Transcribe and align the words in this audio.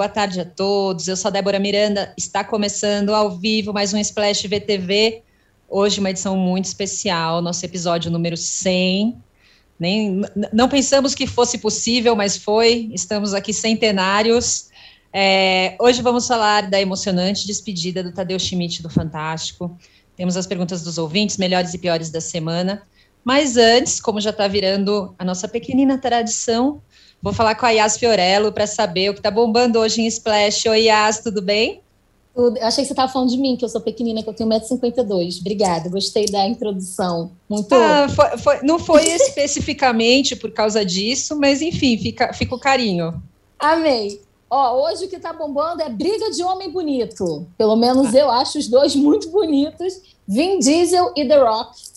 boa 0.00 0.08
tarde 0.08 0.40
a 0.40 0.46
todos. 0.46 1.06
Eu 1.08 1.14
sou 1.14 1.28
a 1.28 1.30
Débora 1.30 1.58
Miranda, 1.58 2.14
está 2.16 2.42
começando 2.42 3.14
ao 3.14 3.36
vivo 3.36 3.70
mais 3.70 3.92
um 3.92 3.98
Splash 3.98 4.46
VTV. 4.46 5.22
Hoje 5.68 6.00
uma 6.00 6.08
edição 6.08 6.38
muito 6.38 6.64
especial, 6.64 7.42
nosso 7.42 7.62
episódio 7.66 8.10
número 8.10 8.34
100. 8.34 9.14
Nem, 9.78 10.22
não 10.54 10.70
pensamos 10.70 11.14
que 11.14 11.26
fosse 11.26 11.58
possível, 11.58 12.16
mas 12.16 12.38
foi. 12.38 12.88
Estamos 12.94 13.34
aqui 13.34 13.52
centenários. 13.52 14.70
É, 15.12 15.76
hoje 15.78 16.00
vamos 16.00 16.26
falar 16.26 16.70
da 16.70 16.80
emocionante 16.80 17.46
despedida 17.46 18.02
do 18.02 18.10
Tadeu 18.10 18.38
Schmidt 18.38 18.82
do 18.82 18.88
Fantástico. 18.88 19.78
Temos 20.16 20.34
as 20.34 20.46
perguntas 20.46 20.82
dos 20.82 20.96
ouvintes, 20.96 21.36
melhores 21.36 21.74
e 21.74 21.78
piores 21.78 22.08
da 22.08 22.22
semana. 22.22 22.88
Mas 23.22 23.58
antes, 23.58 24.00
como 24.00 24.18
já 24.18 24.30
está 24.30 24.48
virando 24.48 25.14
a 25.18 25.26
nossa 25.26 25.46
pequenina 25.46 25.98
tradição, 25.98 26.80
Vou 27.22 27.34
falar 27.34 27.54
com 27.54 27.66
a 27.66 27.70
Yas 27.70 27.98
Fiorello 27.98 28.50
para 28.50 28.66
saber 28.66 29.10
o 29.10 29.12
que 29.12 29.20
está 29.20 29.30
bombando 29.30 29.78
hoje 29.78 30.00
em 30.00 30.06
Splash. 30.06 30.66
Oi, 30.66 30.84
Yas, 30.84 31.20
tudo 31.20 31.42
bem? 31.42 31.82
Tudo. 32.34 32.56
Eu 32.56 32.66
achei 32.66 32.82
que 32.82 32.88
você 32.88 32.94
estava 32.94 33.12
falando 33.12 33.28
de 33.28 33.36
mim, 33.36 33.56
que 33.56 33.64
eu 33.64 33.68
sou 33.68 33.80
pequenina, 33.80 34.22
que 34.22 34.28
eu 34.28 34.32
tenho 34.32 34.48
1,52m. 34.48 35.40
Obrigada, 35.40 35.90
gostei 35.90 36.24
da 36.24 36.46
introdução. 36.46 37.30
Muito. 37.46 37.74
Ah, 37.74 38.08
foi, 38.08 38.38
foi, 38.38 38.62
não 38.62 38.78
foi 38.78 39.04
especificamente 39.04 40.34
por 40.34 40.50
causa 40.50 40.82
disso, 40.82 41.36
mas 41.36 41.60
enfim, 41.60 41.98
fica, 41.98 42.32
fica 42.32 42.54
o 42.54 42.58
carinho. 42.58 43.22
Amei. 43.58 44.22
Ó, 44.48 44.84
hoje 44.84 45.04
o 45.04 45.08
que 45.08 45.16
está 45.16 45.32
bombando 45.32 45.82
é 45.82 45.90
briga 45.90 46.30
de 46.30 46.42
homem 46.42 46.70
bonito. 46.70 47.46
Pelo 47.58 47.76
menos 47.76 48.14
eu 48.14 48.30
acho 48.30 48.58
os 48.58 48.66
dois 48.66 48.96
muito 48.96 49.28
bonitos. 49.28 50.00
Vin 50.26 50.58
Diesel 50.58 51.12
e 51.14 51.28
The 51.28 51.38
Rock 51.38 51.89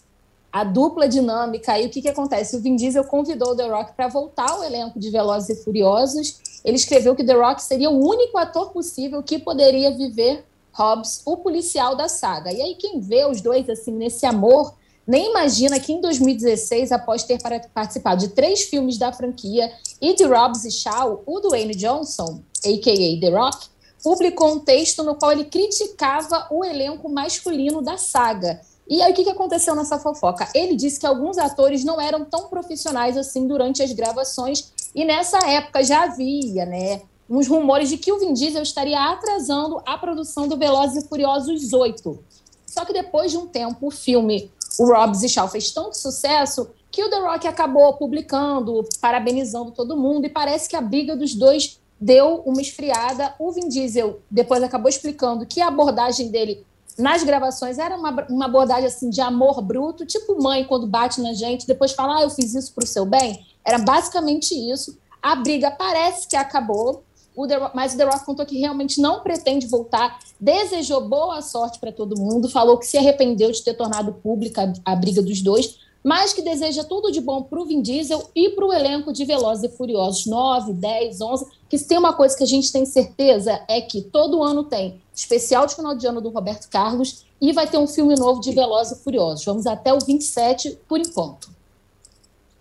a 0.54 0.64
dupla 0.64 1.10
dinâmica. 1.10 1.80
E 1.80 1.88
o 1.88 1.90
que, 1.90 2.00
que 2.00 2.08
acontece? 2.08 2.56
O 2.56 2.60
Vin 2.60 2.76
Diesel 2.76 3.04
convidou 3.06 3.54
o 3.54 3.56
The 3.56 3.68
Rock 3.68 3.94
para 3.94 4.08
voltar 4.08 4.52
ao 4.52 4.64
elenco 4.64 5.00
de 5.00 5.10
Velozes 5.10 5.50
e 5.50 5.64
Furiosos. 5.64 6.40
Ele 6.64 6.76
escreveu 6.76 7.16
que 7.16 7.24
The 7.24 7.34
Rock 7.34 7.64
seria 7.64 7.90
o 7.90 8.08
único 8.08 8.38
ator 8.38 8.72
possível 8.72 9.24
que 9.24 9.40
poderia 9.40 9.90
viver 9.90 10.46
Hobbs, 10.72 11.24
o 11.26 11.38
policial 11.38 11.96
da 11.96 12.08
saga. 12.08 12.54
E 12.54 12.62
aí 12.62 12.76
quem 12.76 13.00
vê 13.00 13.26
os 13.26 13.42
dois 13.42 13.68
assim 13.68 13.92
nesse 13.92 14.28
amor, 14.28 14.76
nem 15.08 15.32
imagina 15.32 15.80
que 15.80 15.92
em 15.92 16.00
2016, 16.00 16.92
após 16.92 17.24
ter 17.24 17.40
participado 17.74 18.22
de 18.22 18.28
três 18.30 18.62
filmes 18.64 19.00
da 19.00 19.12
franquia 19.12 19.72
e 20.00 20.16
de 20.16 20.24
Hobbs 20.24 20.66
e 20.66 20.72
Shaw, 20.72 21.24
o 21.26 21.40
Dwayne 21.40 21.74
Johnson, 21.74 22.42
a.k.a. 22.64 23.20
The 23.20 23.36
Rock, 23.36 23.68
publicou 24.04 24.54
um 24.54 24.60
texto 24.60 25.02
no 25.04 25.16
qual 25.16 25.32
ele 25.32 25.46
criticava 25.46 26.48
o 26.52 26.64
elenco 26.64 27.10
masculino 27.10 27.82
da 27.82 27.98
saga 27.98 28.62
e 28.88 29.02
aí, 29.02 29.12
o 29.12 29.16
que, 29.16 29.24
que 29.24 29.30
aconteceu 29.30 29.76
nessa 29.76 29.98
fofoca? 29.98 30.48
Ele 30.54 30.76
disse 30.76 31.00
que 31.00 31.06
alguns 31.06 31.38
atores 31.38 31.84
não 31.84 32.00
eram 32.00 32.26
tão 32.26 32.50
profissionais 32.50 33.18
assim 33.18 33.48
durante 33.48 33.82
as 33.82 33.92
gravações, 33.94 34.72
e 34.94 35.06
nessa 35.06 35.38
época 35.50 35.84
já 35.84 36.04
havia, 36.04 36.66
né, 36.66 37.02
uns 37.30 37.48
rumores 37.48 37.90
de 37.90 37.98
que 37.98 38.12
o 38.12 38.20
Vin 38.20 38.34
Diesel 38.34 38.62
estaria 38.62 39.00
atrasando 39.12 39.82
a 39.86 39.98
produção 39.98 40.48
do 40.48 40.58
Velozes 40.58 41.04
e 41.04 41.08
Furiosos 41.08 41.72
8. 41.72 42.20
Só 42.66 42.86
que 42.86 42.94
depois 42.94 43.32
de 43.32 43.38
um 43.38 43.48
tempo, 43.48 43.88
o 43.88 43.92
filme 43.92 44.52
O 44.80 44.86
Robbs 44.86 45.24
e 45.24 45.30
Shaw 45.30 45.48
fez 45.48 45.72
tanto 45.72 45.98
sucesso 45.98 46.70
que 46.92 47.04
o 47.04 47.10
The 47.10 47.20
Rock 47.20 47.48
acabou 47.48 47.94
publicando, 47.94 48.88
parabenizando 49.02 49.72
todo 49.72 49.98
mundo, 49.98 50.26
e 50.26 50.30
parece 50.30 50.70
que 50.70 50.76
a 50.76 50.82
briga 50.82 51.16
dos 51.16 51.34
dois 51.34 51.80
deu 52.00 52.44
uma 52.46 52.62
esfriada. 52.62 53.34
O 53.40 53.52
Vin 53.52 53.68
Diesel 53.70 54.20
depois 54.30 54.62
acabou 54.62 54.90
explicando 54.90 55.46
que 55.46 55.62
a 55.62 55.68
abordagem 55.68 56.30
dele 56.30 56.66
nas 56.98 57.24
gravações 57.24 57.78
era 57.78 57.96
uma, 57.96 58.26
uma 58.30 58.46
abordagem 58.46 58.86
assim 58.86 59.10
de 59.10 59.22
amor 59.22 59.62
bruto, 59.62 60.06
tipo 60.06 60.42
mãe 60.42 60.66
quando 60.66 60.88
bate 60.88 61.22
na 61.22 61.34
gente, 61.34 61.68
depois 61.68 61.92
fala, 61.92 62.18
ah, 62.18 62.22
eu 62.24 62.30
fiz 62.30 62.54
isso 62.54 62.74
para 62.74 62.84
o 62.84 62.88
seu 62.88 63.06
bem. 63.06 63.46
Era 63.66 63.78
basicamente 63.80 64.54
isso. 64.54 64.98
A 65.22 65.36
briga 65.36 65.72
parece 65.72 66.28
que 66.28 66.36
acabou, 66.36 67.04
o 67.36 67.48
The 67.48 67.56
Rock, 67.56 67.76
mas 67.76 67.94
o 67.94 67.98
The 67.98 68.04
Rock 68.04 68.26
contou 68.26 68.46
que 68.46 68.60
realmente 68.60 69.02
não 69.02 69.22
pretende 69.22 69.68
voltar, 69.68 70.20
desejou 70.40 71.08
boa 71.08 71.42
sorte 71.42 71.80
para 71.80 71.92
todo 71.92 72.20
mundo, 72.20 72.50
falou 72.50 72.78
que 72.78 72.86
se 72.86 72.98
arrependeu 72.98 73.52
de 73.52 73.64
ter 73.64 73.74
tornado 73.74 74.14
pública 74.14 74.72
a, 74.86 74.94
a 74.94 74.96
briga 74.96 75.22
dos 75.22 75.42
dois, 75.42 75.80
mas 76.04 76.34
que 76.34 76.42
deseja 76.42 76.84
tudo 76.84 77.12
de 77.12 77.22
bom 77.22 77.44
para 77.44 77.60
o 77.60 77.66
Vin 77.66 77.82
Diesel 77.82 78.30
e 78.36 78.50
para 78.50 78.66
o 78.66 78.74
elenco 78.74 79.14
de 79.14 79.24
Velozes 79.24 79.64
e 79.64 79.76
Furiosos 79.76 80.26
9, 80.26 80.74
10, 80.74 81.22
11, 81.22 81.46
que 81.70 81.78
se 81.78 81.88
tem 81.88 81.98
uma 81.98 82.14
coisa 82.14 82.36
que 82.36 82.44
a 82.44 82.48
gente 82.48 82.72
tem 82.72 82.86
certeza 82.86 83.64
é 83.70 83.80
que 83.80 84.02
todo 84.02 84.44
ano 84.44 84.64
tem 84.66 85.02
especial 85.16 85.66
de 85.66 85.76
final 85.76 85.96
de 85.96 86.06
ano 86.06 86.20
do 86.20 86.30
Roberto 86.30 86.68
Carlos 86.70 87.26
e 87.40 87.54
vai 87.54 87.68
ter 87.68 87.78
um 87.78 87.88
filme 87.88 88.16
novo 88.16 88.42
de 88.42 88.52
Velozes 88.52 89.00
e 89.00 89.04
Furiosos. 89.04 89.46
Vamos 89.46 89.66
até 89.66 89.94
o 89.94 90.00
27 90.00 90.78
por 90.88 91.00
enquanto. 91.00 91.50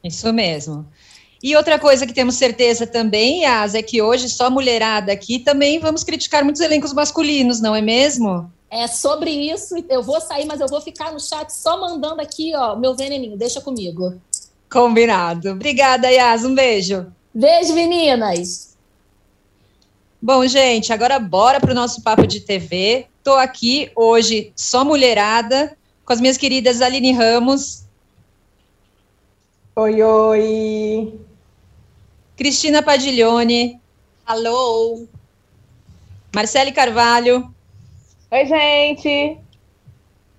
Isso 0.04 0.32
mesmo. 0.32 0.86
E 1.42 1.56
outra 1.56 1.78
coisa 1.78 2.06
que 2.06 2.12
temos 2.12 2.36
certeza 2.36 2.86
também, 2.86 3.42
Yas, 3.42 3.74
é 3.74 3.82
que 3.82 4.00
hoje 4.00 4.28
só 4.28 4.48
mulherada 4.48 5.12
aqui 5.12 5.40
também 5.40 5.80
vamos 5.80 6.04
criticar 6.04 6.44
muitos 6.44 6.62
elencos 6.62 6.92
masculinos, 6.92 7.60
não 7.60 7.74
é 7.74 7.80
mesmo? 7.80 8.50
É 8.74 8.86
sobre 8.86 9.30
isso, 9.30 9.74
eu 9.90 10.02
vou 10.02 10.18
sair, 10.18 10.46
mas 10.46 10.58
eu 10.58 10.66
vou 10.66 10.80
ficar 10.80 11.12
no 11.12 11.20
chat 11.20 11.50
só 11.50 11.78
mandando 11.78 12.22
aqui, 12.22 12.56
ó, 12.56 12.74
meu 12.74 12.96
veneninho, 12.96 13.36
deixa 13.36 13.60
comigo. 13.60 14.18
Combinado. 14.70 15.50
Obrigada, 15.50 16.10
Yas, 16.10 16.42
um 16.42 16.54
beijo. 16.54 17.12
Beijo, 17.34 17.74
meninas. 17.74 18.74
Bom, 20.22 20.46
gente, 20.46 20.90
agora 20.90 21.18
bora 21.18 21.60
para 21.60 21.72
o 21.72 21.74
nosso 21.74 22.00
papo 22.00 22.26
de 22.26 22.40
TV. 22.40 23.06
Estou 23.18 23.36
aqui 23.36 23.92
hoje 23.94 24.54
só 24.56 24.82
mulherada, 24.82 25.76
com 26.02 26.14
as 26.14 26.20
minhas 26.22 26.38
queridas 26.38 26.80
Aline 26.80 27.12
Ramos. 27.12 27.84
Oi, 29.76 30.02
oi. 30.02 31.20
Cristina 32.34 32.82
Padiglione. 32.82 33.78
Alô. 34.24 35.06
Marcele 36.34 36.72
Carvalho. 36.72 37.51
Oi, 38.32 38.46
gente! 38.46 39.38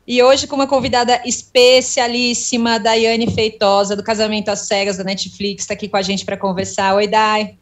E 0.07 0.23
hoje 0.23 0.47
com 0.47 0.55
uma 0.55 0.65
convidada 0.65 1.21
especialíssima, 1.27 2.79
Daiane 2.79 3.29
Feitosa, 3.31 3.95
do 3.95 4.03
Casamento 4.03 4.49
às 4.49 4.61
Cegas, 4.61 4.97
da 4.97 5.03
Netflix, 5.03 5.61
está 5.61 5.75
aqui 5.75 5.87
com 5.87 5.95
a 5.95 6.01
gente 6.01 6.25
para 6.25 6.35
conversar. 6.35 6.95
Oi, 6.95 7.07
Dai! 7.07 7.55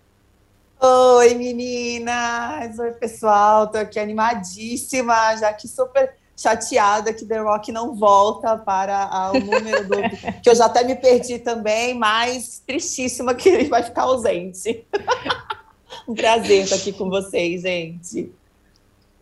Oi, 0.79 1.33
meninas! 1.33 2.79
Oi, 2.79 2.91
pessoal! 2.91 3.65
Estou 3.65 3.81
aqui 3.81 3.99
animadíssima, 3.99 5.35
já 5.35 5.51
que 5.51 5.67
super 5.67 6.15
chateada 6.37 7.11
que 7.11 7.25
The 7.25 7.39
Rock 7.39 7.69
não 7.73 7.93
volta 7.93 8.57
para 8.57 9.33
o 9.35 9.37
número 9.37 9.85
do... 9.85 9.97
que 10.41 10.49
eu 10.49 10.55
já 10.55 10.67
até 10.67 10.85
me 10.85 10.95
perdi 10.95 11.39
também, 11.39 11.93
mas 11.93 12.63
tristíssima 12.65 13.35
que 13.35 13.49
ele 13.49 13.67
vai 13.67 13.83
ficar 13.83 14.03
ausente. 14.03 14.85
um 16.07 16.15
prazer 16.15 16.63
estar 16.63 16.77
aqui 16.77 16.93
com 16.93 17.09
vocês, 17.09 17.63
gente. 17.63 18.31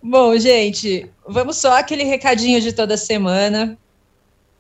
Bom, 0.02 0.38
gente, 0.38 1.12
vamos 1.28 1.58
só 1.58 1.78
aquele 1.78 2.06
recadinho 2.06 2.62
de 2.62 2.72
toda 2.72 2.96
semana. 2.96 3.78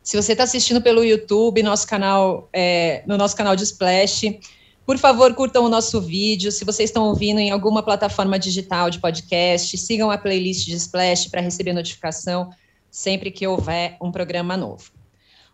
Se 0.04 0.18
você 0.18 0.34
está 0.34 0.44
assistindo 0.44 0.82
pelo 0.82 1.04
YouTube, 1.04 1.64
nosso 1.64 1.88
canal, 1.88 2.50
é, 2.52 3.04
no 3.08 3.18
nosso 3.18 3.38
canal 3.38 3.56
de 3.56 3.64
Splash, 3.64 4.24
por 4.86 4.98
favor, 4.98 5.34
curtam 5.34 5.64
o 5.64 5.70
nosso 5.70 6.02
vídeo. 6.02 6.52
Se 6.52 6.66
vocês 6.66 6.90
estão 6.90 7.06
ouvindo 7.06 7.40
em 7.40 7.52
alguma 7.52 7.82
plataforma 7.82 8.38
digital 8.38 8.90
de 8.90 9.00
podcast, 9.00 9.78
sigam 9.78 10.12
a 10.12 10.18
playlist 10.18 10.66
de 10.66 10.76
Splash 10.76 11.28
para 11.28 11.40
receber 11.40 11.72
notificação 11.72 12.50
sempre 12.92 13.32
que 13.32 13.48
houver 13.48 13.96
um 14.02 14.12
programa 14.12 14.58
novo. 14.58 14.92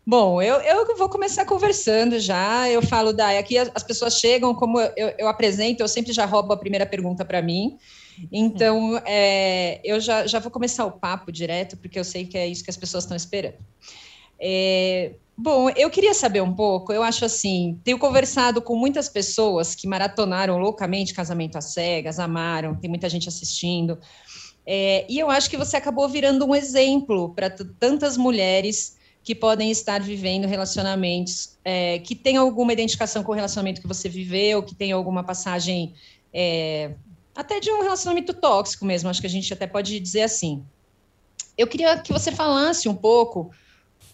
Bom, 0.07 0.41
eu, 0.41 0.55
eu 0.61 0.97
vou 0.97 1.09
começar 1.09 1.45
conversando 1.45 2.19
já. 2.19 2.67
Eu 2.69 2.81
falo, 2.81 3.13
Dai, 3.13 3.37
aqui 3.37 3.57
as, 3.57 3.69
as 3.75 3.83
pessoas 3.83 4.19
chegam, 4.19 4.55
como 4.55 4.79
eu, 4.79 5.13
eu 5.17 5.27
apresento, 5.27 5.83
eu 5.83 5.87
sempre 5.87 6.11
já 6.11 6.25
roubo 6.25 6.53
a 6.53 6.57
primeira 6.57 6.85
pergunta 6.87 7.23
para 7.23 7.41
mim. 7.41 7.77
Então, 8.31 8.97
é, 9.05 9.79
eu 9.83 9.99
já, 9.99 10.25
já 10.25 10.39
vou 10.39 10.51
começar 10.51 10.85
o 10.85 10.91
papo 10.91 11.31
direto, 11.31 11.77
porque 11.77 11.99
eu 11.99 12.03
sei 12.03 12.25
que 12.25 12.37
é 12.37 12.47
isso 12.47 12.63
que 12.63 12.69
as 12.69 12.77
pessoas 12.77 13.03
estão 13.03 13.15
esperando. 13.15 13.57
É, 14.39 15.13
bom, 15.37 15.69
eu 15.69 15.89
queria 15.89 16.13
saber 16.13 16.41
um 16.41 16.53
pouco, 16.53 16.91
eu 16.91 17.03
acho 17.03 17.25
assim, 17.25 17.79
tenho 17.83 17.97
conversado 17.97 18.61
com 18.61 18.75
muitas 18.75 19.07
pessoas 19.07 19.73
que 19.73 19.87
maratonaram 19.87 20.57
loucamente 20.57 21.13
Casamento 21.13 21.57
às 21.57 21.73
Cegas, 21.73 22.19
amaram, 22.19 22.75
tem 22.75 22.89
muita 22.89 23.07
gente 23.07 23.29
assistindo, 23.29 23.97
é, 24.65 25.05
e 25.07 25.19
eu 25.19 25.29
acho 25.29 25.49
que 25.49 25.57
você 25.57 25.77
acabou 25.77 26.09
virando 26.09 26.45
um 26.45 26.55
exemplo 26.55 27.33
para 27.35 27.49
tantas 27.49 28.17
mulheres 28.17 28.97
que 29.23 29.35
podem 29.35 29.71
estar 29.71 30.01
vivendo 30.01 30.45
relacionamentos, 30.45 31.57
é, 31.63 31.99
que 31.99 32.15
têm 32.15 32.37
alguma 32.37 32.73
identificação 32.73 33.23
com 33.23 33.31
o 33.31 33.35
relacionamento 33.35 33.81
que 33.81 33.87
você 33.87 34.09
viveu, 34.09 34.63
que 34.63 34.75
tem 34.75 34.91
alguma 34.91 35.23
passagem 35.23 35.93
é, 36.33 36.91
até 37.35 37.59
de 37.59 37.69
um 37.69 37.81
relacionamento 37.81 38.33
tóxico 38.33 38.85
mesmo, 38.85 39.09
acho 39.09 39.19
que 39.19 39.27
a 39.27 39.29
gente 39.29 39.51
até 39.51 39.67
pode 39.67 39.99
dizer 39.99 40.21
assim. 40.21 40.63
Eu 41.57 41.67
queria 41.67 41.97
que 41.99 42.13
você 42.13 42.31
falasse 42.31 42.87
um 42.87 42.95
pouco 42.95 43.51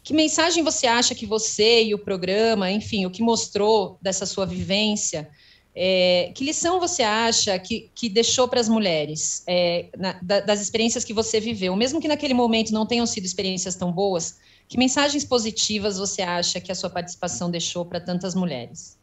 que 0.03 0.13
mensagem 0.13 0.63
você 0.63 0.87
acha 0.87 1.13
que 1.13 1.25
você 1.25 1.83
e 1.83 1.93
o 1.93 1.99
programa, 1.99 2.71
enfim, 2.71 3.05
o 3.05 3.11
que 3.11 3.21
mostrou 3.21 3.99
dessa 4.01 4.25
sua 4.25 4.45
vivência, 4.45 5.29
é, 5.75 6.31
que 6.35 6.43
lição 6.43 6.79
você 6.79 7.03
acha 7.03 7.57
que, 7.59 7.89
que 7.93 8.09
deixou 8.09 8.47
para 8.47 8.59
as 8.59 8.67
mulheres, 8.67 9.43
é, 9.47 9.89
na, 9.97 10.13
da, 10.21 10.39
das 10.41 10.59
experiências 10.59 11.03
que 11.03 11.13
você 11.13 11.39
viveu, 11.39 11.75
mesmo 11.75 12.01
que 12.01 12.07
naquele 12.07 12.33
momento 12.33 12.73
não 12.73 12.85
tenham 12.85 13.05
sido 13.05 13.25
experiências 13.25 13.75
tão 13.75 13.91
boas, 13.91 14.37
que 14.67 14.77
mensagens 14.77 15.23
positivas 15.23 15.97
você 15.97 16.21
acha 16.21 16.59
que 16.59 16.71
a 16.71 16.75
sua 16.75 16.89
participação 16.89 17.49
deixou 17.49 17.85
para 17.85 17.99
tantas 17.99 18.33
mulheres? 18.33 18.97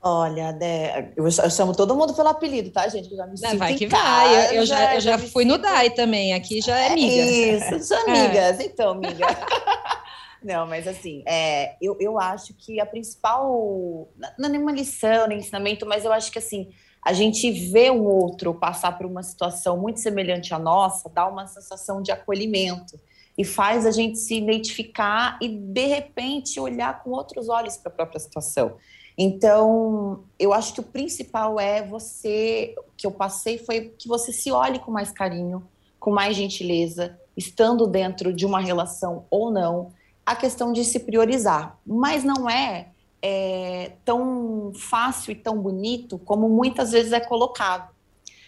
Olha, 0.00 0.52
Dé, 0.52 1.12
eu, 1.16 1.28
chamo 1.50 1.74
todo 1.74 1.96
mundo 1.96 2.14
pelo 2.14 2.28
apelido, 2.28 2.70
tá, 2.70 2.86
gente? 2.88 3.10
Eu 3.10 3.16
já 3.16 3.26
me 3.26 3.34
Não, 3.40 3.58
vai 3.58 3.74
que 3.74 3.86
vai. 3.88 4.50
Eu, 4.50 4.60
eu 4.60 4.66
já, 4.66 4.94
eu 4.94 5.00
já, 5.00 5.18
fui 5.18 5.44
no 5.44 5.58
DAI 5.58 5.90
também, 5.90 6.34
aqui 6.34 6.60
já 6.60 6.78
é 6.78 6.92
amiga. 6.92 7.76
Isso, 7.76 7.84
são 7.88 8.00
amigas. 8.02 8.60
É. 8.60 8.62
Então, 8.62 8.92
amiga. 8.92 9.26
Não, 10.40 10.66
mas 10.68 10.86
assim, 10.86 11.24
é, 11.26 11.76
eu, 11.82 11.96
eu 11.98 12.18
acho 12.18 12.54
que 12.54 12.78
a 12.80 12.86
principal. 12.86 14.08
Não 14.38 14.48
é 14.48 14.52
nenhuma 14.52 14.70
lição, 14.70 15.26
nem 15.26 15.38
ensinamento, 15.38 15.84
mas 15.84 16.04
eu 16.04 16.12
acho 16.12 16.30
que 16.30 16.38
assim, 16.38 16.68
a 17.04 17.12
gente 17.12 17.50
vê 17.50 17.90
um 17.90 18.04
outro 18.04 18.54
passar 18.54 18.96
por 18.96 19.04
uma 19.04 19.22
situação 19.24 19.76
muito 19.76 19.98
semelhante 19.98 20.54
à 20.54 20.58
nossa, 20.60 21.08
dá 21.08 21.26
uma 21.26 21.46
sensação 21.46 22.00
de 22.00 22.12
acolhimento 22.12 23.00
e 23.36 23.44
faz 23.44 23.86
a 23.86 23.90
gente 23.90 24.18
se 24.18 24.36
identificar 24.36 25.38
e, 25.40 25.48
de 25.48 25.86
repente, 25.86 26.58
olhar 26.58 27.02
com 27.02 27.10
outros 27.10 27.48
olhos 27.48 27.76
para 27.76 27.90
a 27.90 27.94
própria 27.94 28.18
situação. 28.18 28.76
Então, 29.20 30.22
eu 30.38 30.52
acho 30.52 30.72
que 30.72 30.78
o 30.78 30.84
principal 30.84 31.58
é 31.58 31.82
você, 31.82 32.76
que 32.96 33.04
eu 33.04 33.10
passei 33.10 33.58
foi 33.58 33.92
que 33.98 34.06
você 34.06 34.32
se 34.32 34.52
olhe 34.52 34.78
com 34.78 34.92
mais 34.92 35.10
carinho, 35.10 35.66
com 35.98 36.12
mais 36.12 36.36
gentileza, 36.36 37.18
estando 37.36 37.88
dentro 37.88 38.32
de 38.32 38.46
uma 38.46 38.60
relação 38.60 39.26
ou 39.28 39.50
não, 39.50 39.92
a 40.24 40.36
questão 40.36 40.72
de 40.72 40.84
se 40.84 41.00
priorizar. 41.00 41.76
Mas 41.84 42.22
não 42.22 42.48
é, 42.48 42.90
é 43.20 43.90
tão 44.04 44.72
fácil 44.76 45.32
e 45.32 45.34
tão 45.34 45.60
bonito 45.60 46.16
como 46.18 46.48
muitas 46.48 46.92
vezes 46.92 47.12
é 47.12 47.18
colocado. 47.18 47.92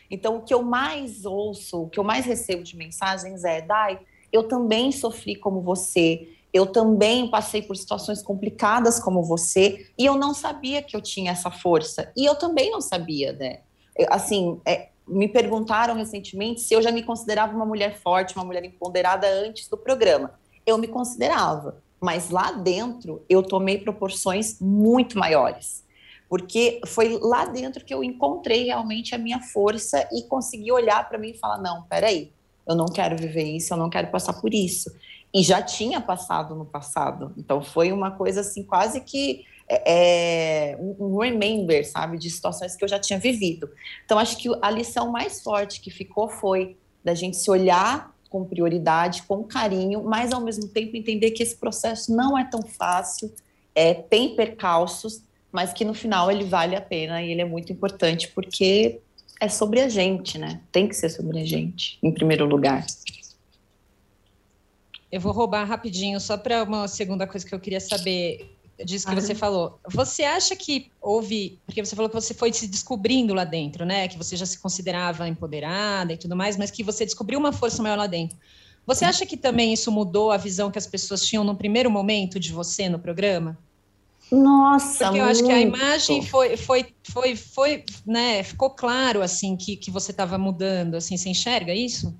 Então, 0.08 0.36
o 0.36 0.42
que 0.42 0.54
eu 0.54 0.62
mais 0.62 1.24
ouço, 1.24 1.82
o 1.82 1.88
que 1.88 1.98
eu 1.98 2.04
mais 2.04 2.24
recebo 2.24 2.62
de 2.62 2.76
mensagens 2.76 3.42
é: 3.42 3.60
Dai, 3.60 3.98
eu 4.32 4.44
também 4.44 4.92
sofri 4.92 5.34
como 5.34 5.60
você, 5.62 6.28
eu 6.52 6.66
também 6.66 7.30
passei 7.30 7.62
por 7.62 7.76
situações 7.76 8.22
complicadas 8.22 8.98
como 8.98 9.22
você, 9.22 9.86
e 9.98 10.04
eu 10.04 10.16
não 10.16 10.34
sabia 10.34 10.82
que 10.82 10.96
eu 10.96 11.00
tinha 11.00 11.32
essa 11.32 11.50
força. 11.50 12.12
E 12.16 12.24
eu 12.24 12.34
também 12.34 12.70
não 12.70 12.80
sabia, 12.80 13.32
né? 13.32 13.60
Assim, 14.08 14.60
é, 14.66 14.88
me 15.06 15.28
perguntaram 15.28 15.94
recentemente 15.94 16.60
se 16.60 16.74
eu 16.74 16.82
já 16.82 16.90
me 16.90 17.02
considerava 17.02 17.54
uma 17.54 17.66
mulher 17.66 17.98
forte, 17.98 18.36
uma 18.36 18.44
mulher 18.44 18.64
empoderada 18.64 19.26
antes 19.28 19.68
do 19.68 19.76
programa 19.76 20.38
eu 20.66 20.78
me 20.78 20.88
considerava. 20.88 21.82
Mas 22.00 22.30
lá 22.30 22.52
dentro 22.52 23.22
eu 23.28 23.42
tomei 23.42 23.78
proporções 23.78 24.58
muito 24.60 25.18
maiores. 25.18 25.84
Porque 26.28 26.80
foi 26.86 27.18
lá 27.20 27.44
dentro 27.44 27.84
que 27.84 27.92
eu 27.92 28.04
encontrei 28.04 28.64
realmente 28.64 29.14
a 29.14 29.18
minha 29.18 29.40
força 29.40 30.08
e 30.12 30.22
consegui 30.22 30.70
olhar 30.70 31.06
para 31.08 31.18
mim 31.18 31.30
e 31.30 31.38
falar: 31.38 31.58
não, 31.58 31.82
peraí, 31.82 32.32
eu 32.66 32.74
não 32.74 32.86
quero 32.86 33.16
viver 33.16 33.42
isso, 33.42 33.74
eu 33.74 33.76
não 33.76 33.90
quero 33.90 34.10
passar 34.10 34.34
por 34.34 34.54
isso. 34.54 34.90
E 35.32 35.42
já 35.42 35.62
tinha 35.62 36.00
passado 36.00 36.54
no 36.54 36.64
passado. 36.64 37.32
Então 37.36 37.62
foi 37.62 37.92
uma 37.92 38.10
coisa 38.10 38.40
assim, 38.40 38.64
quase 38.64 39.00
que 39.00 39.44
é, 39.68 40.72
é 40.72 40.76
um 40.80 41.16
remember, 41.18 41.88
sabe, 41.88 42.18
de 42.18 42.28
situações 42.28 42.74
que 42.74 42.84
eu 42.84 42.88
já 42.88 42.98
tinha 42.98 43.18
vivido. 43.18 43.70
Então 44.04 44.18
acho 44.18 44.36
que 44.36 44.48
a 44.60 44.70
lição 44.70 45.12
mais 45.12 45.42
forte 45.42 45.80
que 45.80 45.90
ficou 45.90 46.28
foi 46.28 46.76
da 47.04 47.14
gente 47.14 47.36
se 47.36 47.50
olhar 47.50 48.12
com 48.28 48.44
prioridade, 48.44 49.22
com 49.24 49.42
carinho, 49.44 50.04
mas 50.04 50.32
ao 50.32 50.40
mesmo 50.40 50.68
tempo 50.68 50.96
entender 50.96 51.32
que 51.32 51.42
esse 51.42 51.56
processo 51.56 52.14
não 52.14 52.38
é 52.38 52.44
tão 52.44 52.62
fácil, 52.62 53.32
é, 53.74 53.94
tem 53.94 54.36
percalços, 54.36 55.22
mas 55.50 55.72
que 55.72 55.84
no 55.84 55.94
final 55.94 56.30
ele 56.30 56.44
vale 56.44 56.76
a 56.76 56.80
pena 56.80 57.22
e 57.22 57.30
ele 57.32 57.40
é 57.40 57.44
muito 57.44 57.72
importante 57.72 58.28
porque 58.28 59.00
é 59.40 59.48
sobre 59.48 59.80
a 59.80 59.88
gente, 59.88 60.38
né? 60.38 60.60
Tem 60.70 60.86
que 60.86 60.94
ser 60.94 61.08
sobre 61.08 61.40
a 61.40 61.44
gente, 61.44 61.98
em 62.02 62.12
primeiro 62.12 62.44
lugar. 62.44 62.84
Eu 65.10 65.20
vou 65.20 65.32
roubar 65.32 65.64
rapidinho, 65.64 66.20
só 66.20 66.36
para 66.36 66.62
uma 66.62 66.86
segunda 66.86 67.26
coisa 67.26 67.46
que 67.46 67.54
eu 67.54 67.60
queria 67.60 67.80
saber 67.80 68.56
disso 68.84 69.06
que 69.06 69.14
você 69.14 69.34
falou. 69.34 69.78
Você 69.90 70.22
acha 70.22 70.56
que 70.56 70.90
houve, 71.00 71.58
porque 71.66 71.84
você 71.84 71.94
falou 71.94 72.08
que 72.08 72.14
você 72.14 72.32
foi 72.32 72.52
se 72.52 72.66
descobrindo 72.66 73.34
lá 73.34 73.44
dentro, 73.44 73.84
né? 73.84 74.08
Que 74.08 74.16
você 74.16 74.36
já 74.36 74.46
se 74.46 74.58
considerava 74.58 75.28
empoderada 75.28 76.12
e 76.12 76.16
tudo 76.16 76.36
mais, 76.36 76.56
mas 76.56 76.70
que 76.70 76.82
você 76.82 77.04
descobriu 77.04 77.38
uma 77.38 77.52
força 77.52 77.82
maior 77.82 77.98
lá 77.98 78.06
dentro. 78.06 78.38
Você 78.86 79.04
acha 79.04 79.26
que 79.26 79.36
também 79.36 79.72
isso 79.72 79.92
mudou 79.92 80.30
a 80.30 80.36
visão 80.36 80.70
que 80.70 80.78
as 80.78 80.86
pessoas 80.86 81.24
tinham 81.24 81.44
no 81.44 81.54
primeiro 81.54 81.90
momento 81.90 82.40
de 82.40 82.52
você 82.52 82.88
no 82.88 82.98
programa? 82.98 83.58
Nossa, 84.30 85.04
Porque 85.06 85.18
eu 85.18 85.24
muito. 85.24 85.36
acho 85.36 85.44
que 85.44 85.52
a 85.52 85.60
imagem 85.60 86.22
foi, 86.22 86.56
foi, 86.56 86.94
foi, 87.02 87.36
foi, 87.36 87.84
né? 88.06 88.42
Ficou 88.42 88.70
claro 88.70 89.22
assim 89.22 89.56
que, 89.56 89.76
que 89.76 89.90
você 89.90 90.12
estava 90.12 90.38
mudando, 90.38 90.94
assim, 90.94 91.16
você 91.16 91.28
enxerga 91.28 91.74
isso? 91.74 92.14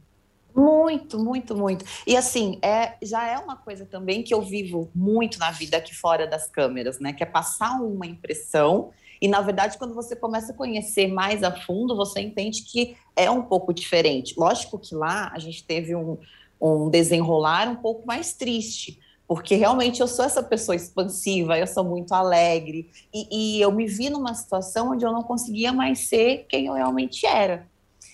Muito, 0.60 1.18
muito, 1.18 1.56
muito. 1.56 1.84
E 2.06 2.14
assim, 2.14 2.58
é, 2.60 2.94
já 3.02 3.26
é 3.26 3.38
uma 3.38 3.56
coisa 3.56 3.86
também 3.86 4.22
que 4.22 4.34
eu 4.34 4.42
vivo 4.42 4.90
muito 4.94 5.38
na 5.38 5.50
vida 5.50 5.78
aqui 5.78 5.94
fora 5.94 6.26
das 6.26 6.46
câmeras, 6.48 7.00
né? 7.00 7.14
Que 7.14 7.22
é 7.22 7.26
passar 7.26 7.80
uma 7.80 8.06
impressão. 8.06 8.90
E 9.22 9.26
na 9.26 9.40
verdade, 9.40 9.78
quando 9.78 9.94
você 9.94 10.14
começa 10.14 10.52
a 10.52 10.54
conhecer 10.54 11.06
mais 11.06 11.42
a 11.42 11.50
fundo, 11.50 11.96
você 11.96 12.20
entende 12.20 12.62
que 12.62 12.94
é 13.16 13.30
um 13.30 13.42
pouco 13.42 13.72
diferente. 13.72 14.34
Lógico 14.36 14.78
que 14.78 14.94
lá 14.94 15.30
a 15.34 15.38
gente 15.38 15.64
teve 15.64 15.94
um, 15.96 16.18
um 16.60 16.90
desenrolar 16.90 17.66
um 17.66 17.76
pouco 17.76 18.06
mais 18.06 18.34
triste, 18.34 18.98
porque 19.26 19.54
realmente 19.54 20.00
eu 20.00 20.08
sou 20.08 20.24
essa 20.24 20.42
pessoa 20.42 20.76
expansiva, 20.76 21.58
eu 21.58 21.66
sou 21.66 21.84
muito 21.84 22.12
alegre, 22.12 22.90
e, 23.14 23.56
e 23.56 23.60
eu 23.60 23.72
me 23.72 23.86
vi 23.86 24.10
numa 24.10 24.34
situação 24.34 24.92
onde 24.92 25.06
eu 25.06 25.12
não 25.12 25.22
conseguia 25.22 25.72
mais 25.72 26.00
ser 26.00 26.46
quem 26.48 26.66
eu 26.66 26.74
realmente 26.74 27.24
era. 27.26 27.66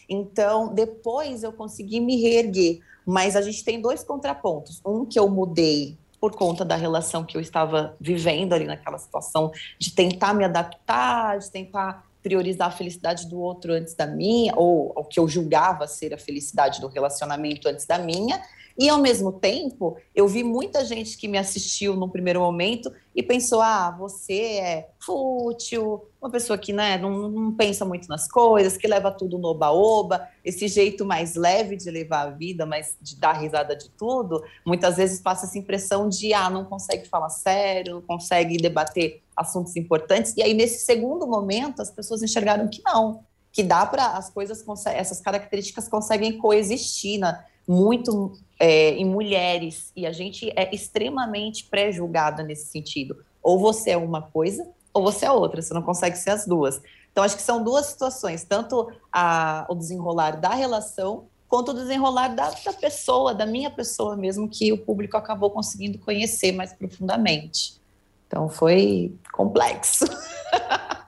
Então, 0.09 0.73
depois 0.73 1.43
eu 1.43 1.53
consegui 1.53 2.01
me 2.01 2.21
reerguer. 2.21 2.81
Mas 3.05 3.37
a 3.37 3.43
gente 3.43 3.65
tem 3.65 3.81
dois 3.81 4.03
contrapontos. 4.03 4.81
Um 4.85 5.05
que 5.05 5.19
eu 5.19 5.29
mudei 5.29 5.97
por 6.21 6.35
conta 6.35 6.65
da 6.65 6.75
relação 6.77 7.25
que 7.25 7.37
eu 7.37 7.41
estava 7.41 7.95
vivendo 8.01 8.53
ali 8.53 8.65
naquela 8.65 8.99
situação, 8.99 9.53
de 9.79 9.93
tentar 9.93 10.35
me 10.35 10.45
adaptar, 10.45 11.39
de 11.39 11.51
tentar 11.51 12.05
priorizar 12.23 12.69
a 12.69 12.71
felicidade 12.73 13.29
do 13.29 13.39
outro 13.39 13.73
antes 13.73 13.95
da 13.95 14.07
minha, 14.07 14.53
ou 14.57 14.93
o 14.97 15.05
que 15.05 15.21
eu 15.21 15.29
julgava 15.29 15.87
ser 15.87 16.13
a 16.13 16.19
felicidade 16.19 16.81
do 16.81 16.89
relacionamento 16.89 17.69
antes 17.69 17.87
da 17.87 17.99
minha, 17.99 18.43
e 18.79 18.91
ao 18.91 18.99
mesmo 18.99 19.33
tempo, 19.33 19.97
eu 20.15 20.29
vi 20.29 20.45
muita 20.45 20.85
gente 20.85 21.17
que 21.17 21.27
me 21.27 21.39
assistiu 21.39 21.97
no 21.97 22.11
primeiro 22.11 22.41
momento 22.41 22.93
e 23.15 23.23
pensou: 23.23 23.63
ah, 23.63 23.91
você 23.99 24.43
é 24.59 24.91
fútil, 25.01 26.05
uma 26.21 26.31
pessoa 26.31 26.59
que 26.59 26.75
né, 26.75 26.99
não, 26.99 27.29
não 27.31 27.53
pensa 27.53 27.87
muito 27.87 28.07
nas 28.07 28.29
coisas, 28.29 28.77
que 28.77 28.87
leva 28.87 29.11
tudo 29.11 29.39
no 29.39 29.49
oba-oba, 29.49 30.29
esse 30.45 30.69
jeito 30.69 31.07
mais 31.07 31.37
leve 31.37 31.77
de 31.77 31.91
levar 31.91 32.23
a 32.27 32.31
vida, 32.31 32.67
mas 32.67 32.97
de 33.01 33.17
dar 33.17 33.33
risada 33.33 33.75
de 33.75 33.89
tudo, 33.91 34.45
muitas 34.65 34.97
vezes 34.97 35.21
passa 35.21 35.47
essa 35.47 35.59
impressão 35.59 36.09
de 36.09 36.35
ah, 36.35 36.51
não 36.51 36.65
consegue 36.67 37.09
falar 37.09 37.31
sério, 37.31 37.95
não 37.95 38.03
consegue 38.03 38.59
debater 38.59 39.23
assuntos 39.35 39.75
importantes. 39.77 40.35
E 40.37 40.43
aí, 40.43 40.53
nesse 40.53 40.85
segundo 40.85 41.27
momento, 41.27 41.81
as 41.81 41.91
pessoas 41.91 42.23
enxergaram 42.23 42.69
que 42.69 42.83
não, 42.85 43.25
que 43.51 43.63
dá 43.63 43.87
para 43.87 44.09
as 44.19 44.29
coisas, 44.29 44.63
essas 44.87 45.21
características 45.21 45.89
conseguem 45.89 46.37
coexistir 46.37 47.19
na, 47.19 47.43
muito 47.67 48.33
é, 48.59 48.91
em 48.91 49.05
mulheres, 49.05 49.91
e 49.97 50.07
a 50.07 50.13
gente 50.13 50.51
é 50.57 50.75
extremamente 50.75 51.65
pré-julgada 51.65 52.43
nesse 52.43 52.67
sentido. 52.67 53.25
Ou 53.43 53.59
você 53.59 53.91
é 53.91 53.97
uma 53.97 54.23
coisa, 54.23 54.69
ou 54.95 55.03
você 55.03 55.27
é 55.27 55.31
outra, 55.31 55.61
você 55.61 55.75
não 55.75 55.83
consegue 55.83 56.17
ser 56.17 56.31
as 56.31 56.47
duas. 56.47 56.81
Então, 57.11 57.25
acho 57.25 57.37
que 57.37 57.43
são 57.43 57.63
duas 57.63 57.87
situações, 57.87 58.45
tanto 58.45 58.91
a, 59.13 59.67
o 59.69 59.75
desenrolar 59.75 60.33
da 60.33 60.51
relação, 60.51 61.25
quanto 61.49 61.71
o 61.71 61.75
desenrolar 61.75 62.29
da, 62.29 62.51
da 62.51 62.73
pessoa, 62.73 63.35
da 63.35 63.47
minha 63.47 63.71
pessoa 63.71 64.17
mesmo, 64.17 64.49
que 64.49 64.73
o 64.73 64.79
público 64.79 65.17
acabou 65.17 65.51
conseguindo 65.51 65.99
conhecer 65.99 66.53
mais 66.53 66.73
profundamente. 66.73 67.81
Então, 68.27 68.49
foi 68.49 69.15
complexo. 69.33 70.05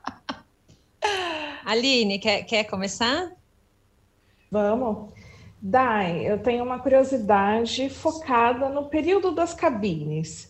Aline, 1.65 2.17
quer, 2.17 2.43
quer 2.43 2.63
começar? 2.63 3.31
Vamos. 4.51 5.18
Dai, 5.61 6.25
eu 6.25 6.39
tenho 6.39 6.63
uma 6.63 6.79
curiosidade 6.79 7.89
focada 7.89 8.69
no 8.69 8.85
período 8.85 9.31
das 9.31 9.53
cabines. 9.53 10.49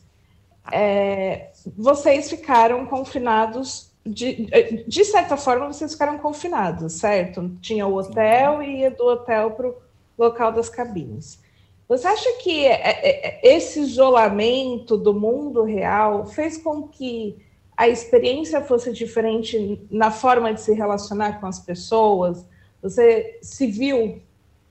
É, 0.72 1.50
vocês 1.76 2.30
ficaram 2.30 2.86
confinados, 2.86 3.92
de, 4.06 4.48
de 4.88 5.06
certa 5.06 5.36
forma, 5.36 5.74
vocês 5.74 5.94
ficaram 5.94 6.20
confinados, 6.20 6.94
certo? 6.94 7.50
Tinha 7.60 7.88
o 7.88 7.96
hotel 7.96 8.62
e 8.62 8.82
ia 8.82 8.92
do 8.92 9.04
hotel 9.04 9.52
para 9.52 9.70
o 9.70 9.76
local 10.16 10.52
das 10.52 10.70
cabines. 10.70 11.40
Você 11.88 12.08
acha 12.08 12.32
que 12.44 12.68
é, 12.68 12.74
é, 12.74 13.28
é, 13.28 13.56
esse 13.56 13.80
isolamento 13.80 14.96
do 14.96 15.12
mundo 15.12 15.64
real 15.64 16.28
fez 16.28 16.56
com 16.56 16.88
que 16.88 17.36
a 17.76 17.88
experiência 17.88 18.62
fosse 18.62 18.94
diferente 18.94 19.82
na 19.90 20.12
forma 20.12 20.54
de 20.54 20.62
se 20.62 20.72
relacionar 20.72 21.40
com 21.40 21.48
as 21.48 21.60
pessoas? 21.60 22.46
Você 22.80 23.40
se 23.42 23.66
viu 23.66 24.22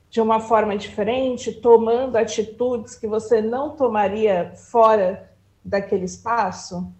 de 0.09 0.19
uma 0.19 0.39
forma 0.39 0.75
diferente, 0.75 1.51
tomando 1.51 2.15
atitudes 2.15 2.95
que 2.95 3.07
você 3.07 3.41
não 3.41 3.75
tomaria 3.75 4.53
fora 4.55 5.31
daquele 5.63 6.05
espaço? 6.05 6.91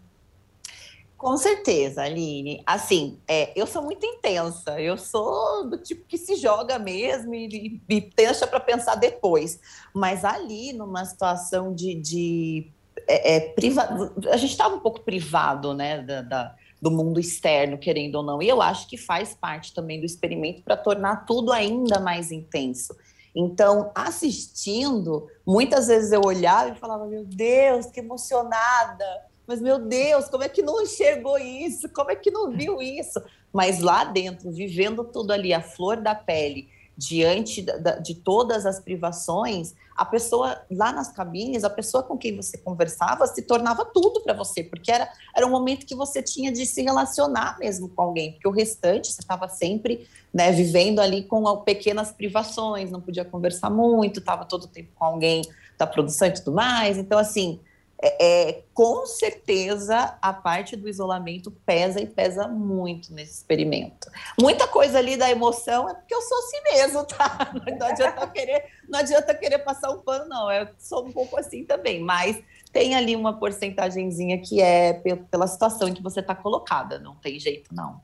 Com 1.17 1.35
certeza, 1.35 2.03
Aline. 2.03 2.63
Assim, 2.65 3.19
é, 3.27 3.51
eu 3.59 3.67
sou 3.67 3.81
muito 3.81 4.05
intensa. 4.05 4.79
Eu 4.79 4.97
sou 4.97 5.69
do 5.69 5.77
tipo 5.77 6.05
que 6.05 6.17
se 6.17 6.35
joga 6.35 6.79
mesmo 6.79 7.35
e, 7.35 7.81
e, 7.89 7.95
e 7.97 8.09
deixa 8.15 8.47
para 8.47 8.59
pensar 8.59 8.95
depois. 8.95 9.59
Mas 9.93 10.23
ali, 10.23 10.71
numa 10.71 11.03
situação 11.03 11.75
de, 11.75 11.93
de 11.95 12.71
é, 13.05 13.35
é, 13.35 13.39
privado, 13.49 14.13
a 14.29 14.37
gente 14.37 14.51
estava 14.51 14.75
um 14.75 14.79
pouco 14.79 15.01
privado, 15.01 15.73
né, 15.73 16.01
da, 16.01 16.21
da 16.21 16.55
do 16.81 16.89
mundo 16.89 17.19
externo, 17.19 17.77
querendo 17.77 18.15
ou 18.15 18.23
não. 18.23 18.41
E 18.41 18.47
eu 18.47 18.61
acho 18.61 18.87
que 18.87 18.97
faz 18.97 19.33
parte 19.33 19.73
também 19.73 19.99
do 19.99 20.05
experimento 20.05 20.61
para 20.61 20.77
tornar 20.77 21.25
tudo 21.25 21.51
ainda 21.51 21.99
mais 21.99 22.31
intenso. 22.31 22.95
Então, 23.35 23.91
assistindo, 23.93 25.27
muitas 25.45 25.87
vezes 25.87 26.11
eu 26.11 26.21
olhava 26.25 26.71
e 26.71 26.79
falava: 26.79 27.05
Meu 27.05 27.23
Deus, 27.25 27.87
que 27.87 27.99
emocionada! 27.99 29.29
Mas, 29.45 29.61
meu 29.61 29.79
Deus, 29.79 30.27
como 30.29 30.43
é 30.43 30.49
que 30.49 30.61
não 30.61 30.81
enxergou 30.81 31.37
isso? 31.37 31.89
Como 31.89 32.11
é 32.11 32.15
que 32.15 32.29
não 32.29 32.51
viu 32.51 32.81
isso? 32.81 33.19
Mas 33.51 33.79
lá 33.79 34.03
dentro, 34.03 34.51
vivendo 34.51 35.03
tudo 35.03 35.31
ali, 35.31 35.53
a 35.53 35.61
flor 35.61 35.97
da 35.97 36.13
pele, 36.13 36.69
diante 36.99 37.65
de 38.03 38.13
todas 38.13 38.65
as 38.65 38.77
privações, 38.77 39.73
a 39.95 40.03
pessoa 40.03 40.61
lá 40.69 40.91
nas 40.91 41.09
cabines, 41.09 41.63
a 41.63 41.69
pessoa 41.69 42.03
com 42.03 42.17
quem 42.17 42.35
você 42.35 42.57
conversava 42.57 43.25
se 43.25 43.41
tornava 43.41 43.85
tudo 43.85 44.19
para 44.19 44.33
você, 44.33 44.65
porque 44.65 44.91
era, 44.91 45.09
era 45.33 45.47
um 45.47 45.49
momento 45.49 45.85
que 45.85 45.95
você 45.95 46.21
tinha 46.21 46.51
de 46.51 46.65
se 46.65 46.81
relacionar 46.81 47.57
mesmo 47.57 47.87
com 47.87 48.01
alguém, 48.01 48.33
porque 48.33 48.49
o 48.49 48.51
restante 48.51 49.13
você 49.13 49.21
estava 49.21 49.47
sempre 49.47 50.05
né, 50.33 50.51
vivendo 50.51 50.99
ali 50.99 51.23
com 51.23 51.55
pequenas 51.61 52.11
privações, 52.11 52.91
não 52.91 52.99
podia 52.99 53.23
conversar 53.23 53.69
muito, 53.69 54.19
estava 54.19 54.43
todo 54.43 54.65
o 54.65 54.67
tempo 54.67 54.89
com 54.93 55.05
alguém 55.05 55.41
da 55.77 55.87
produção 55.87 56.27
e 56.27 56.33
tudo 56.33 56.51
mais. 56.51 56.97
Então, 56.97 57.17
assim, 57.17 57.61
é, 58.01 58.49
é, 58.49 58.63
com 58.73 59.05
certeza 59.05 60.17
a 60.21 60.31
parte 60.31 60.77
do 60.77 60.87
isolamento 60.87 61.51
pesa 61.65 61.99
e 61.99 62.07
pesa 62.07 62.47
muito 62.47 63.13
nesse 63.13 63.33
experimento. 63.33 64.09
Muita 64.39 64.65
coisa 64.67 64.99
ali 64.99 65.17
da 65.17 65.29
emoção 65.29 65.89
é 65.89 65.93
porque 65.93 66.15
eu 66.15 66.21
sou 66.21 66.37
assim 66.37 66.61
mesmo, 66.63 67.03
tá? 67.03 67.51
Não 67.77 67.87
adianta 67.87 68.25
querer, 68.27 68.65
não 68.87 68.99
adianta 68.99 69.35
querer 69.35 69.59
passar 69.59 69.91
um 69.91 69.99
pano, 69.99 70.27
não. 70.29 70.51
Eu 70.51 70.67
sou 70.77 71.05
um 71.05 71.11
pouco 71.11 71.37
assim 71.37 71.63
também, 71.65 72.01
mas 72.01 72.41
tem 72.71 72.95
ali 72.95 73.15
uma 73.15 73.37
porcentagemzinha 73.37 74.39
que 74.39 74.61
é 74.61 74.93
pela 75.29 75.47
situação 75.47 75.87
em 75.87 75.93
que 75.93 76.01
você 76.01 76.21
está 76.21 76.33
colocada, 76.33 76.99
não 76.99 77.15
tem 77.15 77.39
jeito, 77.39 77.73
não. 77.73 78.01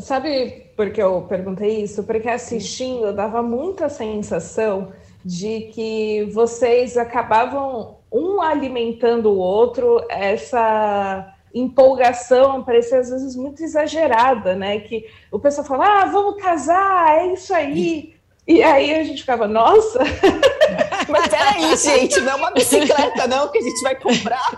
Sabe 0.00 0.70
por 0.76 0.92
que 0.92 1.02
eu 1.02 1.22
perguntei 1.22 1.82
isso? 1.82 2.04
Porque 2.04 2.28
assistindo 2.28 3.12
dava 3.12 3.42
muita 3.42 3.88
sensação 3.88 4.92
de 5.24 5.62
que 5.72 6.24
vocês 6.32 6.96
acabavam 6.96 8.01
um 8.12 8.42
alimentando 8.42 9.30
o 9.30 9.38
outro, 9.38 10.04
essa 10.08 11.34
empolgação 11.54 12.62
parecia 12.62 12.98
às 12.98 13.10
vezes 13.10 13.36
muito 13.36 13.62
exagerada, 13.62 14.54
né? 14.54 14.80
Que 14.80 15.06
o 15.30 15.38
pessoal 15.38 15.66
fala, 15.66 16.02
ah, 16.02 16.04
vamos 16.06 16.42
casar, 16.42 17.18
é 17.18 17.32
isso 17.32 17.54
aí. 17.54 18.14
E 18.46 18.62
aí 18.62 18.94
a 18.94 19.04
gente 19.04 19.20
ficava, 19.20 19.46
nossa! 19.46 20.00
Mas 21.08 21.28
peraí, 21.28 21.76
gente, 21.76 22.20
não 22.20 22.32
é 22.32 22.34
uma 22.34 22.50
bicicleta, 22.50 23.26
não, 23.26 23.48
que 23.48 23.58
a 23.58 23.62
gente 23.62 23.82
vai 23.82 23.94
comprar. 23.96 24.50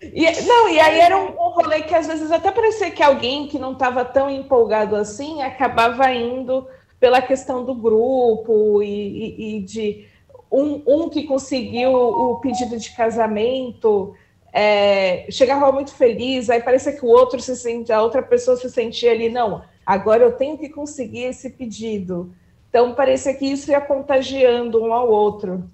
E, 0.00 0.42
não, 0.42 0.68
e 0.68 0.78
aí 0.78 1.00
era 1.00 1.16
um, 1.16 1.30
um 1.30 1.50
rolê 1.50 1.82
que 1.82 1.94
às 1.94 2.06
vezes 2.06 2.30
até 2.30 2.50
parecia 2.50 2.90
que 2.90 3.02
alguém 3.02 3.48
que 3.48 3.58
não 3.58 3.72
estava 3.72 4.04
tão 4.04 4.30
empolgado 4.30 4.94
assim 4.94 5.42
acabava 5.42 6.10
indo 6.12 6.66
pela 7.00 7.20
questão 7.20 7.64
do 7.64 7.74
grupo 7.74 8.82
e, 8.82 8.86
e, 8.86 9.56
e 9.56 9.60
de 9.60 10.07
um, 10.50 10.82
um, 10.86 11.08
que 11.08 11.24
conseguiu 11.24 11.92
o 11.92 12.36
pedido 12.40 12.78
de 12.78 12.90
casamento 12.90 14.14
é, 14.52 15.26
chegava 15.30 15.70
muito 15.70 15.92
feliz, 15.92 16.48
aí 16.48 16.62
parecia 16.62 16.92
que 16.92 17.04
o 17.04 17.08
outro 17.08 17.40
se 17.40 17.54
sente, 17.56 17.92
a 17.92 18.02
outra 18.02 18.22
pessoa 18.22 18.56
se 18.56 18.70
sentia 18.70 19.12
ali, 19.12 19.28
não, 19.28 19.62
agora 19.84 20.24
eu 20.24 20.32
tenho 20.32 20.56
que 20.56 20.68
conseguir 20.68 21.24
esse 21.24 21.50
pedido. 21.50 22.34
Então 22.68 22.94
parecia 22.94 23.34
que 23.34 23.46
isso 23.46 23.70
ia 23.70 23.80
contagiando 23.80 24.82
um 24.82 24.92
ao 24.92 25.10
outro. 25.10 25.70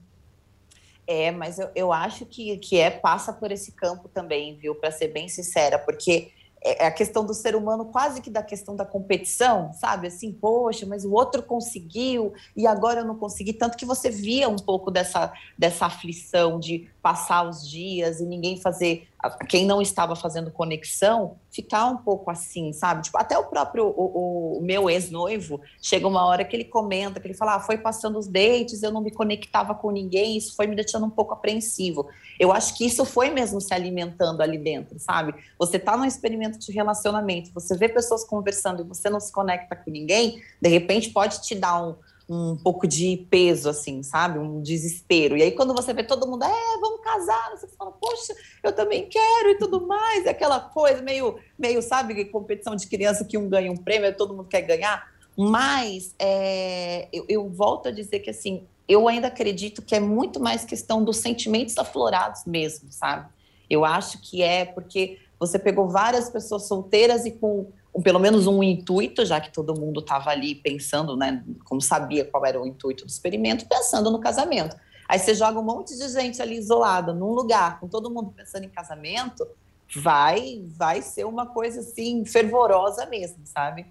É, 1.07 1.31
mas 1.31 1.59
eu, 1.59 1.69
eu 1.75 1.93
acho 1.93 2.25
que, 2.25 2.57
que 2.59 2.79
é 2.79 2.91
passa 2.91 3.33
por 3.33 3.53
esse 3.53 3.73
campo 3.73 4.09
também, 4.09 4.57
viu? 4.57 4.75
Para 4.75 4.91
ser 4.91 5.09
bem 5.09 5.29
sincera, 5.29 5.79
porque 5.79 6.31
é, 6.65 6.85
é 6.85 6.87
a 6.87 6.91
questão 6.91 7.25
do 7.25 7.35
ser 7.35 7.55
humano 7.55 7.85
quase 7.85 8.21
que 8.23 8.31
da 8.31 8.43
questão 8.43 8.75
da 8.75 8.87
competição, 8.87 9.73
sabe? 9.75 10.07
Assim, 10.07 10.33
poxa, 10.33 10.87
mas 10.87 11.05
o 11.05 11.13
outro 11.13 11.43
conseguiu 11.43 12.33
e 12.57 12.67
agora 12.67 13.01
eu 13.01 13.05
não 13.05 13.17
consegui. 13.17 13.53
Tanto 13.53 13.77
que 13.77 13.85
você 13.85 14.11
via 14.11 14.49
um 14.49 14.57
pouco 14.57 14.91
dessa, 14.91 15.33
dessa 15.59 15.87
aflição 15.87 16.59
de 16.59 16.89
passar 17.05 17.47
os 17.47 17.69
dias 17.69 18.19
e 18.19 18.25
ninguém 18.25 18.59
fazer, 18.59 19.07
quem 19.47 19.67
não 19.67 19.83
estava 19.83 20.17
fazendo 20.17 20.51
conexão, 20.51 21.37
ficar 21.51 21.85
um 21.85 21.99
pouco 21.99 22.31
assim, 22.31 22.73
sabe? 22.73 23.03
Tipo, 23.03 23.19
até 23.19 23.37
o 23.37 23.45
próprio 23.45 23.93
o, 23.95 24.57
o 24.57 24.63
meu 24.63 24.89
ex-noivo 24.89 25.61
chega 25.83 26.09
uma 26.09 26.25
hora 26.25 26.47
que 26.47 26.57
ele 26.57 26.65
comenta, 26.65 27.21
que 27.21 27.27
ele 27.27 27.35
fala, 27.35 27.57
ah, 27.57 27.61
foi 27.61 27.77
passando 27.77 28.19
os 28.19 28.27
dates, 28.27 28.83
eu 28.83 28.91
não 28.91 29.03
me 29.03 29.11
conectava 29.11 29.75
com 29.75 29.91
ninguém, 29.91 30.39
isso 30.39 30.57
foi 30.57 30.67
me 30.67 30.75
deixando 30.75 31.05
um 31.05 31.11
pouco 31.11 31.35
apreensivo. 31.35 32.09
Eu 32.41 32.51
acho 32.51 32.75
que 32.75 32.87
isso 32.87 33.05
foi 33.05 33.29
mesmo 33.29 33.61
se 33.61 33.75
alimentando 33.75 34.41
ali 34.41 34.57
dentro, 34.57 34.99
sabe? 34.99 35.35
Você 35.59 35.79
tá 35.79 35.99
num 35.99 36.07
experimento 36.07 36.59
de 36.59 36.73
relacionamento, 36.73 37.53
você 37.53 37.77
vê 37.77 37.87
pessoas 37.87 38.25
conversando 38.25 38.81
e 38.81 38.89
você 38.89 39.11
não 39.11 39.21
se 39.21 39.31
conecta 39.31 39.77
com 39.77 39.91
ninguém, 39.91 40.43
de 40.59 40.69
repente 40.71 41.11
pode 41.11 41.43
te 41.43 41.55
dar 41.55 41.83
um 41.83 41.97
um 42.29 42.57
pouco 42.57 42.87
de 42.87 43.27
peso, 43.31 43.69
assim, 43.69 44.03
sabe? 44.03 44.39
Um 44.39 44.63
desespero. 44.63 45.37
E 45.37 45.43
aí, 45.43 45.53
quando 45.53 45.75
você 45.75 45.93
vê 45.93 46.03
todo 46.03 46.27
mundo, 46.27 46.45
é, 46.45 46.79
vamos 46.81 47.01
casar, 47.03 47.51
você 47.51 47.69
fala, 47.69 47.93
poxa, 47.93 48.35
eu 48.63 48.73
também 48.73 49.07
quero 49.09 49.51
e 49.51 49.59
tudo 49.59 49.87
mais. 49.87 50.25
É 50.25 50.31
aquela 50.31 50.59
coisa 50.59 51.03
meio, 51.03 51.39
meio 51.59 51.83
sabe, 51.83 52.25
competição 52.27 52.75
de 52.75 52.87
criança 52.87 53.25
que 53.25 53.37
um 53.37 53.49
ganha 53.49 53.71
um 53.71 53.77
prêmio, 53.77 54.17
todo 54.17 54.35
mundo 54.35 54.49
quer 54.49 54.63
ganhar. 54.63 55.13
Mas 55.37 56.15
é, 56.19 57.09
eu, 57.13 57.25
eu 57.29 57.49
volto 57.51 57.89
a 57.89 57.93
dizer 57.93 58.21
que, 58.21 58.31
assim, 58.31 58.67
eu 58.89 59.07
ainda 59.09 59.29
acredito 59.29 59.83
que 59.83 59.95
é 59.95 60.01
muito 60.01 60.41
mais 60.41 60.65
questão 60.65 61.05
dos 61.05 61.19
sentimentos 61.19 61.77
aflorados 61.77 62.45
mesmo, 62.47 62.91
sabe? 62.91 63.29
Eu 63.69 63.85
acho 63.85 64.21
que 64.21 64.43
é 64.43 64.65
porque 64.65 65.19
você 65.39 65.59
pegou 65.59 65.89
várias 65.89 66.31
pessoas 66.31 66.67
solteiras 66.69 67.27
e 67.27 67.33
com 67.33 67.71
pelo 68.03 68.19
menos 68.19 68.47
um 68.47 68.63
intuito, 68.63 69.25
já 69.25 69.41
que 69.41 69.53
todo 69.53 69.79
mundo 69.79 70.01
estava 70.01 70.31
ali 70.31 70.55
pensando, 70.55 71.17
né, 71.17 71.45
como 71.65 71.81
sabia 71.81 72.25
qual 72.25 72.45
era 72.45 72.61
o 72.61 72.67
intuito 72.67 73.05
do 73.05 73.11
experimento, 73.11 73.67
pensando 73.67 74.11
no 74.11 74.19
casamento. 74.19 74.77
Aí 75.09 75.19
você 75.19 75.35
joga 75.35 75.59
um 75.59 75.65
monte 75.65 75.97
de 75.97 76.09
gente 76.09 76.41
ali 76.41 76.57
isolada, 76.57 77.13
num 77.13 77.31
lugar, 77.31 77.79
com 77.79 77.87
todo 77.87 78.11
mundo 78.11 78.33
pensando 78.33 78.65
em 78.65 78.69
casamento, 78.69 79.47
vai, 79.95 80.63
vai 80.77 81.03
ser 81.03 81.25
uma 81.25 81.47
coisa 81.47 81.81
assim 81.81 82.25
fervorosa 82.25 83.07
mesmo, 83.07 83.41
sabe? 83.45 83.87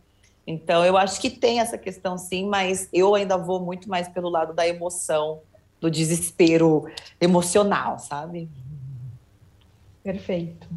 Então 0.45 0.83
eu 0.83 0.97
acho 0.97 1.21
que 1.21 1.29
tem 1.29 1.59
essa 1.59 1.77
questão 1.77 2.17
sim, 2.17 2.47
mas 2.47 2.89
eu 2.91 3.15
ainda 3.15 3.37
vou 3.37 3.61
muito 3.61 3.89
mais 3.89 4.09
pelo 4.09 4.29
lado 4.29 4.53
da 4.53 4.67
emoção, 4.67 5.41
do 5.79 5.89
desespero 5.89 6.85
emocional, 7.19 7.99
sabe? 7.99 8.49
Perfeito. 10.03 10.67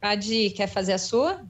Adi, 0.00 0.50
quer 0.50 0.66
fazer 0.66 0.92
a 0.92 0.98
sua? 0.98 1.44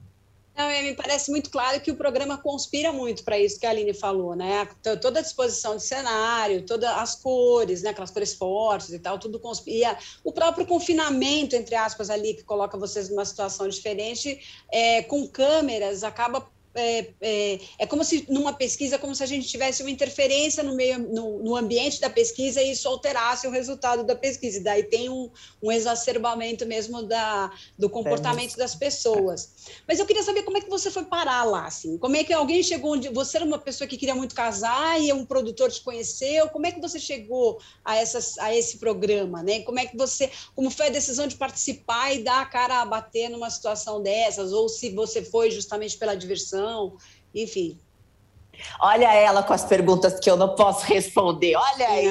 Não, 0.55 0.69
me 0.69 0.95
parece 0.95 1.29
muito 1.29 1.49
claro 1.49 1.81
que 1.81 1.91
o 1.91 1.97
programa 1.97 2.37
conspira 2.37 2.93
muito 2.93 3.25
para 3.25 3.37
isso 3.37 3.59
que 3.59 3.65
a 3.65 3.71
Aline 3.71 3.93
falou, 3.93 4.35
né? 4.35 4.65
Toda 5.01 5.19
a 5.19 5.21
disposição 5.21 5.75
de 5.75 5.83
cenário, 5.83 6.65
todas 6.65 6.89
as 6.89 7.15
cores, 7.15 7.81
né? 7.81 7.89
Aquelas 7.89 8.11
cores 8.11 8.33
fortes 8.33 8.89
e 8.91 8.99
tal, 8.99 9.19
tudo 9.19 9.37
conspira. 9.37 9.97
O 10.23 10.31
próprio 10.31 10.65
confinamento, 10.65 11.57
entre 11.57 11.75
aspas, 11.75 12.09
ali, 12.09 12.35
que 12.35 12.43
coloca 12.43 12.77
vocês 12.77 13.09
numa 13.09 13.25
situação 13.25 13.67
diferente, 13.67 14.39
é, 14.71 15.03
com 15.03 15.27
câmeras, 15.27 16.05
acaba 16.05 16.49
é, 16.75 17.13
é, 17.21 17.59
é, 17.79 17.87
como 17.87 18.03
se 18.03 18.25
numa 18.29 18.51
pesquisa, 18.51 18.99
como 18.99 19.15
se 19.15 19.23
a 19.23 19.25
gente 19.25 19.47
tivesse 19.47 19.81
uma 19.81 19.89
interferência 19.89 20.61
no 20.61 20.75
meio, 20.75 20.99
no, 20.99 21.41
no, 21.41 21.55
ambiente 21.55 22.01
da 22.01 22.09
pesquisa 22.09 22.61
e 22.61 22.71
isso 22.71 22.87
alterasse 22.89 23.47
o 23.47 23.49
resultado 23.49 24.03
da 24.03 24.13
pesquisa. 24.13 24.57
E 24.57 24.63
daí 24.63 24.83
tem 24.83 25.09
um, 25.09 25.29
um 25.63 25.71
exacerbamento 25.71 26.65
mesmo 26.65 27.03
da, 27.03 27.49
do 27.79 27.89
comportamento 27.89 28.57
das 28.57 28.75
pessoas. 28.75 29.53
Mas 29.87 29.99
eu 29.99 30.05
queria 30.05 30.23
saber 30.23 30.43
como 30.43 30.57
é 30.57 30.61
que 30.61 30.69
você 30.69 30.91
foi 30.91 31.03
parar 31.05 31.43
lá, 31.43 31.65
assim. 31.65 31.97
Como 31.97 32.15
é 32.15 32.23
que 32.23 32.33
alguém 32.33 32.61
chegou 32.61 32.93
onde 32.93 33.09
você 33.09 33.37
era 33.37 33.45
uma 33.45 33.59
pessoa 33.59 33.87
que 33.87 33.97
queria 33.97 34.15
muito 34.15 34.35
casar 34.35 35.01
e 35.01 35.11
um 35.11 35.25
produtor 35.25 35.71
te 35.71 35.81
conheceu? 35.81 36.49
Como 36.49 36.65
é 36.65 36.71
que 36.71 36.81
você 36.81 36.99
chegou 36.99 37.59
a, 37.83 37.95
essas, 37.95 38.37
a 38.37 38.55
esse 38.55 38.77
programa, 38.77 39.43
né? 39.43 39.61
Como 39.61 39.79
é 39.79 39.85
que 39.85 39.97
você, 39.97 40.31
como 40.55 40.69
foi 40.69 40.87
a 40.87 40.91
decisão 40.91 41.27
de 41.27 41.35
participar 41.35 42.13
e 42.13 42.23
dar 42.23 42.41
a 42.41 42.45
cara 42.45 42.81
a 42.81 42.85
bater 42.85 43.29
numa 43.29 43.49
situação 43.49 44.01
dessas? 44.01 44.53
Ou 44.53 44.69
se 44.69 44.89
você 44.89 45.23
foi 45.23 45.51
justamente 45.51 45.97
pela 45.97 46.15
diversão? 46.15 46.97
enfim. 47.35 47.77
Olha 48.79 49.13
ela 49.13 49.43
com 49.43 49.53
as 49.53 49.65
perguntas 49.65 50.19
que 50.19 50.29
eu 50.29 50.37
não 50.37 50.55
posso 50.55 50.85
responder. 50.87 51.55
Olha 51.55 51.89
aí. 51.89 52.09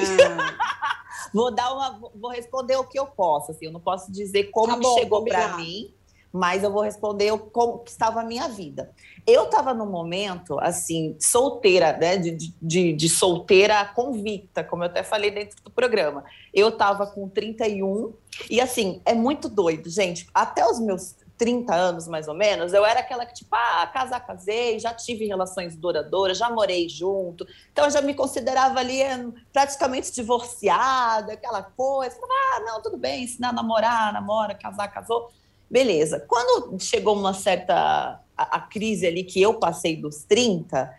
vou 1.33 1.53
dar 1.53 1.73
uma, 1.73 1.99
vou 2.13 2.29
responder 2.29 2.75
o 2.75 2.83
que 2.83 2.99
eu 2.99 3.07
posso. 3.07 3.51
Assim, 3.51 3.65
eu 3.65 3.71
não 3.71 3.79
posso 3.79 4.11
dizer 4.11 4.51
como 4.51 4.73
tá 4.73 4.79
bom, 4.79 4.99
chegou 4.99 5.23
para 5.23 5.57
mim, 5.57 5.93
mas 6.35 6.63
eu 6.63 6.69
vou 6.69 6.81
responder 6.81 7.31
como 7.53 7.81
estava 7.87 8.19
a 8.19 8.25
minha 8.25 8.49
vida. 8.49 8.91
Eu 9.25 9.45
estava 9.45 9.73
no 9.73 9.85
momento 9.85 10.59
assim 10.59 11.15
solteira, 11.17 11.95
né, 11.95 12.17
de, 12.17 12.53
de, 12.61 12.91
de, 12.91 13.09
solteira 13.09 13.85
convicta, 13.85 14.61
como 14.61 14.83
eu 14.83 14.87
até 14.87 15.01
falei 15.01 15.31
dentro 15.31 15.63
do 15.63 15.71
programa. 15.71 16.25
Eu 16.53 16.67
estava 16.67 17.07
com 17.07 17.29
31 17.29 18.13
e 18.49 18.59
assim 18.59 19.01
é 19.05 19.13
muito 19.13 19.47
doido, 19.47 19.89
gente. 19.89 20.27
Até 20.33 20.69
os 20.69 20.77
meus 20.77 21.15
30 21.37 21.73
anos, 21.73 22.05
mais 22.05 22.27
ou 22.27 22.33
menos, 22.33 22.73
eu 22.73 22.85
era 22.85 22.99
aquela 22.99 23.25
que, 23.25 23.33
tipo, 23.33 23.55
ah, 23.55 23.89
casar, 23.93 24.19
casei, 24.25 24.77
já 24.77 24.93
tive 24.93 25.25
relações 25.25 25.75
duradouras, 25.77 26.37
já 26.37 26.49
morei 26.49 26.89
junto. 26.89 27.47
Então, 27.71 27.85
eu 27.85 27.91
já 27.91 28.01
me 28.01 28.13
considerava 28.13 28.79
ali 28.79 29.01
eh, 29.01 29.25
praticamente 29.53 30.13
divorciada, 30.13 31.33
aquela 31.33 31.63
coisa. 31.63 32.17
Ah, 32.21 32.59
não, 32.61 32.81
tudo 32.81 32.97
bem, 32.97 33.23
ensinar 33.23 33.49
a 33.49 33.53
namorar, 33.53 34.11
namora, 34.11 34.53
casar, 34.53 34.89
casou. 34.89 35.29
Beleza. 35.69 36.19
Quando 36.27 36.79
chegou 36.79 37.17
uma 37.17 37.33
certa 37.33 38.19
a, 38.37 38.57
a 38.57 38.59
crise 38.59 39.07
ali 39.07 39.23
que 39.23 39.41
eu 39.41 39.55
passei 39.55 39.95
dos 39.95 40.23
30, 40.23 40.93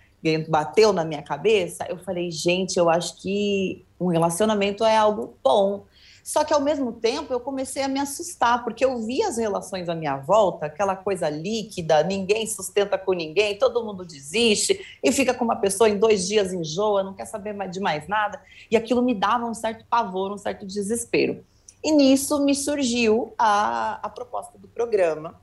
bateu 0.48 0.92
na 0.92 1.04
minha 1.04 1.22
cabeça, 1.22 1.86
eu 1.88 1.98
falei, 1.98 2.30
gente, 2.30 2.76
eu 2.76 2.90
acho 2.90 3.20
que 3.20 3.84
um 4.00 4.08
relacionamento 4.08 4.84
é 4.84 4.96
algo 4.96 5.34
bom. 5.42 5.84
Só 6.24 6.42
que 6.42 6.52
ao 6.52 6.60
mesmo 6.60 6.90
tempo 6.90 7.32
eu 7.32 7.38
comecei 7.38 7.84
a 7.84 7.88
me 7.88 8.00
assustar, 8.00 8.64
porque 8.64 8.84
eu 8.84 8.98
via 9.06 9.28
as 9.28 9.38
relações 9.38 9.88
à 9.88 9.94
minha 9.94 10.16
volta, 10.16 10.66
aquela 10.66 10.96
coisa 10.96 11.30
líquida, 11.30 12.02
ninguém 12.02 12.48
sustenta 12.48 12.98
com 12.98 13.12
ninguém, 13.12 13.56
todo 13.56 13.84
mundo 13.84 14.04
desiste 14.04 14.84
e 15.04 15.12
fica 15.12 15.32
com 15.32 15.44
uma 15.44 15.54
pessoa 15.54 15.88
em 15.88 15.96
dois 15.96 16.26
dias 16.26 16.52
enjoa, 16.52 17.04
não 17.04 17.14
quer 17.14 17.26
saber 17.26 17.54
de 17.68 17.78
mais 17.78 18.08
nada. 18.08 18.42
E 18.68 18.76
aquilo 18.76 19.02
me 19.02 19.14
dava 19.14 19.46
um 19.46 19.54
certo 19.54 19.84
pavor, 19.88 20.32
um 20.32 20.38
certo 20.38 20.66
desespero. 20.66 21.44
E 21.86 21.92
nisso 21.92 22.44
me 22.44 22.52
surgiu 22.52 23.32
a, 23.38 24.00
a 24.04 24.08
proposta 24.08 24.58
do 24.58 24.66
programa. 24.66 25.40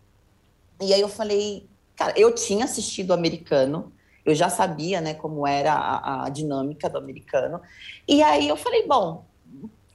E 0.81 0.93
aí 0.93 0.99
eu 0.99 1.07
falei, 1.07 1.69
cara, 1.95 2.13
eu 2.17 2.35
tinha 2.35 2.65
assistido 2.65 3.11
o 3.11 3.13
americano, 3.13 3.93
eu 4.25 4.35
já 4.35 4.49
sabia, 4.49 4.99
né, 4.99 5.13
como 5.13 5.47
era 5.47 5.73
a, 5.73 6.25
a 6.25 6.29
dinâmica 6.29 6.89
do 6.89 6.97
americano. 6.97 7.61
E 8.05 8.21
aí 8.21 8.49
eu 8.49 8.57
falei, 8.57 8.85
bom, 8.85 9.23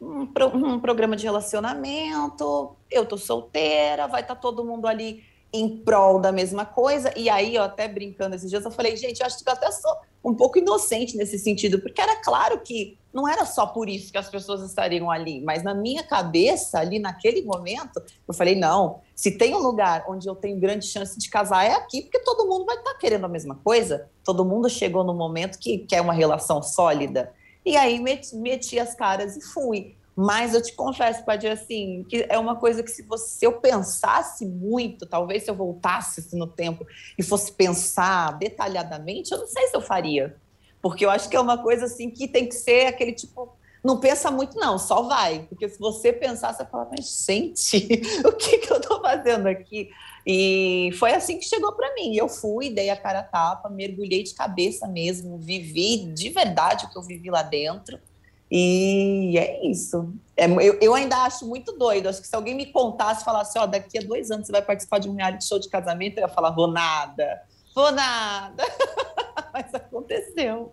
um, 0.00 0.26
um 0.54 0.80
programa 0.80 1.16
de 1.16 1.24
relacionamento, 1.24 2.74
eu 2.90 3.04
tô 3.04 3.18
solteira, 3.18 4.08
vai 4.08 4.22
estar 4.22 4.34
tá 4.34 4.40
todo 4.40 4.64
mundo 4.64 4.86
ali 4.86 5.22
em 5.52 5.78
prol 5.78 6.20
da 6.20 6.30
mesma 6.30 6.64
coisa. 6.64 7.12
E 7.16 7.28
aí, 7.28 7.54
eu 7.54 7.62
até 7.62 7.88
brincando 7.88 8.36
esses 8.36 8.50
dias, 8.50 8.64
eu 8.64 8.70
falei, 8.70 8.96
gente, 8.96 9.20
eu 9.20 9.26
acho 9.26 9.42
que 9.42 9.48
eu 9.48 9.52
até 9.52 9.70
sou 9.70 9.96
um 10.24 10.34
pouco 10.34 10.58
inocente 10.58 11.16
nesse 11.16 11.38
sentido, 11.38 11.80
porque 11.80 12.00
era 12.00 12.16
claro 12.16 12.60
que 12.60 12.98
não 13.12 13.26
era 13.26 13.46
só 13.46 13.66
por 13.66 13.88
isso 13.88 14.12
que 14.12 14.18
as 14.18 14.28
pessoas 14.28 14.62
estariam 14.62 15.10
ali, 15.10 15.40
mas 15.40 15.62
na 15.62 15.74
minha 15.74 16.02
cabeça, 16.02 16.78
ali 16.78 16.98
naquele 16.98 17.42
momento, 17.42 18.02
eu 18.26 18.34
falei, 18.34 18.54
não, 18.54 19.00
se 19.14 19.30
tem 19.32 19.54
um 19.54 19.58
lugar 19.58 20.04
onde 20.08 20.28
eu 20.28 20.34
tenho 20.34 20.58
grande 20.58 20.86
chance 20.86 21.18
de 21.18 21.30
casar, 21.30 21.64
é 21.64 21.72
aqui, 21.72 22.02
porque 22.02 22.20
todo 22.20 22.46
mundo 22.46 22.66
vai 22.66 22.76
estar 22.76 22.94
querendo 22.94 23.24
a 23.24 23.28
mesma 23.28 23.54
coisa, 23.64 24.08
todo 24.22 24.44
mundo 24.44 24.68
chegou 24.68 25.02
no 25.02 25.14
momento 25.14 25.58
que 25.58 25.78
quer 25.78 26.00
uma 26.00 26.12
relação 26.12 26.62
sólida. 26.62 27.32
E 27.64 27.76
aí 27.76 27.98
meti, 27.98 28.36
meti 28.36 28.78
as 28.78 28.94
caras 28.94 29.36
e 29.36 29.40
fui. 29.40 29.96
Mas 30.20 30.52
eu 30.52 30.60
te 30.60 30.72
confesso, 30.72 31.24
Padir, 31.24 31.46
assim, 31.46 32.04
que 32.08 32.26
é 32.28 32.36
uma 32.36 32.56
coisa 32.56 32.82
que 32.82 32.90
se, 32.90 33.04
você, 33.04 33.46
eu 33.46 33.60
pensasse 33.60 34.44
muito, 34.44 35.06
talvez 35.06 35.44
se 35.44 35.50
eu 35.50 35.54
voltasse 35.54 36.34
no 36.36 36.48
tempo 36.48 36.84
e 37.16 37.22
fosse 37.22 37.52
pensar 37.52 38.36
detalhadamente, 38.36 39.30
eu 39.30 39.38
não 39.38 39.46
sei 39.46 39.68
se 39.68 39.76
eu 39.76 39.80
faria. 39.80 40.34
Porque 40.82 41.06
eu 41.06 41.10
acho 41.10 41.28
que 41.28 41.36
é 41.36 41.40
uma 41.40 41.62
coisa 41.62 41.84
assim 41.84 42.10
que 42.10 42.26
tem 42.26 42.48
que 42.48 42.56
ser 42.56 42.86
aquele 42.86 43.12
tipo. 43.12 43.56
Não 43.84 44.00
pensa 44.00 44.28
muito, 44.28 44.58
não, 44.58 44.76
só 44.76 45.02
vai. 45.02 45.46
Porque 45.48 45.68
se 45.68 45.78
você 45.78 46.12
pensar, 46.12 46.52
você 46.52 46.64
fala, 46.64 46.88
mas 46.90 47.24
gente, 47.24 48.02
o 48.26 48.32
que, 48.32 48.58
que 48.58 48.72
eu 48.72 48.78
estou 48.78 49.00
fazendo 49.00 49.46
aqui? 49.46 49.88
E 50.26 50.90
foi 50.98 51.12
assim 51.12 51.38
que 51.38 51.44
chegou 51.44 51.70
para 51.74 51.94
mim. 51.94 52.16
Eu 52.16 52.28
fui, 52.28 52.70
dei 52.70 52.90
a 52.90 52.96
cara 52.96 53.20
a 53.20 53.22
tapa, 53.22 53.68
mergulhei 53.68 54.24
de 54.24 54.34
cabeça 54.34 54.88
mesmo, 54.88 55.38
vivi 55.38 56.12
de 56.12 56.28
verdade 56.30 56.86
o 56.86 56.90
que 56.90 56.98
eu 56.98 57.02
vivi 57.02 57.30
lá 57.30 57.42
dentro. 57.42 58.00
E 58.50 59.36
é 59.36 59.66
isso. 59.66 60.14
É, 60.36 60.46
eu, 60.46 60.78
eu, 60.80 60.94
ainda 60.94 61.16
acho 61.18 61.46
muito 61.46 61.72
doido. 61.72 62.08
Acho 62.08 62.20
que 62.20 62.28
se 62.28 62.34
alguém 62.34 62.54
me 62.54 62.66
contasse, 62.66 63.24
falasse, 63.24 63.58
ó, 63.58 63.66
daqui 63.66 63.98
a 63.98 64.02
dois 64.02 64.30
anos 64.30 64.46
você 64.46 64.52
vai 64.52 64.62
participar 64.62 64.98
de 64.98 65.08
um 65.08 65.14
reality 65.14 65.44
show 65.44 65.58
de 65.58 65.68
casamento, 65.68 66.18
eu 66.18 66.22
ia 66.22 66.28
falar, 66.28 66.50
vou 66.50 66.68
nada, 66.68 67.42
vou 67.74 67.92
nada. 67.92 68.64
Mas 69.52 69.74
aconteceu. 69.74 70.72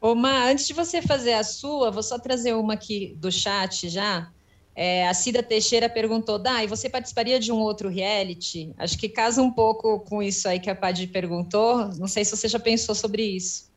Ô, 0.00 0.14
Ma, 0.14 0.46
antes 0.46 0.66
de 0.66 0.72
você 0.72 1.02
fazer 1.02 1.34
a 1.34 1.44
sua, 1.44 1.90
vou 1.90 2.02
só 2.02 2.18
trazer 2.18 2.54
uma 2.54 2.74
aqui 2.74 3.14
do 3.18 3.30
chat 3.30 3.88
já. 3.88 4.30
É, 4.74 5.06
a 5.06 5.12
Cida 5.12 5.42
Teixeira 5.42 5.88
perguntou, 5.88 6.38
Dai, 6.38 6.66
você 6.66 6.88
participaria 6.88 7.38
de 7.38 7.52
um 7.52 7.58
outro 7.58 7.90
reality? 7.90 8.72
Acho 8.78 8.96
que 8.96 9.08
casa 9.08 9.42
um 9.42 9.50
pouco 9.50 10.00
com 10.00 10.22
isso 10.22 10.48
aí 10.48 10.58
que 10.58 10.70
a 10.70 10.74
Padi 10.74 11.06
perguntou. 11.06 11.88
Não 11.98 12.08
sei 12.08 12.24
se 12.24 12.34
você 12.34 12.48
já 12.48 12.58
pensou 12.58 12.94
sobre 12.94 13.22
isso. 13.22 13.71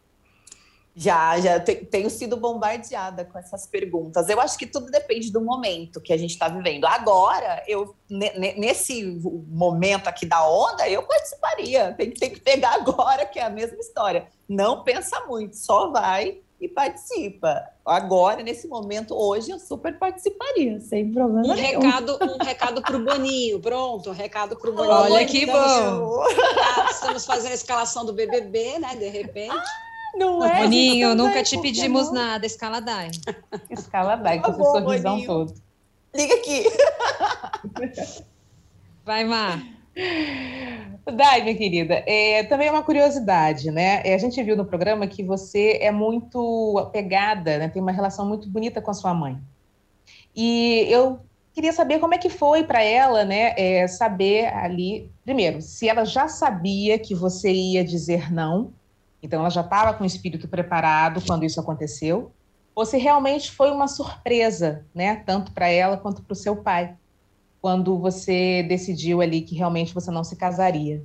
Já, 0.95 1.37
já 1.41 1.59
tenho 1.59 2.09
sido 2.09 2.37
bombardeada 2.37 3.25
com 3.25 3.37
essas 3.37 3.67
perguntas. 3.67 4.29
Eu 4.29 4.39
acho 4.39 4.57
que 4.57 4.65
tudo 4.65 4.89
depende 4.89 5.29
do 5.29 5.41
momento 5.41 5.99
que 5.99 6.13
a 6.13 6.17
gente 6.17 6.31
está 6.31 6.47
vivendo. 6.47 6.85
Agora, 6.85 7.61
eu 7.67 7.93
nesse 8.09 9.03
momento 9.49 10.07
aqui 10.07 10.25
da 10.25 10.47
onda, 10.47 10.87
eu 10.87 11.03
participaria. 11.03 11.93
Tem, 11.97 12.11
tem 12.11 12.29
que 12.29 12.39
pegar 12.39 12.75
agora, 12.75 13.25
que 13.25 13.39
é 13.39 13.43
a 13.43 13.49
mesma 13.49 13.77
história. 13.79 14.27
Não 14.47 14.83
pensa 14.83 15.25
muito, 15.27 15.57
só 15.57 15.91
vai 15.91 16.39
e 16.61 16.69
participa. 16.69 17.61
Agora, 17.85 18.41
nesse 18.41 18.67
momento, 18.67 19.13
hoje, 19.13 19.51
eu 19.51 19.59
super 19.59 19.99
participaria, 19.99 20.79
sem 20.79 21.11
problema 21.11 21.45
um 21.45 21.53
nenhum. 21.53 21.81
Recado, 21.81 22.17
um 22.21 22.43
recado 22.43 22.81
para 22.81 22.95
o 22.95 23.03
Boninho, 23.03 23.59
pronto, 23.59 24.09
um 24.09 24.13
recado 24.13 24.55
para 24.55 24.69
o 24.69 24.73
Boninho. 24.73 24.93
Olha 24.93 25.25
que 25.25 25.45
bom! 25.45 26.23
Estamos 26.89 27.25
fazendo 27.25 27.51
a 27.51 27.55
escalação 27.55 28.05
do 28.05 28.13
BBB, 28.13 28.79
né, 28.79 28.95
de 28.95 29.09
repente. 29.09 29.53
Ah! 29.53 29.84
Não 30.15 30.43
é? 30.43 30.61
Boninho, 30.61 31.13
nunca 31.15 31.43
te 31.43 31.59
pedimos 31.59 32.11
nada. 32.11 32.45
Escala 32.45 32.79
DAI. 32.79 33.11
Escala 33.69 34.15
DAI, 34.15 34.39
com 34.39 34.51
tá 34.53 34.59
esse 34.59 34.71
sorrisão 34.71 35.11
Boninho. 35.13 35.27
todo. 35.27 35.53
Liga 36.13 36.35
aqui. 36.35 36.63
Vai, 39.05 39.23
Mar. 39.25 39.61
Dai, 41.13 41.41
minha 41.41 41.55
querida, 41.55 42.03
é, 42.05 42.43
também 42.43 42.67
é 42.67 42.71
uma 42.71 42.83
curiosidade, 42.83 43.71
né? 43.71 44.01
É, 44.03 44.13
a 44.13 44.17
gente 44.17 44.41
viu 44.43 44.57
no 44.57 44.65
programa 44.65 45.07
que 45.07 45.23
você 45.23 45.77
é 45.81 45.91
muito 45.91 46.77
apegada, 46.79 47.57
né? 47.57 47.69
tem 47.69 47.81
uma 47.81 47.91
relação 47.91 48.27
muito 48.27 48.49
bonita 48.49 48.81
com 48.81 48.91
a 48.91 48.93
sua 48.93 49.13
mãe. 49.13 49.37
E 50.35 50.85
eu 50.89 51.19
queria 51.53 51.71
saber 51.71 51.99
como 51.99 52.13
é 52.13 52.17
que 52.17 52.29
foi 52.29 52.63
para 52.63 52.83
ela, 52.83 53.23
né? 53.23 53.53
É, 53.55 53.87
saber 53.87 54.47
ali, 54.53 55.09
primeiro, 55.23 55.61
se 55.61 55.87
ela 55.87 56.03
já 56.03 56.27
sabia 56.27 56.99
que 56.99 57.15
você 57.15 57.51
ia 57.51 57.83
dizer 57.83 58.33
não, 58.33 58.73
então, 59.25 59.39
ela 59.39 59.49
já 59.49 59.61
estava 59.61 59.91
com 59.93 60.03
o 60.03 60.07
espírito 60.07 60.47
preparado 60.47 61.19
quando 61.25 61.43
isso 61.43 61.59
aconteceu, 61.59 62.31
ou 62.75 62.85
se 62.85 62.95
realmente 62.97 63.51
foi 63.51 63.71
uma 63.71 63.87
surpresa, 63.87 64.85
né, 64.93 65.23
tanto 65.25 65.51
para 65.51 65.67
ela 65.67 65.97
quanto 65.97 66.21
para 66.21 66.33
o 66.33 66.35
seu 66.35 66.57
pai, 66.57 66.95
quando 67.59 67.97
você 67.97 68.61
decidiu 68.61 69.21
ali 69.21 69.41
que 69.41 69.55
realmente 69.55 69.95
você 69.95 70.11
não 70.11 70.23
se 70.23 70.35
casaria. 70.35 71.03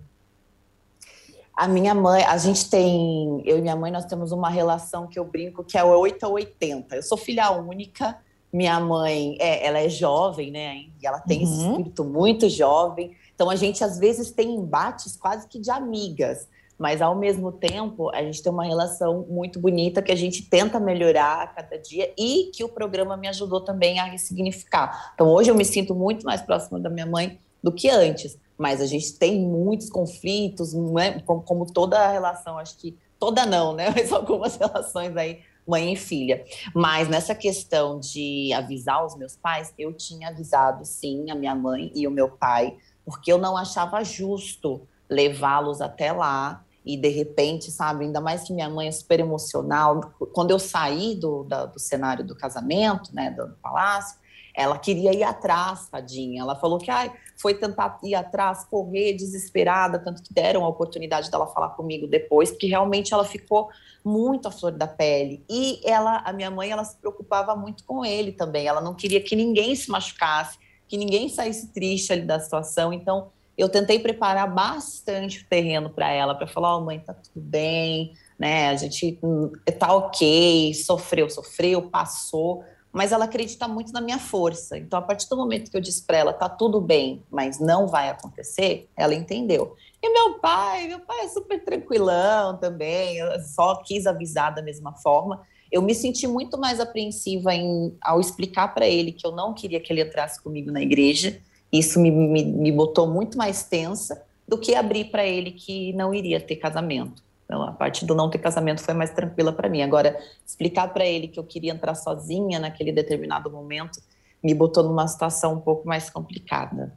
A 1.56 1.66
minha 1.66 1.94
mãe, 1.94 2.22
a 2.24 2.36
gente 2.36 2.68
tem, 2.68 3.42
eu 3.46 3.56
e 3.58 3.62
minha 3.62 3.76
mãe, 3.76 3.90
nós 3.90 4.04
temos 4.04 4.32
uma 4.32 4.50
relação 4.50 5.06
que 5.06 5.18
eu 5.18 5.24
brinco 5.24 5.64
que 5.64 5.78
é 5.78 5.84
8 5.84 6.24
a 6.24 6.28
80. 6.28 6.96
Eu 6.96 7.02
sou 7.02 7.16
filha 7.16 7.50
única, 7.50 8.18
minha 8.52 8.78
mãe, 8.80 9.36
é, 9.40 9.66
ela 9.66 9.78
é 9.78 9.88
jovem, 9.88 10.50
né, 10.50 10.84
e 11.00 11.06
ela 11.06 11.20
tem 11.20 11.38
uhum. 11.38 11.44
esse 11.44 11.66
espírito 11.66 12.04
muito 12.04 12.50
jovem. 12.50 13.16
Então 13.34 13.48
a 13.48 13.56
gente 13.56 13.82
às 13.82 13.98
vezes 13.98 14.30
tem 14.30 14.54
embates 14.54 15.16
quase 15.16 15.48
que 15.48 15.58
de 15.58 15.70
amigas 15.70 16.46
mas 16.80 17.02
ao 17.02 17.14
mesmo 17.14 17.52
tempo 17.52 18.08
a 18.08 18.22
gente 18.22 18.42
tem 18.42 18.50
uma 18.50 18.64
relação 18.64 19.26
muito 19.28 19.60
bonita 19.60 20.00
que 20.00 20.10
a 20.10 20.16
gente 20.16 20.48
tenta 20.48 20.80
melhorar 20.80 21.42
a 21.42 21.46
cada 21.46 21.76
dia 21.76 22.10
e 22.16 22.50
que 22.54 22.64
o 22.64 22.70
programa 22.70 23.18
me 23.18 23.28
ajudou 23.28 23.60
também 23.60 24.00
a 24.00 24.04
ressignificar. 24.04 25.12
Então 25.12 25.28
hoje 25.28 25.50
eu 25.50 25.54
me 25.54 25.64
sinto 25.64 25.94
muito 25.94 26.24
mais 26.24 26.40
próxima 26.40 26.80
da 26.80 26.88
minha 26.88 27.04
mãe 27.04 27.38
do 27.62 27.70
que 27.70 27.90
antes, 27.90 28.38
mas 28.56 28.80
a 28.80 28.86
gente 28.86 29.12
tem 29.12 29.38
muitos 29.42 29.90
conflitos, 29.90 30.72
é? 30.98 31.20
como, 31.20 31.42
como 31.42 31.70
toda 31.70 32.10
relação, 32.10 32.56
acho 32.56 32.78
que 32.78 32.96
toda 33.18 33.44
não, 33.44 33.74
né? 33.74 33.92
Mas 33.94 34.10
algumas 34.10 34.56
relações 34.56 35.14
aí 35.18 35.40
mãe 35.68 35.92
e 35.92 35.96
filha. 35.96 36.42
Mas 36.74 37.08
nessa 37.08 37.34
questão 37.34 38.00
de 38.00 38.50
avisar 38.54 39.04
os 39.04 39.14
meus 39.14 39.36
pais, 39.36 39.74
eu 39.78 39.92
tinha 39.92 40.28
avisado 40.28 40.86
sim 40.86 41.30
a 41.30 41.34
minha 41.34 41.54
mãe 41.54 41.92
e 41.94 42.06
o 42.06 42.10
meu 42.10 42.30
pai, 42.30 42.78
porque 43.04 43.30
eu 43.30 43.36
não 43.36 43.54
achava 43.54 44.02
justo 44.02 44.88
levá-los 45.10 45.82
até 45.82 46.10
lá 46.10 46.64
e 46.84 46.96
de 46.96 47.08
repente, 47.08 47.70
sabe, 47.70 48.04
ainda 48.04 48.20
mais 48.20 48.42
que 48.44 48.52
minha 48.52 48.70
mãe 48.70 48.88
é 48.88 48.92
super 48.92 49.20
emocional. 49.20 50.00
Quando 50.32 50.50
eu 50.50 50.58
saí 50.58 51.14
do, 51.14 51.44
da, 51.44 51.66
do 51.66 51.78
cenário 51.78 52.24
do 52.24 52.34
casamento, 52.34 53.14
né, 53.14 53.30
do, 53.30 53.54
palácio, 53.62 54.18
ela 54.54 54.78
queria 54.78 55.14
ir 55.14 55.22
atrás, 55.22 55.88
tadinha. 55.88 56.42
Ela 56.42 56.56
falou 56.56 56.78
que 56.78 56.90
ai, 56.90 57.12
foi 57.36 57.54
tentar 57.54 57.98
ir 58.02 58.14
atrás, 58.14 58.64
correr 58.64 59.12
desesperada, 59.12 59.98
tanto 59.98 60.22
que 60.22 60.32
deram 60.32 60.64
a 60.64 60.68
oportunidade 60.68 61.30
dela 61.30 61.46
falar 61.46 61.70
comigo 61.70 62.06
depois, 62.06 62.50
porque 62.50 62.66
realmente 62.66 63.14
ela 63.14 63.24
ficou 63.24 63.68
muito 64.04 64.48
à 64.48 64.50
flor 64.50 64.72
da 64.72 64.86
pele. 64.86 65.44
E 65.48 65.80
ela, 65.84 66.22
a 66.24 66.32
minha 66.32 66.50
mãe, 66.50 66.70
ela 66.70 66.84
se 66.84 66.96
preocupava 66.96 67.54
muito 67.54 67.84
com 67.84 68.04
ele 68.04 68.32
também. 68.32 68.66
Ela 68.66 68.80
não 68.80 68.94
queria 68.94 69.22
que 69.22 69.36
ninguém 69.36 69.74
se 69.76 69.90
machucasse, 69.90 70.58
que 70.88 70.96
ninguém 70.96 71.28
saísse 71.28 71.72
triste 71.72 72.12
ali 72.12 72.22
da 72.22 72.40
situação. 72.40 72.92
Então, 72.92 73.30
eu 73.56 73.68
tentei 73.68 73.98
preparar 73.98 74.52
bastante 74.52 75.42
o 75.42 75.46
terreno 75.48 75.90
para 75.90 76.10
ela, 76.10 76.34
para 76.34 76.46
falar, 76.46 76.76
oh, 76.76 76.80
mãe, 76.80 76.98
tá 76.98 77.12
tudo 77.12 77.40
bem, 77.40 78.14
né? 78.38 78.68
A 78.68 78.76
gente 78.76 79.18
hum, 79.22 79.52
tá 79.78 79.94
ok, 79.94 80.72
sofreu, 80.74 81.28
sofreu, 81.28 81.82
passou, 81.82 82.64
mas 82.92 83.12
ela 83.12 83.26
acredita 83.26 83.68
muito 83.68 83.92
na 83.92 84.00
minha 84.00 84.18
força. 84.18 84.76
Então, 84.78 84.98
a 84.98 85.02
partir 85.02 85.28
do 85.28 85.36
momento 85.36 85.70
que 85.70 85.76
eu 85.76 85.80
disse 85.80 86.04
para 86.04 86.16
ela, 86.16 86.32
tá 86.32 86.48
tudo 86.48 86.80
bem, 86.80 87.22
mas 87.30 87.60
não 87.60 87.86
vai 87.86 88.08
acontecer, 88.08 88.88
ela 88.96 89.14
entendeu. 89.14 89.76
E 90.02 90.12
meu 90.12 90.38
pai, 90.38 90.88
meu 90.88 91.00
pai 91.00 91.26
é 91.26 91.28
super 91.28 91.62
tranquilão 91.62 92.56
também, 92.56 93.18
só 93.54 93.76
quis 93.82 94.06
avisar 94.06 94.54
da 94.54 94.62
mesma 94.62 94.92
forma. 94.94 95.42
Eu 95.70 95.82
me 95.82 95.94
senti 95.94 96.26
muito 96.26 96.58
mais 96.58 96.80
apreensiva 96.80 97.54
em, 97.54 97.96
ao 98.02 98.20
explicar 98.20 98.74
para 98.74 98.88
ele 98.88 99.12
que 99.12 99.24
eu 99.24 99.30
não 99.30 99.54
queria 99.54 99.78
que 99.78 99.92
ele 99.92 100.02
entrasse 100.02 100.42
comigo 100.42 100.72
na 100.72 100.80
igreja, 100.80 101.40
Isso 101.72 102.00
me, 102.00 102.10
me, 102.10 102.44
me 102.44 102.72
botou 102.72 103.06
muito 103.06 103.38
mais 103.38 103.62
tensa 103.62 104.22
do 104.46 104.58
que 104.58 104.74
abrir 104.74 105.06
para 105.06 105.24
ele 105.24 105.52
que 105.52 105.92
não 105.92 106.12
iria 106.12 106.40
ter 106.40 106.56
casamento. 106.56 107.22
Então, 107.44 107.62
a 107.62 107.72
parte 107.72 108.04
do 108.04 108.14
não 108.14 108.30
ter 108.30 108.38
casamento 108.38 108.82
foi 108.82 108.94
mais 108.94 109.10
tranquila 109.10 109.52
para 109.52 109.68
mim. 109.68 109.82
Agora, 109.82 110.18
explicar 110.46 110.88
para 110.88 111.04
ele 111.04 111.28
que 111.28 111.38
eu 111.38 111.44
queria 111.44 111.72
entrar 111.72 111.94
sozinha 111.94 112.58
naquele 112.58 112.92
determinado 112.92 113.50
momento 113.50 114.00
me 114.42 114.54
botou 114.54 114.82
numa 114.82 115.06
situação 115.06 115.54
um 115.54 115.60
pouco 115.60 115.86
mais 115.86 116.08
complicada. 116.08 116.92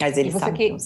Mas 0.00 0.16
ele 0.16 0.32
sabe 0.32 0.56
que, 0.56 0.76
que 0.76 0.78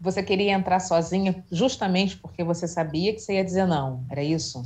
você 0.00 0.22
queria 0.22 0.52
entrar 0.52 0.78
sozinha 0.80 1.44
justamente 1.50 2.16
porque 2.18 2.44
você 2.44 2.68
sabia 2.68 3.12
que 3.12 3.20
você 3.20 3.34
ia 3.34 3.44
dizer 3.44 3.66
não, 3.66 4.04
era 4.10 4.22
isso? 4.22 4.62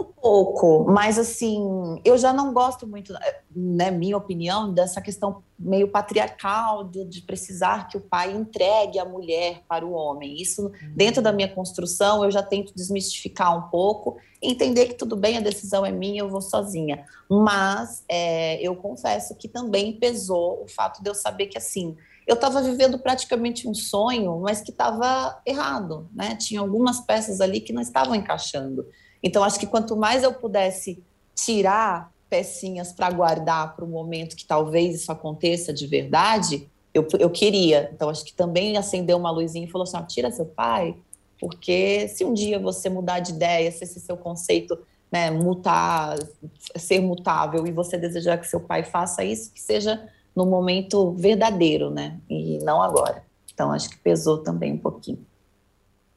Um 0.00 0.04
pouco, 0.04 0.84
mas 0.90 1.18
assim, 1.18 2.00
eu 2.04 2.16
já 2.16 2.32
não 2.32 2.52
gosto 2.52 2.86
muito, 2.86 3.12
né, 3.54 3.90
minha 3.90 4.16
opinião, 4.16 4.72
dessa 4.72 5.00
questão 5.00 5.42
meio 5.58 5.88
patriarcal 5.88 6.84
de, 6.84 7.04
de, 7.04 7.20
precisar 7.20 7.86
que 7.86 7.98
o 7.98 8.00
pai 8.00 8.32
entregue 8.32 8.98
a 8.98 9.04
mulher 9.04 9.62
para 9.68 9.84
o 9.84 9.92
homem. 9.92 10.40
Isso, 10.40 10.62
uhum. 10.62 10.92
dentro 10.96 11.20
da 11.20 11.32
minha 11.32 11.48
construção, 11.48 12.24
eu 12.24 12.30
já 12.30 12.42
tento 12.42 12.74
desmistificar 12.74 13.56
um 13.56 13.68
pouco, 13.68 14.16
entender 14.40 14.86
que 14.86 14.94
tudo 14.94 15.16
bem, 15.16 15.36
a 15.36 15.42
decisão 15.42 15.84
é 15.84 15.92
minha, 15.92 16.22
eu 16.22 16.30
vou 16.30 16.40
sozinha. 16.40 17.04
Mas 17.28 18.04
é, 18.08 18.58
eu 18.66 18.74
confesso 18.74 19.36
que 19.36 19.48
também 19.48 19.92
pesou 19.92 20.62
o 20.64 20.68
fato 20.68 21.02
de 21.02 21.10
eu 21.10 21.14
saber 21.14 21.46
que, 21.46 21.58
assim, 21.58 21.94
eu 22.26 22.34
estava 22.34 22.62
vivendo 22.62 22.98
praticamente 22.98 23.68
um 23.68 23.74
sonho, 23.74 24.40
mas 24.40 24.60
que 24.60 24.70
estava 24.70 25.40
errado, 25.44 26.08
né? 26.14 26.36
Tinha 26.36 26.60
algumas 26.60 27.00
peças 27.00 27.40
ali 27.40 27.60
que 27.60 27.72
não 27.72 27.82
estavam 27.82 28.14
encaixando. 28.14 28.86
Então, 29.22 29.44
acho 29.44 29.58
que 29.58 29.66
quanto 29.66 29.96
mais 29.96 30.22
eu 30.22 30.32
pudesse 30.32 31.02
tirar 31.34 32.12
pecinhas 32.28 32.92
para 32.92 33.10
guardar 33.10 33.74
para 33.74 33.84
o 33.84 33.88
momento 33.88 34.36
que 34.36 34.46
talvez 34.46 34.94
isso 34.94 35.10
aconteça 35.10 35.72
de 35.72 35.86
verdade, 35.86 36.68
eu, 36.94 37.06
eu 37.18 37.30
queria. 37.30 37.90
Então, 37.92 38.08
acho 38.08 38.24
que 38.24 38.32
também 38.32 38.76
acendeu 38.76 39.16
uma 39.16 39.30
luzinha 39.30 39.66
e 39.66 39.70
falou 39.70 39.84
assim: 39.84 39.96
ah, 39.96 40.02
tira 40.02 40.30
seu 40.30 40.46
pai, 40.46 40.96
porque 41.38 42.08
se 42.08 42.24
um 42.24 42.32
dia 42.32 42.58
você 42.58 42.88
mudar 42.88 43.20
de 43.20 43.32
ideia, 43.32 43.70
se 43.70 43.84
esse 43.84 44.00
seu 44.00 44.16
conceito 44.16 44.78
né, 45.10 45.30
mutar, 45.30 46.16
ser 46.76 47.00
mutável 47.00 47.66
e 47.66 47.72
você 47.72 47.98
desejar 47.98 48.38
que 48.38 48.46
seu 48.46 48.60
pai 48.60 48.84
faça 48.84 49.24
isso, 49.24 49.52
que 49.52 49.60
seja 49.60 50.08
no 50.34 50.46
momento 50.46 51.12
verdadeiro, 51.12 51.90
né? 51.90 52.20
E 52.28 52.58
não 52.58 52.80
agora. 52.80 53.24
Então, 53.52 53.72
acho 53.72 53.90
que 53.90 53.98
pesou 53.98 54.38
também 54.38 54.74
um 54.74 54.78
pouquinho. 54.78 55.26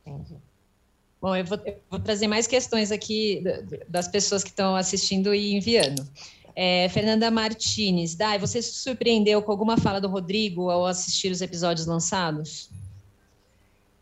Entendi. 0.05 0.37
Bom, 1.23 1.37
eu 1.37 1.45
vou, 1.45 1.57
eu 1.65 1.77
vou, 1.89 2.01
trazer 2.01 2.27
mais 2.27 2.47
questões 2.47 2.91
aqui 2.91 3.41
das 3.87 4.09
pessoas 4.09 4.43
que 4.43 4.49
estão 4.49 4.75
assistindo 4.75 5.33
e 5.33 5.55
enviando. 5.55 6.05
É, 6.53 6.89
Fernanda 6.89 7.31
Martinez, 7.31 8.13
Dai, 8.13 8.37
você 8.37 8.61
se 8.61 8.73
surpreendeu 8.73 9.41
com 9.41 9.49
alguma 9.49 9.77
fala 9.77 10.01
do 10.01 10.09
Rodrigo 10.09 10.69
ao 10.69 10.85
assistir 10.85 11.31
os 11.31 11.41
episódios 11.41 11.87
lançados? 11.87 12.69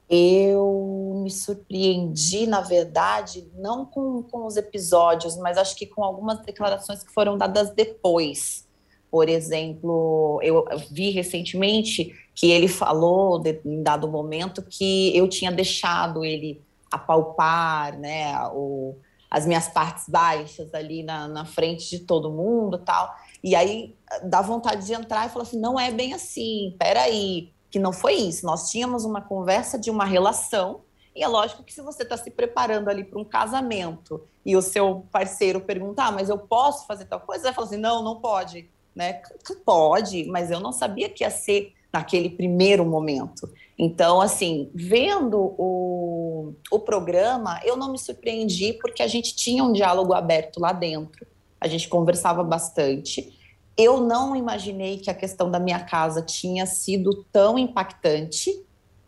Eu 0.09 1.21
me 1.23 1.29
surpreendi, 1.29 2.47
na 2.47 2.61
verdade, 2.61 3.47
não 3.53 3.85
com, 3.85 4.23
com 4.23 4.47
os 4.47 4.57
episódios, 4.57 5.37
mas 5.37 5.59
acho 5.59 5.75
que 5.75 5.85
com 5.85 6.03
algumas 6.03 6.41
declarações 6.41 7.03
que 7.03 7.13
foram 7.13 7.37
dadas 7.37 7.69
depois. 7.69 8.67
Por 9.11 9.29
exemplo, 9.29 10.39
eu 10.41 10.65
vi 10.89 11.11
recentemente 11.11 12.15
que 12.33 12.49
ele 12.49 12.67
falou, 12.67 13.39
em 13.63 13.83
dado 13.83 14.07
momento, 14.07 14.63
que 14.63 15.15
eu 15.15 15.27
tinha 15.27 15.51
deixado 15.51 16.25
ele 16.25 16.59
apalpar, 16.91 17.97
né, 17.97 18.35
o, 18.53 18.95
as 19.29 19.45
minhas 19.45 19.69
partes 19.69 20.09
baixas 20.09 20.73
ali 20.73 21.03
na, 21.03 21.27
na 21.27 21.45
frente 21.45 21.89
de 21.89 21.99
todo 21.99 22.31
mundo 22.31 22.77
tal. 22.77 23.15
E 23.41 23.55
aí 23.55 23.95
dá 24.23 24.41
vontade 24.41 24.85
de 24.85 24.93
entrar 24.93 25.25
e 25.25 25.29
falar 25.29 25.43
assim, 25.43 25.59
não 25.59 25.79
é 25.79 25.89
bem 25.89 26.13
assim, 26.13 26.75
peraí, 26.77 27.53
que 27.71 27.79
não 27.79 27.93
foi 27.93 28.15
isso. 28.15 28.45
Nós 28.45 28.69
tínhamos 28.69 29.05
uma 29.05 29.21
conversa 29.21 29.79
de 29.79 29.89
uma 29.89 30.03
relação, 30.03 30.81
e 31.15 31.23
é 31.23 31.27
lógico 31.27 31.63
que 31.63 31.73
se 31.73 31.81
você 31.81 32.03
está 32.03 32.17
se 32.17 32.29
preparando 32.31 32.89
ali 32.89 33.03
para 33.03 33.19
um 33.19 33.25
casamento 33.25 34.25
e 34.45 34.55
o 34.55 34.61
seu 34.61 35.05
parceiro 35.11 35.61
perguntar, 35.61 36.07
ah, 36.07 36.11
mas 36.11 36.29
eu 36.29 36.37
posso 36.37 36.85
fazer 36.85 37.05
tal 37.05 37.19
coisa? 37.19 37.41
Você 37.41 37.47
vai 37.47 37.53
falar 37.53 37.67
assim, 37.67 37.77
não, 37.77 38.03
não 38.03 38.21
pode. 38.21 38.69
Né? 38.95 39.21
Pode, 39.65 40.25
mas 40.25 40.51
eu 40.51 40.59
não 40.59 40.71
sabia 40.71 41.09
que 41.09 41.23
ia 41.23 41.29
ser 41.29 41.73
naquele 41.93 42.29
primeiro 42.29 42.85
momento. 42.85 43.49
Então, 43.77 44.21
assim, 44.21 44.69
vendo 44.73 45.55
o, 45.57 46.53
o 46.71 46.79
programa, 46.79 47.59
eu 47.65 47.75
não 47.75 47.91
me 47.91 47.97
surpreendi 47.97 48.73
porque 48.73 49.01
a 49.01 49.07
gente 49.07 49.35
tinha 49.35 49.63
um 49.63 49.73
diálogo 49.73 50.13
aberto 50.13 50.59
lá 50.59 50.71
dentro, 50.71 51.25
a 51.59 51.67
gente 51.67 51.89
conversava 51.89 52.43
bastante. 52.43 53.37
Eu 53.77 53.99
não 54.01 54.35
imaginei 54.35 54.97
que 54.97 55.09
a 55.09 55.13
questão 55.13 55.49
da 55.49 55.59
minha 55.59 55.79
casa 55.79 56.21
tinha 56.21 56.65
sido 56.65 57.25
tão 57.31 57.57
impactante, 57.57 58.51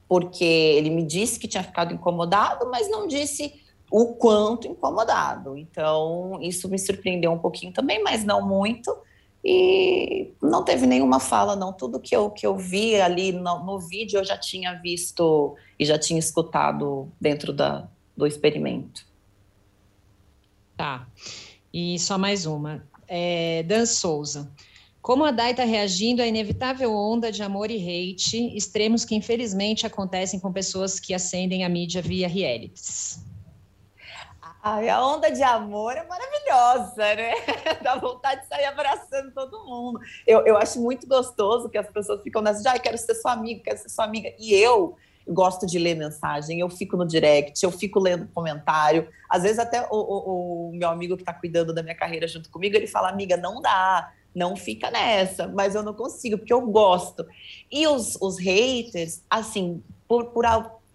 porque 0.07 0.43
ele 0.43 0.89
me 0.89 1.03
disse 1.03 1.39
que 1.39 1.47
tinha 1.47 1.63
ficado 1.63 1.93
incomodado, 1.93 2.69
mas 2.69 2.89
não 2.89 3.07
disse 3.07 3.53
o 3.91 4.15
quanto 4.15 4.67
incomodado. 4.67 5.55
Então, 5.55 6.39
isso 6.41 6.67
me 6.67 6.79
surpreendeu 6.79 7.31
um 7.31 7.37
pouquinho 7.37 7.71
também, 7.71 8.01
mas 8.01 8.23
não 8.23 8.47
muito. 8.47 8.95
E 9.43 10.33
não 10.41 10.63
teve 10.63 10.85
nenhuma 10.85 11.19
fala, 11.19 11.55
não. 11.55 11.73
Tudo 11.73 11.99
que 11.99 12.15
eu, 12.15 12.29
que 12.29 12.47
eu 12.47 12.57
vi 12.57 12.99
ali 12.99 13.31
no, 13.31 13.63
no 13.65 13.79
vídeo 13.79 14.19
eu 14.19 14.23
já 14.23 14.37
tinha 14.37 14.73
visto 14.75 15.55
e 15.77 15.85
já 15.85 15.99
tinha 15.99 16.19
escutado 16.19 17.11
dentro 17.19 17.51
da, 17.51 17.89
do 18.15 18.25
experimento. 18.25 19.05
Tá. 20.77 21.07
E 21.73 21.99
só 21.99 22.17
mais 22.17 22.45
uma. 22.45 22.87
É, 23.07 23.63
Dan 23.63 23.85
Souza. 23.85 24.49
Como 25.01 25.25
a 25.25 25.31
Dai 25.31 25.51
está 25.51 25.65
reagindo 25.65 26.21
à 26.21 26.27
inevitável 26.27 26.95
onda 26.95 27.29
de 27.29 27.43
amor 27.43 27.69
e 27.69 27.75
hate, 27.75 28.55
extremos 28.55 29.03
que 29.03 29.13
infelizmente 29.13 29.85
acontecem 29.85 30.39
com 30.39 30.53
pessoas 30.53 30.97
que 30.97 31.13
ascendem 31.13 31.65
a 31.65 31.69
mídia 31.69 32.01
via 32.01 32.25
realities? 32.25 33.21
Ai, 34.65 34.87
a 34.87 35.05
onda 35.05 35.29
de 35.29 35.43
amor 35.43 35.91
é 35.91 36.07
maravilhosa, 36.07 37.15
né? 37.15 37.33
Dá 37.83 37.97
vontade 37.97 38.43
de 38.43 38.47
sair 38.47 38.63
abraçando 38.63 39.29
todo 39.33 39.65
mundo. 39.65 39.99
Eu, 40.25 40.39
eu 40.45 40.57
acho 40.57 40.81
muito 40.81 41.05
gostoso 41.05 41.67
que 41.67 41.77
as 41.77 41.91
pessoas 41.91 42.21
ficam 42.23 42.41
nessa, 42.41 42.71
ah, 42.71 42.79
quero 42.79 42.97
ser 42.97 43.13
sua 43.15 43.33
amiga, 43.33 43.61
quero 43.61 43.77
ser 43.77 43.89
sua 43.89 44.05
amiga. 44.05 44.33
E 44.39 44.53
eu 44.53 44.95
gosto 45.27 45.65
de 45.65 45.77
ler 45.77 45.95
mensagem, 45.95 46.61
eu 46.61 46.69
fico 46.69 46.95
no 46.95 47.05
direct, 47.05 47.61
eu 47.61 47.71
fico 47.71 47.99
lendo 47.99 48.25
comentário. 48.33 49.09
Às 49.29 49.43
vezes 49.43 49.59
até 49.59 49.85
o, 49.91 49.97
o, 49.97 50.69
o 50.69 50.71
meu 50.73 50.87
amigo 50.87 51.17
que 51.17 51.23
está 51.23 51.33
cuidando 51.33 51.73
da 51.73 51.83
minha 51.83 51.95
carreira 51.95 52.25
junto 52.25 52.49
comigo, 52.49 52.73
ele 52.77 52.87
fala, 52.87 53.09
amiga, 53.09 53.35
não 53.35 53.61
dá, 53.61 54.13
não 54.33 54.55
fica 54.55 54.89
nessa, 54.89 55.45
mas 55.45 55.75
eu 55.75 55.83
não 55.83 55.93
consigo, 55.93 56.37
porque 56.37 56.53
eu 56.53 56.61
gosto. 56.61 57.27
E 57.69 57.85
os, 57.85 58.15
os 58.21 58.39
haters, 58.39 59.23
assim, 59.29 59.83
por, 60.07 60.27
por 60.27 60.45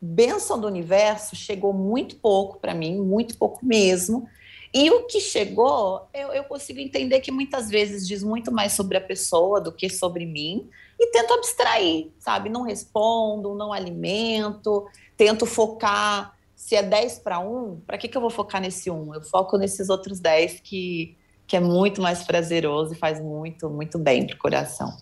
benção 0.00 0.60
do 0.60 0.66
universo 0.66 1.34
chegou 1.34 1.72
muito 1.72 2.16
pouco 2.16 2.58
para 2.58 2.74
mim, 2.74 3.00
muito 3.00 3.36
pouco 3.36 3.64
mesmo. 3.64 4.28
E 4.72 4.90
o 4.90 5.06
que 5.06 5.20
chegou, 5.20 6.08
eu, 6.12 6.28
eu, 6.28 6.44
consigo 6.44 6.78
entender 6.78 7.20
que 7.20 7.32
muitas 7.32 7.70
vezes 7.70 8.06
diz 8.06 8.22
muito 8.22 8.52
mais 8.52 8.72
sobre 8.72 8.98
a 8.98 9.00
pessoa 9.00 9.60
do 9.60 9.72
que 9.72 9.88
sobre 9.88 10.26
mim, 10.26 10.68
e 11.00 11.10
tento 11.10 11.32
abstrair, 11.32 12.10
sabe? 12.18 12.50
Não 12.50 12.62
respondo, 12.62 13.54
não 13.54 13.72
alimento, 13.72 14.86
tento 15.16 15.46
focar. 15.46 16.36
Se 16.54 16.74
é 16.74 16.82
10 16.82 17.20
para 17.20 17.38
1, 17.38 17.80
para 17.86 17.96
que, 17.96 18.08
que 18.08 18.16
eu 18.16 18.20
vou 18.20 18.30
focar 18.30 18.60
nesse 18.60 18.90
1? 18.90 19.14
Eu 19.14 19.22
foco 19.22 19.56
nesses 19.56 19.88
outros 19.88 20.20
10 20.20 20.60
que, 20.60 21.16
que 21.46 21.56
é 21.56 21.60
muito 21.60 22.02
mais 22.02 22.24
prazeroso 22.24 22.92
e 22.92 22.96
faz 22.96 23.20
muito, 23.20 23.70
muito 23.70 23.98
bem 23.98 24.26
para 24.26 24.34
o 24.34 24.38
coração. 24.38 24.94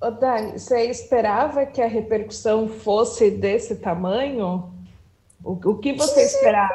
Ô, 0.00 0.10
Dani, 0.10 0.58
você 0.58 0.86
esperava 0.86 1.66
que 1.66 1.82
a 1.82 1.86
repercussão 1.86 2.66
fosse 2.66 3.30
desse 3.30 3.76
tamanho? 3.76 4.72
O, 5.44 5.52
o 5.52 5.78
que 5.78 5.92
você 5.92 6.22
esperava? 6.22 6.74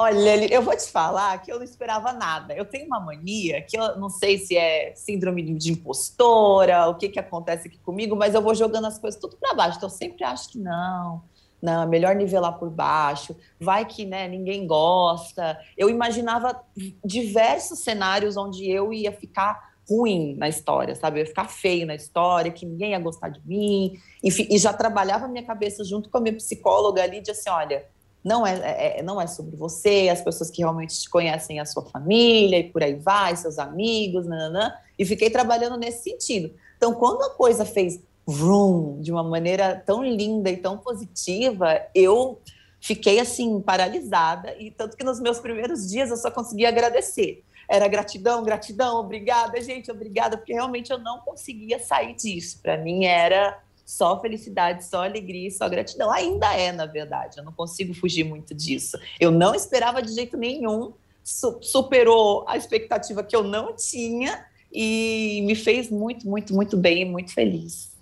Olha, 0.00 0.52
eu 0.52 0.60
vou 0.60 0.76
te 0.76 0.90
falar 0.90 1.40
que 1.42 1.52
eu 1.52 1.56
não 1.56 1.64
esperava 1.64 2.12
nada. 2.12 2.52
Eu 2.54 2.64
tenho 2.64 2.86
uma 2.86 2.98
mania 2.98 3.62
que 3.62 3.78
eu 3.78 3.96
não 3.96 4.08
sei 4.08 4.38
se 4.38 4.56
é 4.56 4.92
síndrome 4.94 5.54
de 5.54 5.72
impostora, 5.72 6.88
o 6.88 6.96
que, 6.96 7.08
que 7.08 7.18
acontece 7.18 7.68
aqui 7.68 7.78
comigo, 7.78 8.16
mas 8.16 8.34
eu 8.34 8.42
vou 8.42 8.54
jogando 8.54 8.86
as 8.86 8.98
coisas 8.98 9.20
tudo 9.20 9.36
para 9.36 9.54
baixo. 9.54 9.76
Então 9.76 9.88
eu 9.88 9.94
sempre 9.94 10.24
acho 10.24 10.50
que 10.50 10.58
não, 10.58 11.22
não, 11.62 11.82
é 11.82 11.86
melhor 11.86 12.14
nivelar 12.14 12.58
por 12.58 12.70
baixo. 12.70 13.36
Vai 13.58 13.84
que 13.84 14.04
né, 14.04 14.26
ninguém 14.26 14.66
gosta. 14.66 15.58
Eu 15.76 15.88
imaginava 15.88 16.60
diversos 17.04 17.80
cenários 17.80 18.36
onde 18.36 18.68
eu 18.68 18.92
ia 18.92 19.12
ficar 19.12 19.67
ruim 19.88 20.34
na 20.36 20.48
história, 20.48 20.94
sabe? 20.94 21.18
Eu 21.18 21.22
ia 21.22 21.26
ficar 21.26 21.48
feio 21.48 21.86
na 21.86 21.94
história, 21.94 22.52
que 22.52 22.66
ninguém 22.66 22.90
ia 22.90 22.98
gostar 22.98 23.28
de 23.28 23.40
mim. 23.46 23.98
Enfim, 24.22 24.46
e 24.50 24.58
já 24.58 24.72
trabalhava 24.72 25.24
a 25.24 25.28
minha 25.28 25.44
cabeça 25.44 25.82
junto 25.84 26.10
com 26.10 26.18
a 26.18 26.20
minha 26.20 26.34
psicóloga 26.34 27.02
ali, 27.02 27.20
de 27.20 27.30
assim, 27.30 27.48
olha, 27.48 27.86
não 28.22 28.46
é, 28.46 28.54
é, 28.54 28.98
é, 28.98 29.02
não 29.02 29.20
é 29.20 29.26
sobre 29.26 29.56
você, 29.56 30.08
as 30.10 30.20
pessoas 30.20 30.50
que 30.50 30.60
realmente 30.60 31.00
te 31.00 31.08
conhecem, 31.08 31.60
a 31.60 31.64
sua 31.64 31.84
família, 31.84 32.58
e 32.58 32.64
por 32.64 32.82
aí 32.82 32.94
vai, 32.94 33.34
seus 33.36 33.58
amigos, 33.58 34.26
nananã. 34.26 34.72
E 34.98 35.04
fiquei 35.04 35.30
trabalhando 35.30 35.76
nesse 35.76 36.02
sentido. 36.02 36.52
Então, 36.76 36.94
quando 36.94 37.22
a 37.22 37.30
coisa 37.30 37.64
fez 37.64 38.00
vroom, 38.26 39.00
de 39.00 39.10
uma 39.10 39.22
maneira 39.22 39.82
tão 39.86 40.04
linda 40.04 40.50
e 40.50 40.56
tão 40.58 40.76
positiva, 40.76 41.80
eu 41.94 42.38
fiquei 42.80 43.18
assim 43.18 43.60
paralisada 43.60 44.54
e 44.58 44.70
tanto 44.70 44.96
que 44.96 45.02
nos 45.02 45.18
meus 45.18 45.40
primeiros 45.40 45.88
dias 45.88 46.10
eu 46.10 46.16
só 46.16 46.30
conseguia 46.30 46.68
agradecer. 46.68 47.42
Era 47.68 47.86
gratidão, 47.86 48.42
gratidão, 48.42 48.98
obrigada, 48.98 49.60
gente, 49.60 49.90
obrigada, 49.90 50.38
porque 50.38 50.54
realmente 50.54 50.90
eu 50.90 50.98
não 50.98 51.20
conseguia 51.20 51.78
sair 51.78 52.14
disso. 52.14 52.60
Para 52.62 52.78
mim 52.78 53.04
era 53.04 53.60
só 53.84 54.20
felicidade, 54.20 54.84
só 54.84 55.04
alegria, 55.04 55.50
só 55.50 55.68
gratidão. 55.68 56.10
Ainda 56.10 56.54
é, 56.54 56.72
na 56.72 56.86
verdade, 56.86 57.38
eu 57.38 57.44
não 57.44 57.52
consigo 57.52 57.92
fugir 57.92 58.24
muito 58.24 58.54
disso. 58.54 58.98
Eu 59.20 59.30
não 59.30 59.54
esperava 59.54 60.02
de 60.02 60.14
jeito 60.14 60.36
nenhum, 60.36 60.92
superou 61.22 62.44
a 62.48 62.56
expectativa 62.56 63.22
que 63.22 63.36
eu 63.36 63.42
não 63.42 63.74
tinha 63.76 64.46
e 64.72 65.42
me 65.46 65.54
fez 65.54 65.90
muito, 65.90 66.26
muito, 66.28 66.54
muito 66.54 66.76
bem 66.76 67.02
e 67.02 67.04
muito 67.04 67.32
feliz. 67.32 67.96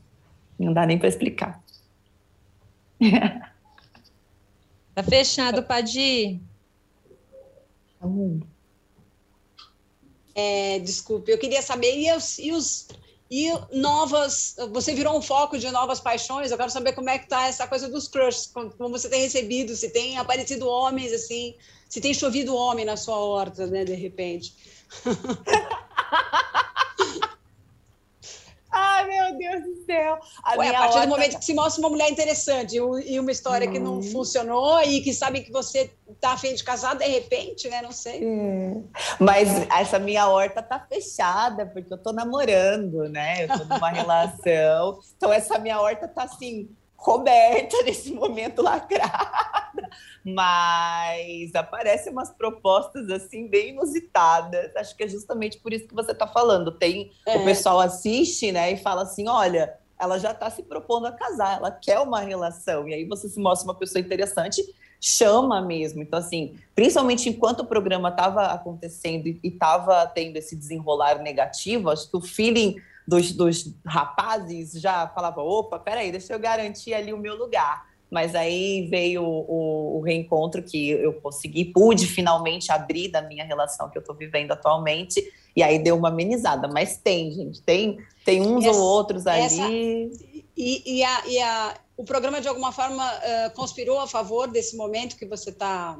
Não 0.59 0.73
dá 0.73 0.87
nem 0.87 0.99
para 0.99 1.09
explicar. 1.09 1.63
Tá 4.97 5.03
fechado, 5.03 5.63
Padi. 5.63 6.41
É, 10.39 10.79
desculpe, 10.81 11.33
eu 11.33 11.39
queria 11.39 11.63
saber, 11.63 11.97
e 11.97 12.13
os, 12.13 12.39
e 12.39 12.53
os 12.53 12.87
e 13.31 13.51
novas, 13.73 14.55
você 14.71 14.95
virou 14.95 15.17
um 15.17 15.23
foco 15.23 15.59
de 15.59 15.69
novas 15.71 15.99
paixões. 15.99 16.51
Eu 16.51 16.57
quero 16.57 16.71
saber 16.71 16.93
como 16.93 17.11
é 17.11 17.19
que 17.19 17.29
tá 17.29 17.49
essa 17.49 17.67
coisa 17.67 17.89
dos 17.89 18.07
crushes, 18.07 18.47
como, 18.47 18.91
você 18.91 19.09
tem 19.09 19.23
recebido, 19.23 19.75
se 19.75 19.91
tem 19.91 20.17
aparecido 20.17 20.69
homens 20.69 21.13
assim, 21.13 21.55
se 21.89 22.01
tem 22.01 22.15
chovido 22.15 22.55
homem 22.55 22.85
na 22.85 22.97
sua 22.97 23.17
horta, 23.17 23.67
né, 23.67 23.85
de 23.85 23.95
repente. 23.95 24.55
Meu 29.07 29.39
Deus 29.39 29.65
do 29.65 29.85
céu. 29.85 30.19
A, 30.43 30.57
Ué, 30.57 30.69
a 30.69 30.73
partir 30.73 30.95
horta... 30.95 31.07
do 31.07 31.09
momento 31.09 31.39
que 31.39 31.45
se 31.45 31.55
mostra 31.55 31.81
uma 31.81 31.91
mulher 31.91 32.11
interessante 32.11 32.77
e 32.77 33.21
uma 33.21 33.31
história 33.31 33.69
hum. 33.69 33.73
que 33.73 33.79
não 33.79 33.99
hum. 33.99 34.03
funcionou 34.03 34.81
e 34.83 35.01
que 35.01 35.13
sabe 35.13 35.41
que 35.41 35.53
você 35.53 35.93
tá 36.21 36.33
afim 36.33 36.55
de 36.55 36.63
casar, 36.63 36.95
de 36.95 37.07
repente, 37.07 37.69
né? 37.69 37.83
Não 37.83 37.93
sei. 37.93 38.23
É. 38.25 38.77
Mas 39.19 39.49
essa 39.71 39.99
minha 39.99 40.29
horta 40.29 40.63
tá 40.63 40.79
fechada, 40.79 41.67
porque 41.67 41.93
eu 41.93 41.99
tô 41.99 42.13
namorando, 42.13 43.09
né? 43.09 43.45
Eu 43.45 43.49
tô 43.49 43.65
numa 43.65 43.91
relação. 43.91 44.99
Então, 45.17 45.33
essa 45.33 45.59
minha 45.59 45.81
horta 45.81 46.09
tá 46.09 46.25
assim, 46.25 46.69
coberta 46.97 47.77
nesse 47.85 48.13
momento 48.13 48.63
lacrada, 48.63 49.89
mas 50.25 51.55
aparecem 51.55 52.13
umas 52.13 52.31
propostas 52.31 53.11
assim 53.11 53.47
bem 53.47 53.71
inusitadas. 53.71 54.75
Acho 54.77 54.97
que 54.97 55.05
é 55.05 55.09
justamente 55.09 55.59
por 55.59 55.73
isso 55.73 55.87
que 55.87 55.95
você 55.95 56.13
está 56.13 56.27
falando. 56.27 56.73
Tem 56.73 57.13
é. 57.27 57.37
o 57.37 57.45
pessoal 57.45 57.81
assiste, 57.81 58.51
né, 58.51 58.73
e 58.73 58.77
fala 58.77 59.03
assim, 59.03 59.29
olha, 59.29 59.77
ela 59.99 60.19
já 60.19 60.33
está 60.33 60.51
se 60.51 60.63
propondo 60.63 61.07
a 61.07 61.13
casar, 61.13 61.59
ela 61.59 61.71
quer 61.71 62.01
uma 62.01 62.21
relação 62.21 62.89
e 62.89 62.95
aí 62.95 63.05
você 63.05 63.29
se 63.29 63.41
mostra 63.41 63.69
uma 63.69 63.79
pessoa 63.79 64.01
interessante, 64.01 64.63
chama 65.01 65.61
mesmo. 65.63 66.03
Então 66.03 66.19
assim, 66.19 66.57
principalmente 66.75 67.29
enquanto 67.29 67.61
o 67.61 67.67
programa 67.67 68.09
estava 68.09 68.47
acontecendo 68.47 69.27
e 69.27 69.41
estava 69.43 70.07
tendo 70.07 70.37
esse 70.37 70.57
desenrolar 70.57 71.23
negativo, 71.23 71.91
acho 71.91 72.11
que 72.11 72.17
o 72.17 72.21
feeling 72.21 72.77
dos, 73.07 73.33
dos 73.33 73.75
rapazes 73.85 74.73
já 74.73 75.07
falava: 75.09 75.43
opa, 75.43 75.79
peraí, 75.79 76.11
deixa 76.11 76.33
eu 76.33 76.39
garantir 76.39 76.95
ali 76.95 77.13
o 77.13 77.19
meu 77.19 77.37
lugar. 77.37 77.87
Mas 78.11 78.35
aí 78.35 78.87
veio 78.89 79.23
o, 79.25 79.99
o, 79.99 80.01
reencontro 80.01 80.63
que 80.63 80.91
eu 80.91 81.15
consegui, 81.15 81.65
pude 81.65 82.07
finalmente 82.07 82.71
abrir 82.71 83.09
da 83.09 83.21
minha 83.21 83.45
relação 83.45 83.91
que 83.91 83.99
eu 83.99 84.01
estou 84.01 84.15
vivendo 84.15 84.53
atualmente, 84.53 85.21
e 85.57 85.63
aí 85.63 85.79
deu 85.79 85.97
uma 85.97 86.09
amenizada. 86.09 86.69
Mas 86.69 86.99
tem, 86.99 87.33
gente, 87.33 87.61
tem, 87.63 87.99
tem 88.25 88.41
uns 88.41 88.65
essa, 88.65 88.79
ou 88.79 88.85
outros 88.85 89.27
ali. 89.27 89.43
Essa, 89.43 89.69
e, 90.57 90.99
e, 90.99 91.03
a, 91.03 91.27
e 91.27 91.41
a, 91.41 91.75
o 91.97 92.05
programa, 92.05 92.41
de 92.41 92.47
alguma 92.47 92.71
forma, 92.71 93.05
uh, 93.05 93.55
conspirou 93.55 93.99
a 93.99 94.07
favor 94.07 94.49
desse 94.49 94.77
momento 94.77 95.17
que 95.17 95.27
você 95.27 95.51
está 95.51 95.99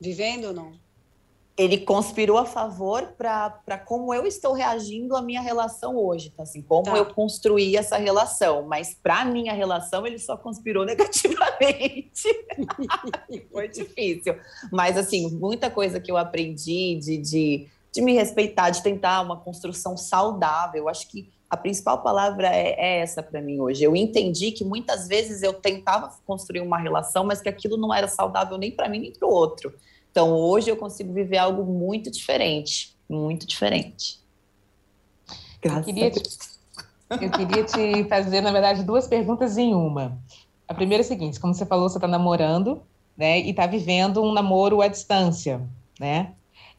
vivendo 0.00 0.46
ou 0.46 0.52
não? 0.52 0.85
Ele 1.56 1.78
conspirou 1.78 2.36
a 2.36 2.44
favor 2.44 3.14
para 3.16 3.78
como 3.86 4.12
eu 4.12 4.26
estou 4.26 4.52
reagindo 4.52 5.16
à 5.16 5.22
minha 5.22 5.40
relação 5.40 5.96
hoje, 5.96 6.30
tá? 6.30 6.42
assim, 6.42 6.60
como 6.60 6.84
tá. 6.84 6.96
eu 6.96 7.06
construí 7.06 7.76
essa 7.76 7.96
relação, 7.96 8.66
mas 8.66 8.94
para 8.94 9.24
minha 9.24 9.54
relação 9.54 10.06
ele 10.06 10.18
só 10.18 10.36
conspirou 10.36 10.84
negativamente. 10.86 12.28
Foi 13.50 13.68
difícil, 13.68 14.36
mas 14.70 14.98
assim, 14.98 15.30
muita 15.30 15.70
coisa 15.70 15.98
que 15.98 16.10
eu 16.10 16.18
aprendi 16.18 16.96
de, 16.96 17.16
de, 17.16 17.68
de 17.90 18.02
me 18.02 18.12
respeitar, 18.12 18.68
de 18.68 18.82
tentar 18.82 19.22
uma 19.22 19.38
construção 19.38 19.96
saudável, 19.96 20.82
eu 20.82 20.88
acho 20.90 21.08
que 21.08 21.34
a 21.48 21.56
principal 21.56 22.02
palavra 22.02 22.48
é, 22.48 22.74
é 22.76 22.98
essa 22.98 23.22
para 23.22 23.40
mim 23.40 23.60
hoje. 23.60 23.82
Eu 23.82 23.94
entendi 23.94 24.50
que 24.50 24.64
muitas 24.64 25.06
vezes 25.06 25.42
eu 25.42 25.54
tentava 25.54 26.12
construir 26.26 26.60
uma 26.60 26.76
relação, 26.76 27.24
mas 27.24 27.40
que 27.40 27.48
aquilo 27.48 27.76
não 27.76 27.94
era 27.94 28.08
saudável 28.08 28.58
nem 28.58 28.72
para 28.72 28.88
mim 28.88 28.98
nem 28.98 29.12
para 29.12 29.26
o 29.26 29.30
outro. 29.30 29.72
Então, 30.16 30.32
hoje 30.32 30.70
eu 30.70 30.78
consigo 30.78 31.12
viver 31.12 31.36
algo 31.36 31.62
muito 31.62 32.10
diferente, 32.10 32.96
muito 33.06 33.46
diferente. 33.46 34.18
Graças 35.60 35.86
eu 35.86 35.92
queria, 35.92 36.10
te, 36.10 36.22
eu 37.20 37.30
queria 37.30 37.64
te 37.64 38.08
fazer, 38.08 38.40
na 38.40 38.50
verdade, 38.50 38.82
duas 38.82 39.06
perguntas 39.06 39.58
em 39.58 39.74
uma. 39.74 40.18
A 40.66 40.72
primeira 40.72 41.02
é 41.02 41.04
a 41.04 41.06
seguinte: 41.06 41.38
como 41.38 41.52
você 41.52 41.66
falou, 41.66 41.90
você 41.90 41.98
está 41.98 42.08
namorando, 42.08 42.80
né? 43.14 43.40
E 43.40 43.50
está 43.50 43.66
vivendo 43.66 44.22
um 44.22 44.32
namoro 44.32 44.80
à 44.80 44.88
distância, 44.88 45.60
né? 46.00 46.32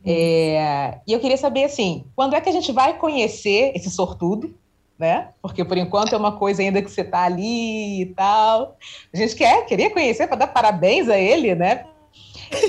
É, 0.04 1.00
e 1.06 1.13
eu 1.13 1.19
queria 1.19 1.38
saber, 1.38 1.65
assim, 1.65 2.06
quando 2.15 2.34
é 2.34 2.41
que 2.41 2.50
a 2.50 2.54
gente 2.54 2.71
vai 2.71 2.97
conhecer 2.97 3.71
esse 3.76 3.91
sortudo, 3.91 4.52
né? 4.97 5.30
Porque 5.43 5.63
por 5.63 5.78
enquanto 5.78 6.15
é 6.15 6.17
uma 6.17 6.32
coisa 6.32 6.63
ainda 6.63 6.82
que 6.82 6.89
você 6.89 7.02
está 7.02 7.21
ali 7.21 8.02
e 8.02 8.06
tal. 8.15 8.78
A 9.13 9.17
gente 9.17 9.36
quer, 9.36 9.63
queria 9.67 9.91
conhecer 9.91 10.26
para 10.26 10.38
dar 10.38 10.47
parabéns 10.47 11.08
a 11.08 11.19
ele, 11.19 11.54
né? 11.54 11.86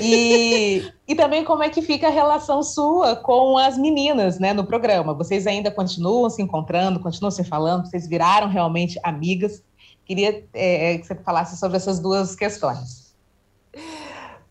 E, 0.01 0.91
e 1.07 1.15
também 1.15 1.43
como 1.43 1.63
é 1.63 1.69
que 1.69 1.81
fica 1.81 2.07
a 2.07 2.11
relação 2.11 2.61
sua 2.63 3.15
com 3.15 3.57
as 3.57 3.77
meninas, 3.77 4.39
né, 4.39 4.53
no 4.53 4.65
programa? 4.65 5.13
Vocês 5.13 5.47
ainda 5.47 5.71
continuam 5.71 6.29
se 6.29 6.41
encontrando, 6.41 6.99
continuam 6.99 7.31
se 7.31 7.43
falando? 7.43 7.85
Vocês 7.85 8.07
viraram 8.07 8.47
realmente 8.47 8.99
amigas? 9.03 9.63
Queria 10.05 10.43
é, 10.53 10.97
que 10.97 11.05
você 11.05 11.15
falasse 11.15 11.57
sobre 11.57 11.77
essas 11.77 11.99
duas 11.99 12.35
questões. 12.35 13.13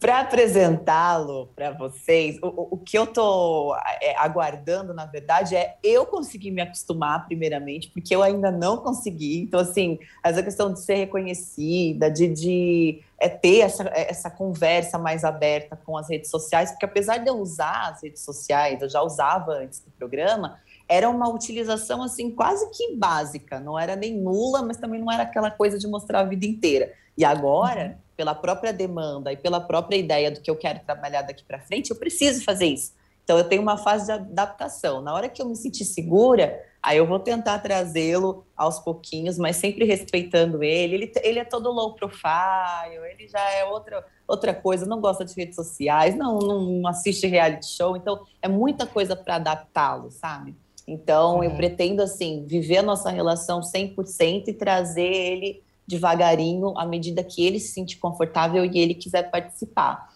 Para 0.00 0.20
apresentá-lo 0.20 1.50
para 1.56 1.72
vocês, 1.72 2.38
o, 2.40 2.74
o, 2.74 2.78
que 2.78 2.96
eu 2.96 3.02
estou 3.02 3.74
é, 4.00 4.16
aguardando, 4.16 4.94
na 4.94 5.04
verdade, 5.06 5.56
é 5.56 5.76
eu 5.82 6.06
conseguir 6.06 6.52
me 6.52 6.62
acostumar, 6.62 7.26
primeiramente, 7.26 7.90
porque 7.90 8.14
eu 8.14 8.22
ainda 8.22 8.48
não 8.48 8.76
consegui. 8.76 9.40
Então, 9.40 9.58
assim, 9.58 9.98
essa 10.22 10.40
questão 10.40 10.72
de 10.72 10.80
ser 10.80 10.94
reconhecida, 10.94 12.08
de, 12.08 12.28
de 12.28 13.02
é, 13.18 13.28
ter 13.28 13.58
essa, 13.58 13.90
essa 13.92 14.30
conversa 14.30 14.98
mais 14.98 15.24
aberta 15.24 15.76
com 15.84 15.96
as 15.96 16.08
redes 16.08 16.30
sociais, 16.30 16.70
porque 16.70 16.84
apesar 16.84 17.18
de 17.18 17.28
eu 17.28 17.34
usar 17.34 17.90
as 17.90 18.02
redes 18.02 18.22
sociais, 18.22 18.80
eu 18.80 18.88
já 18.88 19.02
usava 19.02 19.52
antes 19.54 19.80
do 19.80 19.90
programa, 19.90 20.61
era 20.88 21.11
uma 21.11 21.28
utilização 21.28 22.02
assim 22.04 22.30
quase 22.30 22.70
que 22.70 22.94
básica, 22.94 23.58
não 23.58 23.76
era 23.76 23.96
nem 23.96 24.16
nula, 24.16 24.62
mas 24.62 24.76
também 24.76 25.00
não 25.00 25.11
era 25.11 25.24
aquela 25.24 25.50
coisa 25.50 25.76
de 25.76 25.88
mostrar 25.88 26.20
a 26.20 26.24
vida 26.24 26.46
inteira. 26.46 26.92
E 27.16 27.24
agora, 27.24 27.87
uhum. 27.87 28.07
Pela 28.18 28.35
própria 28.35 28.72
demanda 28.72 29.33
e 29.33 29.37
pela 29.37 29.61
própria 29.61 29.96
ideia 29.96 30.28
do 30.28 30.40
que 30.40 30.50
eu 30.50 30.57
quero 30.57 30.81
trabalhar 30.81 31.22
daqui 31.22 31.44
para 31.44 31.61
frente, 31.61 31.90
eu 31.90 31.96
preciso 31.96 32.42
fazer 32.42 32.66
isso. 32.66 32.92
Então 33.22 33.38
eu 33.38 33.44
tenho 33.44 33.62
uma 33.62 33.76
fase 33.76 34.07
de 34.07 34.12
adaptação. 34.12 35.00
Na 35.00 35.14
hora 35.14 35.28
que 35.28 35.40
eu 35.40 35.46
me 35.46 35.54
sentir 35.54 35.85
segura, 35.85 36.61
aí 36.83 36.98
eu 36.98 37.07
vou 37.07 37.20
tentar 37.20 37.61
trazê-lo 37.61 38.44
aos 38.57 38.81
pouquinhos, 38.81 39.38
mas 39.38 39.54
sempre 39.54 39.85
respeitando 39.85 40.64
ele. 40.64 40.96
ele. 40.96 41.12
Ele 41.22 41.38
é 41.38 41.44
todo 41.44 41.70
low 41.70 41.94
profile, 41.94 42.96
ele 43.09 43.28
já 43.28 43.52
é 43.52 43.64
outra 43.64 44.04
outra 44.26 44.52
coisa, 44.52 44.85
não 44.85 45.00
gosta 45.00 45.24
de 45.24 45.33
redes 45.35 45.54
sociais, 45.54 46.14
não, 46.14 46.38
não 46.38 46.87
assiste 46.87 47.26
reality 47.26 47.66
show, 47.66 47.96
então 47.96 48.26
é 48.42 48.48
muita 48.48 48.85
coisa 48.85 49.16
para 49.16 49.37
adaptá-lo, 49.37 50.11
sabe? 50.11 50.54
Então, 50.87 51.37
uhum. 51.37 51.44
eu 51.44 51.50
pretendo, 51.52 52.02
assim, 52.02 52.44
viver 52.46 52.78
a 52.78 52.83
nossa 52.83 53.11
relação 53.11 53.61
100% 53.61 54.48
e 54.48 54.52
trazer 54.52 55.02
ele 55.02 55.62
devagarinho, 55.88 56.79
à 56.79 56.87
medida 56.87 57.24
que 57.24 57.44
ele 57.44 57.59
se 57.59 57.72
sentir 57.72 57.96
confortável 57.96 58.64
e 58.64 58.79
ele 58.79 58.94
quiser 58.94 59.31
participar. 59.31 60.09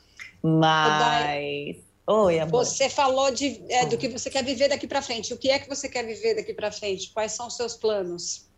Mas. 0.42 1.78
Oi, 2.06 2.38
amor. 2.38 2.64
Você 2.64 2.90
falou 2.90 3.32
de, 3.32 3.64
é, 3.68 3.86
do 3.86 3.96
que 3.96 4.08
você 4.08 4.28
quer 4.28 4.44
viver 4.44 4.68
daqui 4.68 4.86
para 4.86 5.00
frente. 5.00 5.32
O 5.32 5.38
que 5.38 5.48
é 5.48 5.58
que 5.58 5.68
você 5.68 5.88
quer 5.88 6.04
viver 6.04 6.34
daqui 6.34 6.52
para 6.52 6.70
frente? 6.70 7.10
Quais 7.12 7.32
são 7.32 7.46
os 7.46 7.56
seus 7.56 7.74
planos? 7.74 8.50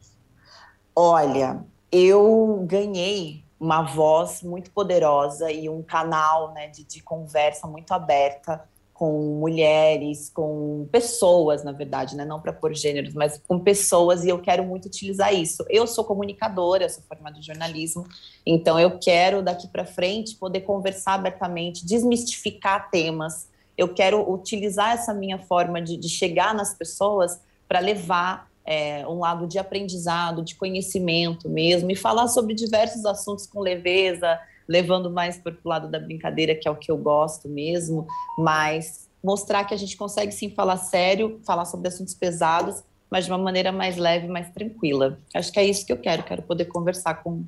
Olha, 0.97 1.65
eu 1.93 2.65
ganhei 2.67 3.45
uma 3.61 3.83
voz 3.83 4.43
muito 4.43 4.71
poderosa 4.71 5.53
e 5.53 5.69
um 5.69 5.83
canal 5.83 6.53
né, 6.53 6.69
de, 6.69 6.85
de 6.85 7.03
conversa 7.03 7.67
muito 7.67 7.93
aberta 7.93 8.69
com 8.95 9.41
mulheres, 9.41 10.31
com 10.31 10.89
pessoas, 10.91 11.65
na 11.65 11.73
verdade, 11.73 12.17
né? 12.17 12.25
não 12.25 12.41
para 12.41 12.53
pôr 12.53 12.73
gêneros, 12.73 13.13
mas 13.13 13.43
com 13.47 13.59
pessoas, 13.59 14.25
e 14.25 14.29
eu 14.29 14.41
quero 14.41 14.65
muito 14.65 14.87
utilizar 14.87 15.35
isso. 15.35 15.65
Eu 15.69 15.85
sou 15.85 16.05
comunicadora, 16.05 16.89
sou 16.89 17.03
formada 17.03 17.37
em 17.37 17.43
jornalismo, 17.43 18.07
então 18.47 18.79
eu 18.79 18.97
quero 19.01 19.43
daqui 19.43 19.67
para 19.67 19.85
frente 19.85 20.37
poder 20.37 20.61
conversar 20.61 21.15
abertamente, 21.15 21.85
desmistificar 21.85 22.89
temas. 22.89 23.49
Eu 23.77 23.93
quero 23.93 24.33
utilizar 24.33 24.93
essa 24.93 25.13
minha 25.13 25.41
forma 25.41 25.83
de, 25.83 25.97
de 25.97 26.09
chegar 26.09 26.55
nas 26.55 26.73
pessoas 26.73 27.41
para 27.67 27.81
levar 27.81 28.49
é, 28.65 29.05
um 29.09 29.19
lado 29.19 29.49
de 29.49 29.59
aprendizado, 29.59 30.45
de 30.45 30.55
conhecimento 30.55 31.49
mesmo, 31.49 31.91
e 31.91 31.97
falar 31.97 32.29
sobre 32.29 32.55
diversos 32.55 33.05
assuntos 33.05 33.45
com 33.45 33.59
leveza, 33.61 34.39
levando 34.69 35.11
mais 35.11 35.39
para 35.39 35.53
o 35.53 35.69
lado 35.69 35.89
da 35.89 35.99
brincadeira, 35.99 36.55
que 36.55 36.67
é 36.67 36.71
o 36.71 36.77
que 36.77 36.91
eu 36.91 36.97
gosto 36.97 37.49
mesmo, 37.49 38.07
mas 38.39 39.09
mostrar 39.23 39.65
que 39.65 39.75
a 39.75 39.77
gente 39.77 39.97
consegue 39.97 40.33
sim 40.33 40.51
falar 40.51 40.77
sério, 40.77 41.41
falar 41.45 41.65
sobre 41.65 41.89
assuntos 41.89 42.15
pesados, 42.15 42.83
mas 43.11 43.25
de 43.25 43.31
uma 43.31 43.39
maneira 43.39 43.73
mais 43.73 43.97
leve, 43.97 44.29
mais 44.29 44.51
tranquila. 44.51 45.19
Acho 45.35 45.53
que 45.53 45.59
é 45.59 45.65
isso 45.65 45.87
que 45.87 45.93
eu 45.93 45.99
quero, 45.99 46.23
quero 46.23 46.43
poder 46.43 46.67
conversar 46.67 47.23
com, 47.23 47.45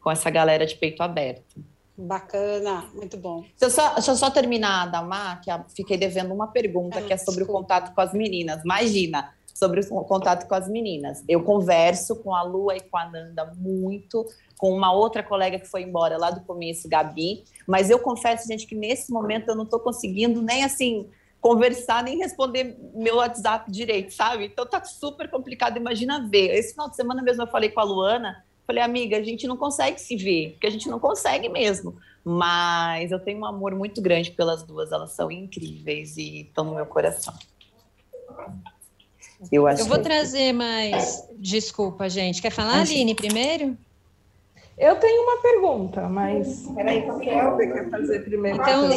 com 0.00 0.10
essa 0.10 0.30
galera 0.30 0.66
de 0.66 0.76
peito 0.76 1.02
aberto. 1.02 1.64
Bacana, 1.96 2.88
muito 2.94 3.16
bom. 3.16 3.42
Deixa 3.42 3.64
eu 3.64 3.70
só, 3.70 3.94
deixa 3.94 4.10
eu 4.12 4.16
só 4.16 4.30
terminar, 4.30 4.90
Damar, 4.90 5.40
que 5.42 5.50
fiquei 5.74 5.98
devendo 5.98 6.32
uma 6.32 6.46
pergunta 6.46 6.98
ah, 6.98 7.02
que 7.02 7.12
é 7.12 7.16
sobre 7.16 7.40
desculpa. 7.40 7.52
o 7.52 7.62
contato 7.62 7.94
com 7.94 8.00
as 8.00 8.14
meninas. 8.14 8.62
Imagina, 8.64 9.34
sobre 9.54 9.80
o 9.80 10.04
contato 10.04 10.46
com 10.48 10.54
as 10.54 10.68
meninas. 10.68 11.22
Eu 11.28 11.42
converso 11.42 12.16
com 12.16 12.34
a 12.34 12.42
Lua 12.42 12.76
e 12.76 12.80
com 12.80 12.96
a 12.96 13.08
Nanda 13.08 13.52
muito, 13.56 14.26
com 14.56 14.72
uma 14.72 14.92
outra 14.92 15.22
colega 15.22 15.58
que 15.58 15.66
foi 15.66 15.82
embora 15.82 16.18
lá 16.18 16.30
do 16.30 16.42
começo, 16.42 16.88
Gabi, 16.88 17.44
mas 17.66 17.88
eu 17.88 17.98
confesso, 17.98 18.46
gente, 18.46 18.66
que 18.66 18.74
nesse 18.74 19.10
momento 19.10 19.48
eu 19.48 19.54
não 19.54 19.64
estou 19.64 19.80
conseguindo 19.80 20.42
nem 20.42 20.64
assim 20.64 21.08
conversar, 21.40 22.04
nem 22.04 22.18
responder 22.18 22.76
meu 22.94 23.16
WhatsApp 23.16 23.70
direito, 23.72 24.12
sabe? 24.12 24.44
Então 24.44 24.66
tá 24.66 24.84
super 24.84 25.30
complicado, 25.30 25.78
imagina 25.78 26.28
ver. 26.28 26.54
Esse 26.54 26.72
final 26.72 26.90
de 26.90 26.96
semana 26.96 27.22
mesmo 27.22 27.42
eu 27.42 27.46
falei 27.46 27.70
com 27.70 27.80
a 27.80 27.84
Luana, 27.84 28.44
falei, 28.66 28.82
amiga, 28.82 29.16
a 29.16 29.22
gente 29.22 29.46
não 29.46 29.56
consegue 29.56 29.98
se 29.98 30.16
ver, 30.16 30.52
porque 30.52 30.66
a 30.66 30.70
gente 30.70 30.88
não 30.88 31.00
consegue 31.00 31.48
mesmo. 31.48 31.96
Mas 32.22 33.10
eu 33.10 33.18
tenho 33.18 33.40
um 33.40 33.46
amor 33.46 33.74
muito 33.74 34.02
grande 34.02 34.30
pelas 34.30 34.62
duas, 34.62 34.92
elas 34.92 35.12
são 35.12 35.30
incríveis 35.30 36.18
e 36.18 36.42
estão 36.42 36.64
no 36.64 36.74
meu 36.74 36.84
coração. 36.84 37.32
Eu, 39.50 39.66
acho 39.66 39.82
eu 39.82 39.86
vou 39.86 39.98
que... 39.98 40.04
trazer 40.04 40.52
mais. 40.52 41.28
Desculpa, 41.38 42.08
gente. 42.08 42.42
Quer 42.42 42.50
falar, 42.50 42.80
acho... 42.80 42.92
Aline, 42.92 43.14
primeiro? 43.14 43.76
Eu 44.76 44.96
tenho 44.96 45.22
uma 45.22 45.42
pergunta, 45.42 46.08
mas. 46.08 46.66
Peraí, 46.74 47.02
que 47.02 47.28
é? 47.28 47.72
Quer 47.72 47.90
fazer 47.90 48.24
primeiro? 48.24 48.58
Então, 48.60 48.88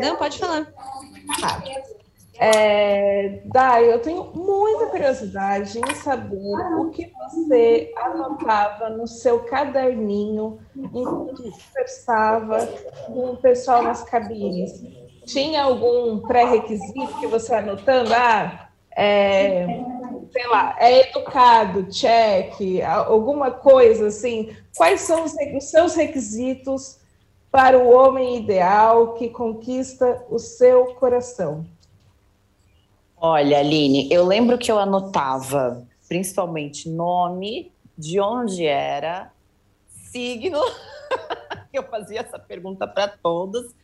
não, 0.00 0.16
pode 0.16 0.38
falar. 0.38 0.66
Tá. 1.40 1.62
É, 2.36 3.42
Dai, 3.46 3.92
eu 3.92 4.00
tenho 4.00 4.24
muita 4.34 4.86
curiosidade 4.86 5.78
em 5.78 5.94
saber 5.94 6.56
o 6.78 6.90
que 6.90 7.12
você 7.12 7.92
anotava 7.96 8.90
no 8.90 9.06
seu 9.06 9.40
caderninho 9.44 10.58
enquanto 10.76 11.52
conversava 11.52 12.66
com 13.06 13.30
o 13.30 13.36
pessoal 13.36 13.82
nas 13.82 14.02
cabines. 14.02 14.82
Tinha 15.26 15.62
algum 15.62 16.20
pré-requisito 16.20 17.18
que 17.20 17.26
você 17.26 17.54
anotando? 17.54 18.12
Ah, 18.12 18.63
é, 18.96 19.66
sei 20.32 20.46
lá, 20.48 20.76
é 20.78 21.08
educado, 21.08 21.84
check, 21.90 22.54
alguma 23.06 23.50
coisa 23.50 24.08
assim. 24.08 24.54
Quais 24.76 25.00
são 25.02 25.24
os, 25.24 25.32
os 25.56 25.64
seus 25.64 25.94
requisitos 25.94 26.98
para 27.50 27.78
o 27.78 27.92
homem 27.92 28.36
ideal 28.36 29.14
que 29.14 29.28
conquista 29.28 30.24
o 30.28 30.38
seu 30.38 30.94
coração? 30.94 31.64
Olha, 33.16 33.58
Aline, 33.58 34.08
eu 34.12 34.26
lembro 34.26 34.58
que 34.58 34.70
eu 34.70 34.78
anotava 34.78 35.86
principalmente 36.08 36.88
nome, 36.88 37.72
de 37.96 38.20
onde 38.20 38.66
era, 38.66 39.32
signo. 39.88 40.60
eu 41.72 41.82
fazia 41.84 42.20
essa 42.20 42.38
pergunta 42.38 42.86
para 42.86 43.08
todos 43.08 43.74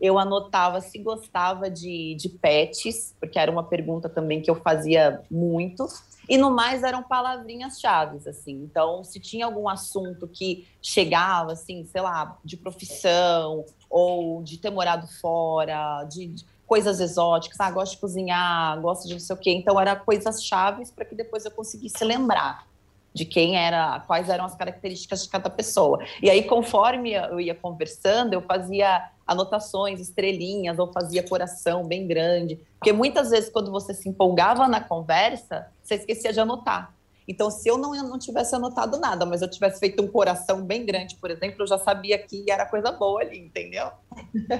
eu 0.00 0.18
anotava 0.18 0.80
se 0.80 0.98
gostava 0.98 1.68
de, 1.70 2.14
de 2.14 2.28
pets, 2.28 3.14
porque 3.18 3.38
era 3.38 3.50
uma 3.50 3.64
pergunta 3.64 4.08
também 4.08 4.40
que 4.40 4.50
eu 4.50 4.54
fazia 4.54 5.22
muito. 5.30 5.86
E 6.28 6.36
no 6.36 6.50
mais 6.50 6.82
eram 6.82 7.02
palavrinhas 7.02 7.80
chaves, 7.80 8.26
assim. 8.26 8.52
Então, 8.52 9.02
se 9.02 9.18
tinha 9.18 9.46
algum 9.46 9.68
assunto 9.68 10.28
que 10.28 10.68
chegava, 10.80 11.52
assim, 11.52 11.84
sei 11.86 12.00
lá, 12.00 12.38
de 12.44 12.56
profissão 12.56 13.64
ou 13.88 14.42
de 14.42 14.58
ter 14.58 14.70
morado 14.70 15.08
fora, 15.20 16.04
de, 16.04 16.26
de 16.26 16.44
coisas 16.66 17.00
exóticas, 17.00 17.58
ah, 17.58 17.70
gosto 17.70 17.92
de 17.92 17.98
cozinhar, 17.98 18.78
gosto 18.80 19.08
de 19.08 19.14
não 19.14 19.20
sei 19.20 19.34
o 19.34 19.38
quê. 19.38 19.50
Então, 19.52 19.80
eram 19.80 19.96
coisas 20.04 20.44
chaves 20.44 20.90
para 20.90 21.04
que 21.04 21.14
depois 21.14 21.44
eu 21.44 21.50
conseguisse 21.50 22.04
lembrar 22.04 22.68
de 23.14 23.24
quem 23.24 23.56
era, 23.56 24.00
quais 24.00 24.28
eram 24.28 24.44
as 24.44 24.54
características 24.54 25.24
de 25.24 25.30
cada 25.30 25.48
pessoa. 25.48 25.98
E 26.22 26.28
aí, 26.28 26.44
conforme 26.44 27.14
eu 27.14 27.40
ia 27.40 27.54
conversando, 27.54 28.34
eu 28.34 28.42
fazia 28.42 29.10
anotações, 29.28 30.00
estrelinhas, 30.00 30.78
ou 30.78 30.90
fazia 30.90 31.22
coração 31.22 31.86
bem 31.86 32.06
grande. 32.06 32.58
Porque 32.78 32.92
muitas 32.92 33.28
vezes, 33.30 33.50
quando 33.50 33.70
você 33.70 33.92
se 33.92 34.08
empolgava 34.08 34.66
na 34.66 34.80
conversa, 34.80 35.68
você 35.82 35.96
esquecia 35.96 36.32
de 36.32 36.40
anotar. 36.40 36.94
Então, 37.28 37.50
se 37.50 37.68
eu 37.68 37.76
não, 37.76 37.94
eu 37.94 38.04
não 38.04 38.18
tivesse 38.18 38.54
anotado 38.54 38.98
nada, 38.98 39.26
mas 39.26 39.42
eu 39.42 39.50
tivesse 39.50 39.78
feito 39.78 40.02
um 40.02 40.08
coração 40.08 40.62
bem 40.62 40.86
grande, 40.86 41.14
por 41.16 41.30
exemplo, 41.30 41.62
eu 41.62 41.66
já 41.66 41.76
sabia 41.76 42.16
que 42.16 42.50
era 42.50 42.64
coisa 42.64 42.90
boa 42.90 43.20
ali, 43.20 43.38
entendeu? 43.38 43.90
Muito 44.32 44.54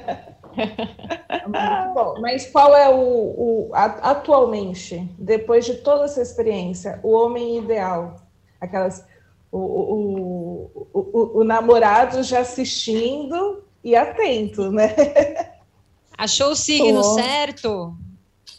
bom. 1.95 2.21
Mas 2.21 2.45
qual 2.51 2.77
é 2.77 2.91
o, 2.91 2.99
o 2.99 3.71
atualmente, 3.73 5.11
depois 5.19 5.65
de 5.65 5.77
toda 5.77 6.05
essa 6.05 6.21
experiência, 6.21 7.01
o 7.03 7.13
homem 7.13 7.57
ideal? 7.57 8.17
Aquelas 8.61 9.03
o, 9.51 9.59
o, 9.59 10.89
o, 10.93 11.41
o, 11.41 11.45
namorado 11.45 12.23
já 12.23 12.41
assistindo 12.41 13.65
e 13.83 13.95
atento, 13.95 14.71
né? 14.71 14.95
Achou 16.17 16.51
o 16.51 16.57
signo 16.57 17.01
Tô. 17.01 17.15
certo? 17.15 17.97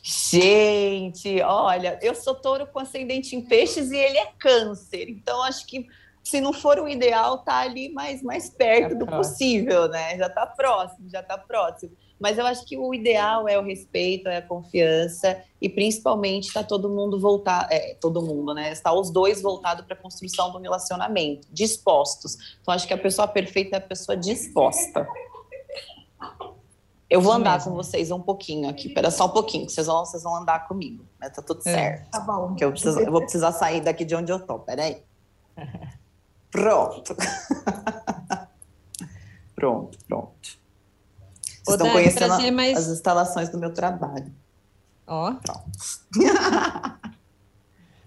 Gente, 0.02 1.42
olha, 1.42 2.00
eu 2.02 2.16
sou 2.16 2.34
touro 2.34 2.66
com 2.66 2.80
ascendente 2.80 3.36
em 3.36 3.42
peixes 3.42 3.92
e 3.92 3.98
ele 3.98 4.18
é 4.18 4.28
câncer. 4.40 5.10
Então, 5.10 5.44
acho 5.44 5.68
que 5.68 5.86
se 6.24 6.40
não 6.40 6.54
for 6.54 6.80
o 6.80 6.88
ideal, 6.88 7.40
tá 7.40 7.60
ali 7.60 7.92
mais, 7.92 8.22
mais 8.22 8.50
perto 8.50 8.96
do 8.96 9.06
possível, 9.06 9.88
né? 9.90 10.18
Já 10.18 10.30
tá 10.30 10.46
próximo, 10.46 11.10
já 11.10 11.22
tá 11.22 11.38
próximo. 11.38 11.92
Mas 12.20 12.38
eu 12.38 12.46
acho 12.46 12.66
que 12.66 12.78
o 12.78 12.94
ideal 12.94 13.48
é 13.48 13.58
o 13.58 13.64
respeito, 13.64 14.28
é 14.28 14.38
a 14.38 14.42
confiança 14.42 15.42
e 15.62 15.70
principalmente 15.70 16.48
está 16.48 16.64
todo 16.64 16.90
mundo 16.90 17.20
voltar, 17.20 17.68
é, 17.72 17.96
todo 17.96 18.22
mundo, 18.22 18.54
né? 18.54 18.72
Está 18.72 18.92
os 18.92 19.10
dois 19.10 19.42
voltados 19.42 19.86
para 19.86 19.96
a 19.96 19.98
construção 19.98 20.52
do 20.52 20.60
relacionamento, 20.60 21.48
dispostos. 21.52 22.38
Então 22.62 22.74
acho 22.74 22.88
que 22.88 22.94
a 22.94 22.98
pessoa 22.98 23.28
perfeita 23.28 23.78
é 23.78 23.80
a 23.80 23.82
pessoa 23.82 24.18
disposta. 24.18 25.08
Eu 27.10 27.22
vou 27.22 27.34
andar 27.34 27.64
com 27.64 27.72
vocês 27.72 28.12
um 28.12 28.22
pouquinho 28.22 28.70
aqui, 28.70 28.90
espera 28.90 29.10
só 29.10 29.26
um 29.26 29.30
pouquinho, 29.30 29.68
vocês 29.68 29.88
vão, 29.88 30.06
vocês 30.06 30.22
vão 30.22 30.36
andar 30.36 30.68
comigo, 30.68 31.04
né? 31.20 31.30
Tá 31.30 31.42
tudo 31.42 31.62
é. 31.62 31.72
certo. 31.72 32.12
Tá 32.12 32.20
bom. 32.20 32.54
Que 32.54 32.64
eu, 32.64 32.72
preciso, 32.72 33.00
eu 33.00 33.12
vou 33.12 33.22
precisar 33.22 33.52
sair 33.52 33.82
daqui 33.82 34.06
de 34.06 34.16
onde 34.16 34.32
eu 34.32 34.40
tô, 34.40 34.60
peraí. 34.60 35.02
Pronto. 36.52 37.16
pronto, 39.56 39.98
pronto. 40.08 40.59
Vocês 41.70 41.80
estão 41.80 41.92
conhecendo 41.92 42.56
mais... 42.56 42.78
as 42.78 42.88
instalações 42.88 43.50
do 43.50 43.58
meu 43.58 43.74
trabalho. 43.74 44.32
Ó. 45.08 45.34
Pronto. 45.34 45.70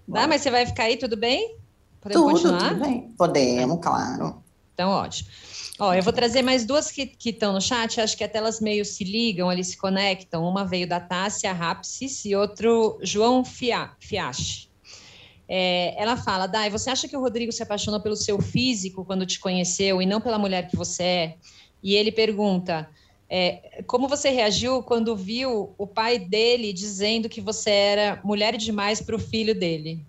Dá, 0.07 0.27
mas 0.27 0.41
você 0.41 0.51
vai 0.51 0.65
ficar 0.65 0.83
aí, 0.83 0.97
tudo 0.97 1.15
bem? 1.15 1.57
Podemos 2.01 2.41
tudo, 2.41 2.51
continuar? 2.51 2.69
Tudo 2.69 2.81
bem. 2.81 3.13
Podemos, 3.17 3.79
claro. 3.81 4.43
Então, 4.73 4.89
ótimo. 4.89 5.29
Ó, 5.79 5.93
eu 5.93 6.03
vou 6.03 6.13
trazer 6.13 6.41
mais 6.41 6.65
duas 6.65 6.91
que 6.91 7.15
estão 7.25 7.53
no 7.53 7.61
chat, 7.61 7.99
acho 7.99 8.15
que 8.15 8.23
até 8.23 8.37
elas 8.37 8.59
meio 8.59 8.85
se 8.85 9.03
ligam, 9.03 9.51
eles 9.51 9.67
se 9.67 9.77
conectam. 9.77 10.43
Uma 10.43 10.65
veio 10.65 10.87
da 10.87 10.99
Tássia 10.99 11.51
Rapsis 11.51 12.25
e 12.25 12.35
outro 12.35 12.99
João 13.01 13.43
Fia, 13.43 13.91
Fiache. 13.99 14.69
É, 15.47 15.93
ela 16.01 16.15
fala, 16.15 16.47
Dai, 16.47 16.69
você 16.69 16.89
acha 16.89 17.07
que 17.07 17.17
o 17.17 17.19
Rodrigo 17.19 17.51
se 17.51 17.63
apaixonou 17.63 17.99
pelo 18.01 18.15
seu 18.15 18.41
físico 18.41 19.03
quando 19.03 19.25
te 19.25 19.39
conheceu 19.39 20.01
e 20.01 20.05
não 20.05 20.21
pela 20.21 20.37
mulher 20.37 20.67
que 20.67 20.75
você 20.75 21.03
é? 21.03 21.37
E 21.81 21.95
ele 21.95 22.11
pergunta, 22.11 22.89
é, 23.35 23.81
como 23.87 24.07
você 24.07 24.29
reagiu 24.29 24.83
quando 24.83 25.15
viu 25.15 25.73
o 25.75 25.87
pai 25.87 26.19
dele 26.19 26.71
dizendo 26.71 27.27
que 27.27 27.41
você 27.41 27.71
era 27.71 28.21
mulher 28.23 28.55
demais 28.57 29.01
para 29.01 29.15
o 29.15 29.19
filho 29.19 29.59
dele? 29.59 29.99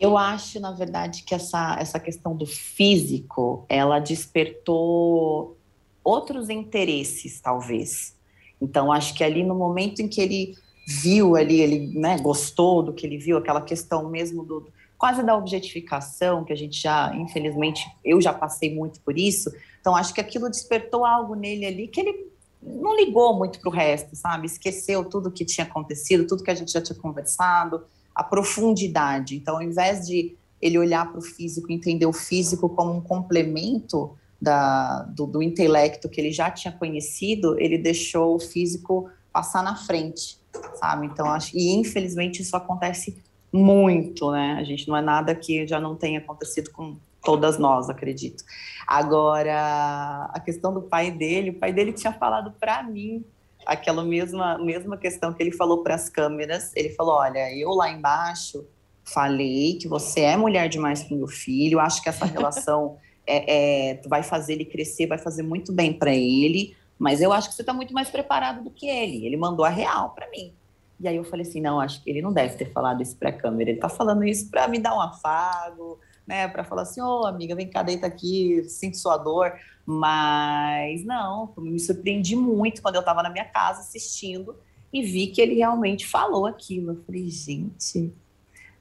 Eu 0.00 0.16
acho, 0.16 0.58
na 0.58 0.72
verdade, 0.72 1.24
que 1.24 1.34
essa, 1.34 1.76
essa 1.78 2.00
questão 2.00 2.34
do 2.34 2.46
físico, 2.46 3.66
ela 3.68 3.98
despertou 3.98 5.54
outros 6.02 6.48
interesses, 6.48 7.38
talvez. 7.42 8.16
Então, 8.58 8.90
acho 8.90 9.12
que 9.12 9.22
ali 9.22 9.44
no 9.44 9.54
momento 9.54 10.00
em 10.00 10.08
que 10.08 10.22
ele 10.22 10.56
viu 10.86 11.36
ali, 11.36 11.60
ele 11.60 11.88
né, 11.88 12.16
gostou 12.16 12.82
do 12.82 12.94
que 12.94 13.04
ele 13.04 13.18
viu, 13.18 13.36
aquela 13.36 13.60
questão 13.60 14.08
mesmo 14.08 14.42
do 14.46 14.66
quase 14.96 15.22
da 15.22 15.36
objetificação, 15.36 16.42
que 16.42 16.54
a 16.54 16.56
gente 16.56 16.80
já, 16.80 17.14
infelizmente, 17.14 17.86
eu 18.02 18.18
já 18.18 18.32
passei 18.32 18.74
muito 18.74 18.98
por 19.00 19.18
isso, 19.18 19.52
então, 19.80 19.94
acho 19.96 20.12
que 20.12 20.20
aquilo 20.20 20.50
despertou 20.50 21.04
algo 21.04 21.34
nele 21.34 21.66
ali 21.66 21.88
que 21.88 22.00
ele 22.00 22.28
não 22.62 22.96
ligou 22.96 23.36
muito 23.36 23.60
para 23.60 23.68
o 23.68 23.72
resto, 23.72 24.16
sabe? 24.16 24.46
Esqueceu 24.46 25.04
tudo 25.04 25.30
que 25.30 25.44
tinha 25.44 25.66
acontecido, 25.66 26.26
tudo 26.26 26.42
que 26.42 26.50
a 26.50 26.54
gente 26.54 26.72
já 26.72 26.80
tinha 26.80 26.98
conversado, 26.98 27.84
a 28.14 28.22
profundidade. 28.22 29.36
Então, 29.36 29.56
ao 29.56 29.62
invés 29.62 30.06
de 30.06 30.36
ele 30.60 30.78
olhar 30.78 31.08
para 31.10 31.18
o 31.18 31.22
físico, 31.22 31.70
entender 31.70 32.06
o 32.06 32.12
físico 32.12 32.68
como 32.68 32.92
um 32.92 33.00
complemento 33.00 34.16
da, 34.40 35.02
do, 35.02 35.26
do 35.26 35.42
intelecto 35.42 36.08
que 36.08 36.20
ele 36.20 36.32
já 36.32 36.50
tinha 36.50 36.72
conhecido, 36.72 37.58
ele 37.58 37.78
deixou 37.78 38.34
o 38.34 38.40
físico 38.40 39.08
passar 39.32 39.62
na 39.62 39.76
frente, 39.76 40.38
sabe? 40.74 41.06
Então, 41.06 41.26
acho 41.30 41.56
e 41.56 41.70
infelizmente 41.70 42.42
isso 42.42 42.56
acontece 42.56 43.16
muito, 43.52 44.30
né? 44.32 44.56
A 44.58 44.64
gente 44.64 44.88
não 44.88 44.96
é 44.96 45.00
nada 45.00 45.34
que 45.34 45.66
já 45.66 45.80
não 45.80 45.94
tenha 45.94 46.18
acontecido 46.18 46.70
com 46.70 46.96
todas 47.22 47.58
nós, 47.58 47.88
acredito. 47.90 48.44
Agora, 48.86 50.30
a 50.32 50.40
questão 50.40 50.72
do 50.72 50.82
pai 50.82 51.10
dele, 51.10 51.50
o 51.50 51.58
pai 51.58 51.72
dele 51.72 51.92
tinha 51.92 52.12
falado 52.12 52.52
para 52.58 52.82
mim 52.82 53.24
aquela 53.66 54.02
mesma, 54.02 54.56
mesma 54.58 54.96
questão 54.96 55.32
que 55.32 55.42
ele 55.42 55.52
falou 55.52 55.82
para 55.82 55.94
as 55.94 56.08
câmeras. 56.08 56.72
Ele 56.74 56.90
falou: 56.90 57.16
Olha, 57.16 57.54
eu 57.54 57.70
lá 57.70 57.90
embaixo 57.90 58.66
falei 59.04 59.78
que 59.78 59.88
você 59.88 60.20
é 60.20 60.36
mulher 60.36 60.68
demais 60.68 61.02
para 61.02 61.16
meu 61.16 61.28
filho, 61.28 61.80
acho 61.80 62.02
que 62.02 62.08
essa 62.08 62.24
relação 62.24 62.96
é, 63.26 63.92
é, 63.92 64.00
vai 64.06 64.22
fazer 64.22 64.54
ele 64.54 64.64
crescer, 64.64 65.06
vai 65.06 65.18
fazer 65.18 65.42
muito 65.42 65.72
bem 65.72 65.92
para 65.92 66.14
ele, 66.14 66.76
mas 66.98 67.20
eu 67.20 67.32
acho 67.32 67.48
que 67.48 67.54
você 67.54 67.62
está 67.62 67.72
muito 67.72 67.92
mais 67.92 68.10
preparado 68.10 68.64
do 68.64 68.70
que 68.70 68.88
ele. 68.88 69.26
Ele 69.26 69.36
mandou 69.36 69.64
a 69.64 69.70
real 69.70 70.10
para 70.10 70.28
mim. 70.30 70.52
E 70.98 71.06
aí 71.06 71.16
eu 71.16 71.24
falei 71.24 71.46
assim: 71.46 71.60
Não, 71.60 71.78
acho 71.78 72.02
que 72.02 72.08
ele 72.08 72.22
não 72.22 72.32
deve 72.32 72.56
ter 72.56 72.72
falado 72.72 73.02
isso 73.02 73.16
para 73.16 73.28
a 73.28 73.32
câmera, 73.32 73.68
ele 73.70 73.78
está 73.78 73.88
falando 73.90 74.24
isso 74.24 74.50
para 74.50 74.66
me 74.66 74.78
dar 74.78 74.94
um 74.94 75.00
afago 75.00 75.98
né, 76.28 76.46
para 76.46 76.62
falar 76.62 76.82
assim, 76.82 77.00
ô 77.00 77.22
oh, 77.22 77.26
amiga, 77.26 77.56
vem 77.56 77.66
cá, 77.66 77.82
deita 77.82 78.06
aqui, 78.06 78.62
sinto 78.64 78.98
sua 78.98 79.16
dor. 79.16 79.54
Mas 79.86 81.02
não, 81.06 81.54
me 81.56 81.80
surpreendi 81.80 82.36
muito 82.36 82.82
quando 82.82 82.96
eu 82.96 83.00
estava 83.00 83.22
na 83.22 83.30
minha 83.30 83.46
casa 83.46 83.80
assistindo 83.80 84.54
e 84.92 85.00
vi 85.02 85.28
que 85.28 85.40
ele 85.40 85.54
realmente 85.54 86.06
falou 86.06 86.44
aquilo. 86.44 86.92
Eu 86.92 87.02
falei, 87.06 87.30
gente, 87.30 88.12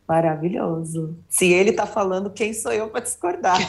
maravilhoso. 0.05 1.17
Se 1.29 1.49
ele 1.53 1.69
está 1.69 1.85
falando, 1.85 2.29
quem 2.29 2.53
sou 2.53 2.73
eu 2.73 2.89
para 2.89 2.99
discordar? 2.99 3.57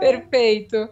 Perfeito. 0.00 0.88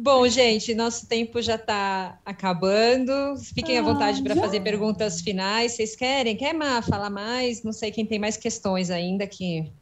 Bom, 0.00 0.28
gente, 0.28 0.76
nosso 0.76 1.08
tempo 1.08 1.42
já 1.42 1.56
está 1.56 2.20
acabando. 2.24 3.36
Fiquem 3.52 3.78
à 3.78 3.82
vontade 3.82 4.22
para 4.22 4.36
fazer 4.36 4.60
perguntas 4.60 5.20
finais. 5.20 5.72
Vocês 5.72 5.96
querem? 5.96 6.36
Quer 6.36 6.54
Má, 6.54 6.80
falar 6.80 7.10
mais? 7.10 7.64
Não 7.64 7.72
sei 7.72 7.90
quem 7.90 8.06
tem 8.06 8.16
mais 8.16 8.36
questões 8.36 8.90
ainda 8.92 9.24
aqui. 9.24 9.72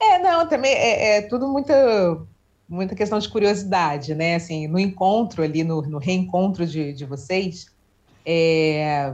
É, 0.00 0.18
não, 0.20 0.48
também 0.48 0.72
é, 0.72 1.18
é 1.18 1.22
tudo 1.22 1.46
muita, 1.46 2.22
muita 2.66 2.94
questão 2.94 3.18
de 3.18 3.28
curiosidade, 3.28 4.14
né? 4.14 4.36
Assim, 4.36 4.66
no 4.66 4.78
encontro 4.78 5.42
ali, 5.42 5.62
no, 5.62 5.82
no 5.82 5.98
reencontro 5.98 6.66
de, 6.66 6.94
de 6.94 7.04
vocês, 7.04 7.70
é, 8.24 9.12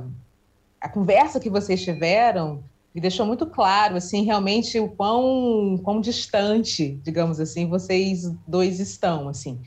a 0.81 0.89
conversa 0.89 1.41
que 1.41 1.51
vocês 1.51 1.83
tiveram 1.83 2.63
me 2.95 3.01
deixou 3.01 3.27
muito 3.27 3.45
claro, 3.47 3.97
assim, 3.97 4.23
realmente 4.23 4.79
o 4.79 4.89
quão, 4.89 5.81
quão 5.83 6.01
distante, 6.01 7.01
digamos 7.03 7.41
assim, 7.41 7.69
vocês 7.69 8.33
dois 8.47 8.79
estão, 8.79 9.29
assim. 9.29 9.61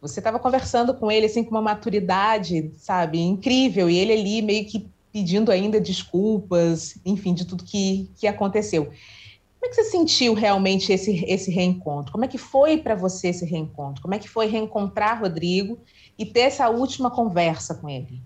Você 0.00 0.20
estava 0.20 0.38
conversando 0.38 0.94
com 0.94 1.10
ele, 1.10 1.26
assim, 1.26 1.42
com 1.42 1.50
uma 1.50 1.60
maturidade, 1.60 2.70
sabe, 2.76 3.18
incrível, 3.18 3.90
e 3.90 3.98
ele 3.98 4.12
ali 4.12 4.40
meio 4.40 4.64
que 4.66 4.88
pedindo 5.12 5.50
ainda 5.50 5.80
desculpas, 5.80 6.96
enfim, 7.04 7.34
de 7.34 7.44
tudo 7.44 7.64
que, 7.64 8.08
que 8.16 8.28
aconteceu. 8.28 8.84
Como 8.84 9.66
é 9.66 9.68
que 9.68 9.74
você 9.74 9.90
sentiu 9.90 10.32
realmente 10.32 10.92
esse, 10.92 11.24
esse 11.26 11.50
reencontro? 11.50 12.12
Como 12.12 12.24
é 12.24 12.28
que 12.28 12.38
foi 12.38 12.78
para 12.78 12.94
você 12.94 13.28
esse 13.28 13.44
reencontro? 13.44 14.00
Como 14.00 14.14
é 14.14 14.18
que 14.18 14.28
foi 14.28 14.46
reencontrar 14.46 15.20
Rodrigo 15.20 15.78
e 16.16 16.24
ter 16.24 16.42
essa 16.42 16.70
última 16.70 17.10
conversa 17.10 17.74
com 17.74 17.88
ele? 17.88 18.22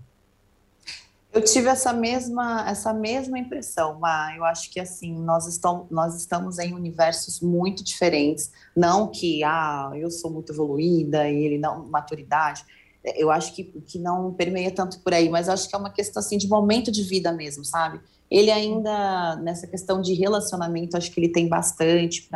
Eu 1.35 1.43
tive 1.43 1.67
essa 1.67 1.91
mesma, 1.91 2.65
essa 2.65 2.93
mesma 2.93 3.37
impressão, 3.37 3.99
mas 3.99 4.37
eu 4.37 4.45
acho 4.45 4.71
que 4.71 4.79
assim, 4.79 5.13
nós 5.13 5.45
estamos, 5.45 5.85
nós 5.91 6.15
estamos 6.15 6.59
em 6.59 6.73
universos 6.73 7.41
muito 7.41 7.83
diferentes. 7.83 8.53
Não 8.73 9.11
que 9.11 9.43
ah, 9.43 9.91
eu 9.95 10.09
sou 10.09 10.31
muito 10.31 10.53
evoluída 10.53 11.29
e 11.29 11.43
ele 11.43 11.57
não, 11.57 11.89
maturidade. 11.89 12.63
Eu 13.03 13.29
acho 13.29 13.53
que, 13.53 13.65
que 13.65 13.99
não 13.99 14.33
permeia 14.33 14.71
tanto 14.71 15.01
por 15.01 15.13
aí, 15.13 15.27
mas 15.27 15.49
acho 15.49 15.67
que 15.67 15.75
é 15.75 15.77
uma 15.77 15.89
questão 15.89 16.21
assim 16.21 16.37
de 16.37 16.47
momento 16.47 16.89
de 16.89 17.03
vida 17.03 17.33
mesmo, 17.33 17.65
sabe? 17.65 17.99
Ele 18.31 18.49
ainda, 18.49 19.35
nessa 19.35 19.67
questão 19.67 20.01
de 20.01 20.13
relacionamento, 20.13 20.95
acho 20.95 21.11
que 21.11 21.19
ele 21.19 21.33
tem 21.33 21.49
bastante 21.49 22.29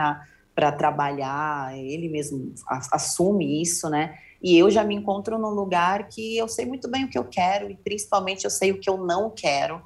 para 0.54 0.72
trabalhar, 0.74 1.74
ele 1.74 2.10
mesmo 2.10 2.54
assume 2.68 3.62
isso, 3.62 3.90
né? 3.90 4.18
E 4.42 4.58
eu 4.58 4.70
já 4.72 4.84
me 4.84 4.96
encontro 4.96 5.38
num 5.38 5.50
lugar 5.50 6.08
que 6.08 6.38
eu 6.38 6.48
sei 6.48 6.66
muito 6.66 6.88
bem 6.88 7.06
o 7.06 7.10
que 7.10 7.18
eu 7.18 7.26
quero 7.26 7.70
e 7.70 7.76
principalmente 7.76 8.46
eu 8.46 8.50
sei 8.50 8.72
o 8.72 8.80
que 8.80 8.90
eu 8.90 8.98
não 8.98 9.30
quero, 9.30 9.82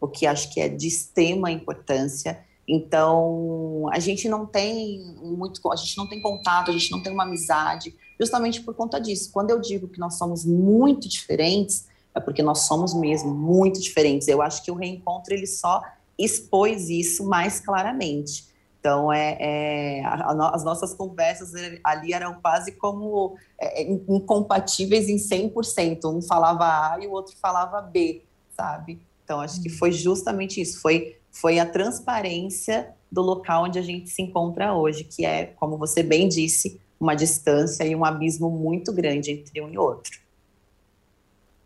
o 0.00 0.08
que 0.08 0.26
acho 0.26 0.52
que 0.52 0.60
é 0.60 0.68
de 0.68 0.88
extrema 0.88 1.50
importância. 1.50 2.44
Então, 2.66 3.86
a 3.92 3.98
gente 3.98 4.28
não 4.28 4.46
tem 4.46 5.00
muito, 5.22 5.60
a 5.70 5.76
gente 5.76 5.96
não 5.96 6.08
tem 6.08 6.20
contato, 6.20 6.70
a 6.70 6.72
gente 6.72 6.90
não 6.90 7.02
tem 7.02 7.12
uma 7.12 7.24
amizade, 7.24 7.94
justamente 8.18 8.62
por 8.62 8.74
conta 8.74 9.00
disso. 9.00 9.30
Quando 9.32 9.50
eu 9.50 9.60
digo 9.60 9.86
que 9.86 10.00
nós 10.00 10.16
somos 10.16 10.44
muito 10.44 11.08
diferentes, 11.08 11.86
é 12.14 12.20
porque 12.20 12.42
nós 12.42 12.60
somos 12.60 12.94
mesmo 12.94 13.34
muito 13.34 13.80
diferentes. 13.80 14.28
Eu 14.28 14.40
acho 14.40 14.62
que 14.64 14.70
o 14.70 14.74
reencontro 14.74 15.34
ele 15.34 15.46
só 15.46 15.82
expôs 16.18 16.88
isso 16.88 17.24
mais 17.24 17.60
claramente. 17.60 18.46
Então, 18.84 19.10
é, 19.10 19.38
é 19.40 20.04
a, 20.04 20.30
a, 20.30 20.54
as 20.54 20.62
nossas 20.62 20.92
conversas 20.92 21.54
ali 21.82 22.12
eram 22.12 22.34
quase 22.34 22.72
como 22.72 23.34
é, 23.58 23.80
é 23.80 23.90
incompatíveis 23.90 25.08
em 25.08 25.16
100%. 25.16 26.04
Um 26.04 26.20
falava 26.20 26.66
A 26.66 26.98
e 27.00 27.06
o 27.06 27.12
outro 27.12 27.34
falava 27.40 27.80
B, 27.80 28.20
sabe? 28.54 29.00
Então, 29.24 29.40
acho 29.40 29.62
que 29.62 29.70
foi 29.70 29.90
justamente 29.90 30.60
isso. 30.60 30.82
Foi, 30.82 31.16
foi 31.30 31.58
a 31.58 31.64
transparência 31.64 32.92
do 33.10 33.22
local 33.22 33.64
onde 33.64 33.78
a 33.78 33.82
gente 33.82 34.10
se 34.10 34.20
encontra 34.20 34.74
hoje, 34.74 35.04
que 35.04 35.24
é, 35.24 35.46
como 35.46 35.78
você 35.78 36.02
bem 36.02 36.28
disse, 36.28 36.78
uma 37.00 37.14
distância 37.14 37.84
e 37.84 37.96
um 37.96 38.04
abismo 38.04 38.50
muito 38.50 38.92
grande 38.92 39.30
entre 39.30 39.62
um 39.62 39.70
e 39.70 39.78
outro. 39.78 40.20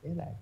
Verdade. 0.01 0.37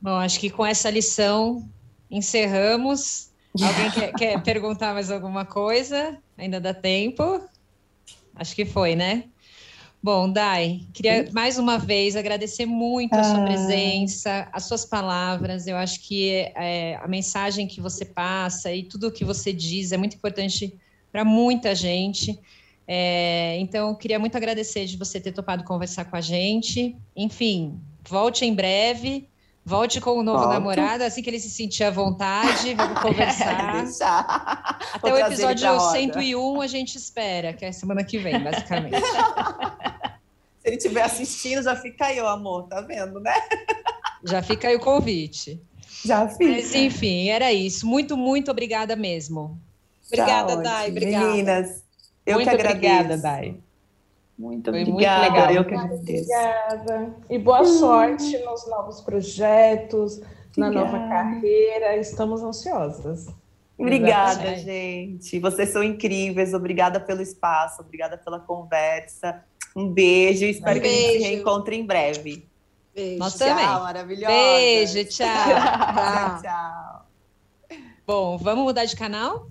Bom, 0.00 0.16
acho 0.16 0.40
que 0.40 0.50
com 0.50 0.66
essa 0.66 0.90
lição 0.90 1.64
encerramos 2.10 3.29
Alguém 3.54 3.90
quer, 3.90 4.12
quer 4.12 4.42
perguntar 4.42 4.94
mais 4.94 5.10
alguma 5.10 5.44
coisa? 5.44 6.16
Ainda 6.38 6.60
dá 6.60 6.72
tempo? 6.72 7.40
Acho 8.34 8.54
que 8.54 8.64
foi, 8.64 8.94
né? 8.94 9.24
Bom, 10.02 10.32
Dai, 10.32 10.80
queria 10.94 11.28
mais 11.30 11.58
uma 11.58 11.78
vez 11.78 12.16
agradecer 12.16 12.64
muito 12.64 13.12
a 13.14 13.22
sua 13.22 13.42
ah. 13.42 13.44
presença, 13.44 14.48
as 14.50 14.64
suas 14.64 14.86
palavras. 14.86 15.66
Eu 15.66 15.76
acho 15.76 16.00
que 16.00 16.30
é, 16.54 16.98
a 17.02 17.06
mensagem 17.06 17.66
que 17.66 17.82
você 17.82 18.04
passa 18.04 18.72
e 18.72 18.82
tudo 18.82 19.08
o 19.08 19.12
que 19.12 19.26
você 19.26 19.52
diz 19.52 19.92
é 19.92 19.98
muito 19.98 20.16
importante 20.16 20.74
para 21.12 21.22
muita 21.22 21.74
gente. 21.74 22.40
É, 22.88 23.58
então, 23.60 23.94
queria 23.94 24.18
muito 24.18 24.36
agradecer 24.36 24.86
de 24.86 24.96
você 24.96 25.20
ter 25.20 25.32
topado 25.32 25.64
conversar 25.64 26.06
com 26.06 26.16
a 26.16 26.20
gente. 26.20 26.96
Enfim, 27.14 27.78
volte 28.08 28.44
em 28.46 28.54
breve. 28.54 29.28
Volte 29.64 30.00
com 30.00 30.12
o 30.12 30.22
novo 30.22 30.38
Volto. 30.38 30.52
namorado, 30.52 31.04
assim 31.04 31.22
que 31.22 31.30
ele 31.30 31.38
se 31.38 31.50
sentir 31.50 31.84
à 31.84 31.90
vontade, 31.90 32.74
vamos 32.74 32.98
conversar. 33.02 34.78
Até 34.94 35.10
Vou 35.10 35.12
o 35.12 35.18
episódio 35.18 35.78
101 35.78 36.60
a 36.60 36.66
gente 36.66 36.96
espera, 36.96 37.52
que 37.52 37.64
é 37.64 37.72
semana 37.72 38.02
que 38.02 38.18
vem, 38.18 38.42
basicamente. 38.42 39.00
se 40.60 40.68
ele 40.68 40.76
estiver 40.76 41.02
assistindo, 41.02 41.62
já 41.62 41.76
fica 41.76 42.06
aí, 42.06 42.20
o 42.20 42.26
amor, 42.26 42.68
tá 42.68 42.80
vendo, 42.80 43.20
né? 43.20 43.34
Já 44.24 44.42
fica 44.42 44.68
aí 44.68 44.76
o 44.76 44.80
convite. 44.80 45.60
Já 46.04 46.26
fica. 46.28 46.50
Mas, 46.50 46.74
enfim, 46.74 47.28
era 47.28 47.52
isso. 47.52 47.86
Muito, 47.86 48.16
muito 48.16 48.50
obrigada 48.50 48.96
mesmo. 48.96 49.60
Obrigada, 50.06 50.56
Dai. 50.56 50.88
Obrigada. 50.90 51.26
Meninas, 51.26 51.84
eu 52.26 52.36
muito 52.36 52.48
que 52.48 52.54
agradeço. 52.54 52.94
Obrigada, 52.94 53.16
Dai. 53.18 53.56
Muito 54.40 54.70
Foi 54.70 54.80
obrigada. 54.80 55.20
Muito 55.20 55.34
legal. 55.34 55.52
Eu 55.52 55.64
que 55.66 55.74
agradeço. 55.74 56.30
Obrigada. 56.32 57.14
E 57.28 57.38
boa 57.38 57.62
sorte 57.66 58.38
nos 58.38 58.66
novos 58.66 59.02
projetos, 59.02 60.22
na 60.56 60.70
nova 60.70 60.98
carreira. 60.98 61.98
Estamos 61.98 62.42
ansiosas. 62.42 63.26
Obrigada, 63.76 64.32
Exatamente. 64.54 64.64
gente. 64.64 65.38
Vocês 65.40 65.68
são 65.68 65.82
incríveis. 65.82 66.54
Obrigada 66.54 66.98
pelo 66.98 67.20
espaço, 67.20 67.82
obrigada 67.82 68.16
pela 68.16 68.40
conversa. 68.40 69.44
Um 69.76 69.86
beijo. 69.92 70.46
Espero 70.46 70.78
um 70.78 70.82
que 70.82 70.88
beijo. 70.88 71.04
a 71.04 71.12
gente 71.12 71.22
se 71.22 71.28
reencontre 71.34 71.76
em 71.76 71.84
breve. 71.84 72.48
Beijo. 72.94 73.18
Nós 73.18 73.34
tchau, 73.36 73.46
também. 73.46 73.66
maravilhosa. 73.66 74.34
Beijo, 74.34 75.04
tchau. 75.12 75.26
tchau. 75.26 76.42
tchau. 76.42 77.06
Bom, 78.06 78.38
vamos 78.38 78.64
mudar 78.64 78.86
de 78.86 78.96
canal? 78.96 79.50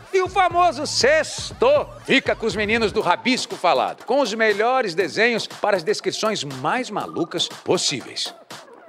E 0.13 0.21
o 0.21 0.27
famoso 0.27 0.85
sexto 0.85 1.87
fica 2.05 2.35
com 2.35 2.45
os 2.45 2.53
meninos 2.53 2.91
do 2.91 2.99
Rabisco 2.99 3.55
Falado, 3.55 4.03
com 4.03 4.19
os 4.19 4.33
melhores 4.33 4.93
desenhos 4.93 5.47
para 5.47 5.77
as 5.77 5.83
descrições 5.83 6.43
mais 6.43 6.89
malucas 6.89 7.47
possíveis. 7.47 8.35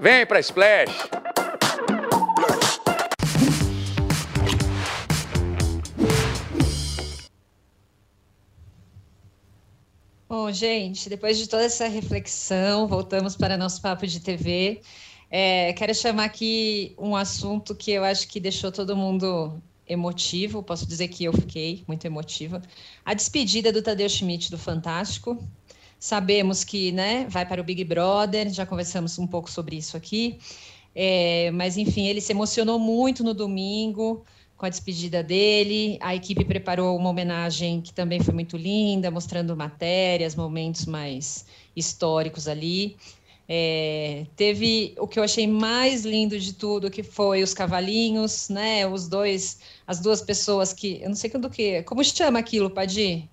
Vem 0.01 0.27
pra 0.27 0.41
Splash! 0.41 0.91
Bom, 10.29 10.51
gente, 10.51 11.09
depois 11.09 11.39
de 11.39 11.49
toda 11.49 11.63
essa 11.63 11.87
reflexão, 11.87 12.89
voltamos 12.89 13.37
para 13.37 13.57
nosso 13.57 13.81
papo 13.81 14.09
de 14.09 14.19
TV. 14.19 14.83
É, 15.31 15.73
quero 15.75 15.95
chamar 15.95 16.25
aqui 16.25 16.97
um 16.99 17.15
assunto 17.15 17.77
que 17.77 17.93
eu 17.93 18.03
acho 18.03 18.27
que 18.27 18.41
deixou 18.41 18.73
todo 18.73 18.97
mundo 18.97 19.63
emotivo, 19.89 20.63
posso 20.63 20.87
dizer 20.87 21.09
que 21.09 21.25
eu 21.25 21.33
fiquei 21.33 21.85
muito 21.87 22.05
emotiva. 22.05 22.63
A 23.05 23.15
despedida 23.15 23.73
do 23.73 23.83
Tadeu 23.83 24.09
Schmidt 24.09 24.51
do 24.51 24.59
Fantástico. 24.59 25.43
Sabemos 25.99 26.65
que 26.65 26.91
né, 26.91 27.27
vai 27.29 27.47
para 27.47 27.61
o 27.61 27.65
Big 27.65 27.85
Brother, 27.85 28.51
já 28.51 28.67
conversamos 28.67 29.19
um 29.19 29.27
pouco 29.27 29.51
sobre 29.51 29.77
isso 29.77 29.97
aqui. 29.97 30.39
É, 30.95 31.51
mas, 31.53 31.77
enfim, 31.77 32.07
ele 32.07 32.21
se 32.21 32.33
emocionou 32.33 32.79
muito 32.79 33.23
no 33.23 33.33
domingo 33.33 34.25
com 34.57 34.67
a 34.67 34.69
despedida 34.69 35.23
dele. 35.23 35.99
A 36.01 36.15
equipe 36.15 36.45
preparou 36.45 36.97
uma 36.97 37.11
homenagem 37.11 37.81
que 37.81 37.93
também 37.93 38.21
foi 38.21 38.35
muito 38.35 38.57
linda, 38.57 39.11
mostrando 39.11 39.57
matérias, 39.57 40.37
momentos 40.37 40.87
mais 40.87 41.47
históricos 41.75 42.47
ali. 42.47 42.97
É, 43.55 44.25
teve 44.35 44.95
o 44.99 45.07
que 45.07 45.19
eu 45.19 45.23
achei 45.23 45.47
mais 45.47 46.07
lindo 46.07 46.41
de 46.41 46.55
tudo, 46.55 46.91
que 46.91 47.03
foi 47.03 47.43
os 47.43 47.53
cavalinhos, 47.53 48.49
né? 48.49 48.87
Os 48.87 49.07
dois, 49.07 49.59
as 49.87 50.01
duas 50.01 50.23
pessoas 50.23 50.73
que, 50.73 51.03
eu 51.03 51.11
não 51.11 51.15
sei 51.15 51.29
do 51.29 51.51
que, 51.51 51.83
como 51.83 52.03
chama 52.03 52.39
aquilo, 52.39 52.71
Padi? 52.71 53.29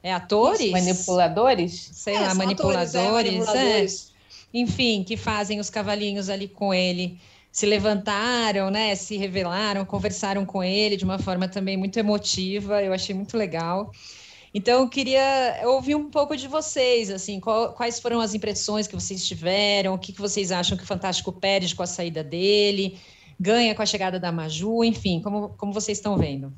É 0.00 0.12
atores? 0.12 0.70
Manipuladores? 0.70 1.90
Sei 1.92 2.14
é, 2.14 2.20
lá, 2.20 2.34
manipuladores, 2.34 2.94
atores, 2.94 3.32
é, 3.32 3.36
manipuladores. 3.36 4.12
É. 4.54 4.58
Enfim, 4.58 5.02
que 5.02 5.16
fazem 5.16 5.58
os 5.58 5.68
cavalinhos 5.68 6.28
ali 6.28 6.46
com 6.46 6.72
ele. 6.72 7.18
Se 7.50 7.66
levantaram, 7.66 8.70
né? 8.70 8.94
Se 8.94 9.16
revelaram, 9.16 9.84
conversaram 9.84 10.46
com 10.46 10.62
ele 10.62 10.96
de 10.96 11.02
uma 11.02 11.18
forma 11.18 11.48
também 11.48 11.76
muito 11.76 11.98
emotiva. 11.98 12.80
Eu 12.80 12.92
achei 12.92 13.12
muito 13.12 13.36
legal. 13.36 13.90
Então, 14.52 14.80
eu 14.80 14.88
queria 14.88 15.60
ouvir 15.64 15.94
um 15.94 16.10
pouco 16.10 16.36
de 16.36 16.48
vocês, 16.48 17.10
assim, 17.10 17.38
qual, 17.38 17.72
quais 17.74 18.00
foram 18.00 18.20
as 18.20 18.34
impressões 18.34 18.86
que 18.86 18.94
vocês 18.94 19.26
tiveram, 19.26 19.94
o 19.94 19.98
que, 19.98 20.12
que 20.12 20.20
vocês 20.20 20.50
acham 20.50 20.76
que 20.76 20.84
o 20.84 20.86
Fantástico 20.86 21.32
perde 21.32 21.74
com 21.74 21.82
a 21.82 21.86
saída 21.86 22.24
dele, 22.24 22.98
ganha 23.38 23.74
com 23.74 23.82
a 23.82 23.86
chegada 23.86 24.18
da 24.18 24.32
Maju, 24.32 24.82
enfim, 24.82 25.20
como, 25.20 25.50
como 25.50 25.72
vocês 25.72 25.98
estão 25.98 26.16
vendo? 26.16 26.52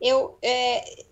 Eu, 0.00 0.36
é, 0.42 1.04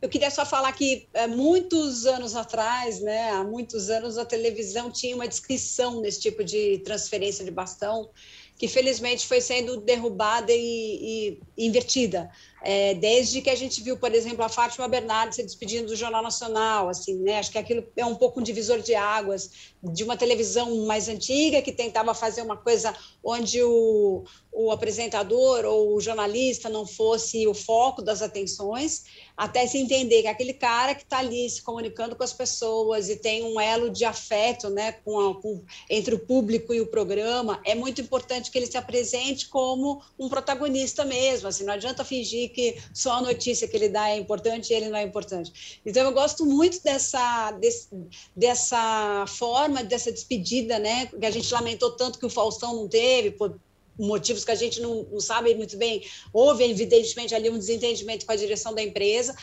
eu 0.00 0.08
queria 0.08 0.30
só 0.30 0.44
falar 0.44 0.72
que 0.72 1.08
é, 1.14 1.26
muitos 1.26 2.06
anos 2.06 2.34
atrás, 2.34 3.00
né, 3.00 3.30
há 3.30 3.44
muitos 3.44 3.90
anos, 3.90 4.18
a 4.18 4.24
televisão 4.24 4.90
tinha 4.90 5.14
uma 5.14 5.28
descrição 5.28 6.00
nesse 6.00 6.20
tipo 6.20 6.42
de 6.42 6.78
transferência 6.78 7.44
de 7.44 7.50
bastão, 7.50 8.10
que 8.56 8.66
felizmente 8.66 9.26
foi 9.26 9.40
sendo 9.40 9.80
derrubada 9.80 10.52
e, 10.52 11.38
e 11.56 11.66
invertida. 11.66 12.30
É, 12.64 12.94
desde 12.94 13.40
que 13.40 13.50
a 13.50 13.56
gente 13.56 13.82
viu, 13.82 13.96
por 13.96 14.14
exemplo, 14.14 14.44
a 14.44 14.48
Fátima 14.48 14.86
Bernardes 14.86 15.36
se 15.36 15.42
despedindo 15.42 15.88
do 15.88 15.96
Jornal 15.96 16.22
Nacional, 16.22 16.88
assim, 16.88 17.18
né? 17.18 17.38
Acho 17.38 17.50
que 17.50 17.58
aquilo 17.58 17.84
é 17.96 18.06
um 18.06 18.14
pouco 18.14 18.40
um 18.40 18.42
divisor 18.42 18.80
de 18.80 18.94
águas 18.94 19.71
de 19.82 20.04
uma 20.04 20.16
televisão 20.16 20.84
mais 20.86 21.08
antiga 21.08 21.60
que 21.60 21.72
tentava 21.72 22.14
fazer 22.14 22.42
uma 22.42 22.56
coisa 22.56 22.94
onde 23.24 23.62
o, 23.62 24.24
o 24.52 24.70
apresentador 24.70 25.64
ou 25.64 25.96
o 25.96 26.00
jornalista 26.00 26.68
não 26.68 26.86
fosse 26.86 27.46
o 27.46 27.54
foco 27.54 28.02
das 28.02 28.20
atenções, 28.20 29.04
até 29.36 29.66
se 29.66 29.78
entender 29.78 30.22
que 30.22 30.28
aquele 30.28 30.52
cara 30.52 30.94
que 30.94 31.02
está 31.02 31.18
ali 31.18 31.48
se 31.48 31.62
comunicando 31.62 32.14
com 32.14 32.22
as 32.22 32.32
pessoas 32.32 33.08
e 33.08 33.16
tem 33.16 33.42
um 33.42 33.58
elo 33.58 33.90
de 33.90 34.04
afeto, 34.04 34.68
né, 34.68 34.92
com, 34.92 35.18
a, 35.18 35.34
com 35.40 35.64
entre 35.88 36.14
o 36.14 36.18
público 36.18 36.74
e 36.74 36.80
o 36.80 36.86
programa, 36.86 37.60
é 37.64 37.74
muito 37.74 38.00
importante 38.00 38.50
que 38.50 38.58
ele 38.58 38.66
se 38.66 38.76
apresente 38.76 39.48
como 39.48 40.02
um 40.18 40.28
protagonista 40.28 41.04
mesmo. 41.04 41.48
Assim, 41.48 41.64
não 41.64 41.72
adianta 41.72 42.04
fingir 42.04 42.52
que 42.52 42.76
só 42.92 43.14
a 43.14 43.22
notícia 43.22 43.66
que 43.66 43.76
ele 43.76 43.88
dá 43.88 44.10
é 44.10 44.18
importante 44.18 44.70
e 44.70 44.76
ele 44.76 44.90
não 44.90 44.98
é 44.98 45.02
importante. 45.02 45.80
Então, 45.84 46.04
eu 46.04 46.12
gosto 46.12 46.44
muito 46.44 46.82
dessa, 46.82 47.52
desse, 47.52 47.88
dessa 48.36 49.24
forma, 49.26 49.71
dessa 49.82 50.12
despedida, 50.12 50.78
né? 50.78 51.06
Que 51.06 51.26
a 51.26 51.30
gente 51.30 51.52
lamentou 51.52 51.92
tanto 51.92 52.18
que 52.18 52.26
o 52.26 52.30
Faustão 52.30 52.74
não 52.74 52.88
teve, 52.88 53.30
por 53.30 53.58
motivos 53.98 54.44
que 54.44 54.50
a 54.50 54.54
gente 54.54 54.80
não, 54.80 55.06
não, 55.10 55.20
sabe 55.20 55.54
muito 55.54 55.76
bem. 55.76 56.02
Houve, 56.32 56.64
evidentemente, 56.64 57.34
ali 57.34 57.50
um 57.50 57.58
desentendimento 57.58 58.24
com 58.24 58.32
a 58.32 58.36
direção 58.36 58.74
da 58.74 58.82
empresa, 58.82 59.34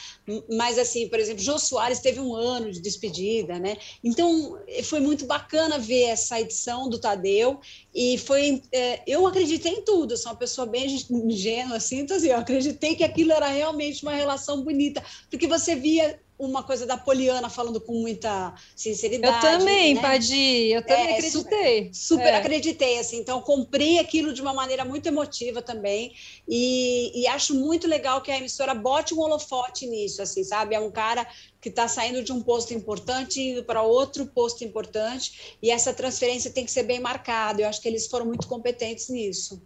mas, 0.49 0.77
assim, 0.77 1.07
por 1.07 1.19
exemplo, 1.19 1.41
Jô 1.41 1.57
Soares 1.57 1.99
teve 1.99 2.19
um 2.19 2.35
ano 2.35 2.71
de 2.71 2.81
despedida, 2.81 3.59
né? 3.59 3.77
Então, 4.03 4.59
foi 4.83 4.99
muito 4.99 5.25
bacana 5.25 5.77
ver 5.77 6.03
essa 6.03 6.39
edição 6.39 6.89
do 6.89 6.99
Tadeu 6.99 7.59
e 7.93 8.17
foi... 8.17 8.61
É, 8.71 9.01
eu 9.07 9.25
acreditei 9.27 9.73
em 9.73 9.81
tudo, 9.83 10.17
sou 10.17 10.31
uma 10.31 10.37
pessoa 10.37 10.67
bem 10.67 10.87
ingênua, 11.09 11.77
assim, 11.77 11.99
então, 11.99 12.17
assim, 12.17 12.27
eu 12.27 12.37
acreditei 12.37 12.95
que 12.95 13.03
aquilo 13.03 13.31
era 13.31 13.47
realmente 13.47 14.03
uma 14.03 14.13
relação 14.13 14.63
bonita, 14.63 15.03
porque 15.29 15.47
você 15.47 15.75
via 15.75 16.19
uma 16.39 16.63
coisa 16.63 16.85
da 16.85 16.97
Poliana 16.97 17.49
falando 17.49 17.81
com 17.81 17.91
muita 17.91 18.55
sinceridade. 18.73 19.45
Eu 19.45 19.59
também, 19.59 19.93
né? 19.93 20.01
Padi, 20.01 20.71
eu 20.71 20.81
também 20.81 21.07
é, 21.07 21.13
acreditei. 21.17 21.93
Super, 21.93 21.93
super 21.93 22.33
é. 22.33 22.37
acreditei, 22.37 22.97
assim, 22.97 23.17
então 23.17 23.41
comprei 23.41 23.99
aquilo 23.99 24.33
de 24.33 24.41
uma 24.41 24.53
maneira 24.53 24.85
muito 24.85 25.05
emotiva 25.05 25.61
também 25.61 26.13
e, 26.47 27.11
e, 27.13 27.27
acho 27.27 27.53
muito 27.53 27.87
legal 27.87 28.21
que 28.21 28.31
a 28.31 28.37
emissora 28.37 28.73
bote 28.73 29.13
um 29.13 29.19
holofote 29.19 29.85
nisso, 29.85 30.21
assim, 30.21 30.43
sabe? 30.45 30.73
É 30.73 30.79
um 30.79 30.89
cara 30.89 31.27
que 31.59 31.67
está 31.67 31.89
saindo 31.89 32.23
de 32.23 32.31
um 32.31 32.41
posto 32.41 32.73
importante 32.73 33.41
indo 33.41 33.65
para 33.65 33.81
outro 33.81 34.25
posto 34.25 34.63
importante 34.63 35.57
e 35.61 35.69
essa 35.69 35.93
transferência 35.93 36.49
tem 36.51 36.63
que 36.63 36.71
ser 36.71 36.83
bem 36.83 37.01
marcada. 37.01 37.61
Eu 37.61 37.67
acho 37.67 37.81
que 37.81 37.87
eles 37.89 38.07
foram 38.07 38.25
muito 38.25 38.47
competentes 38.47 39.09
nisso. 39.09 39.61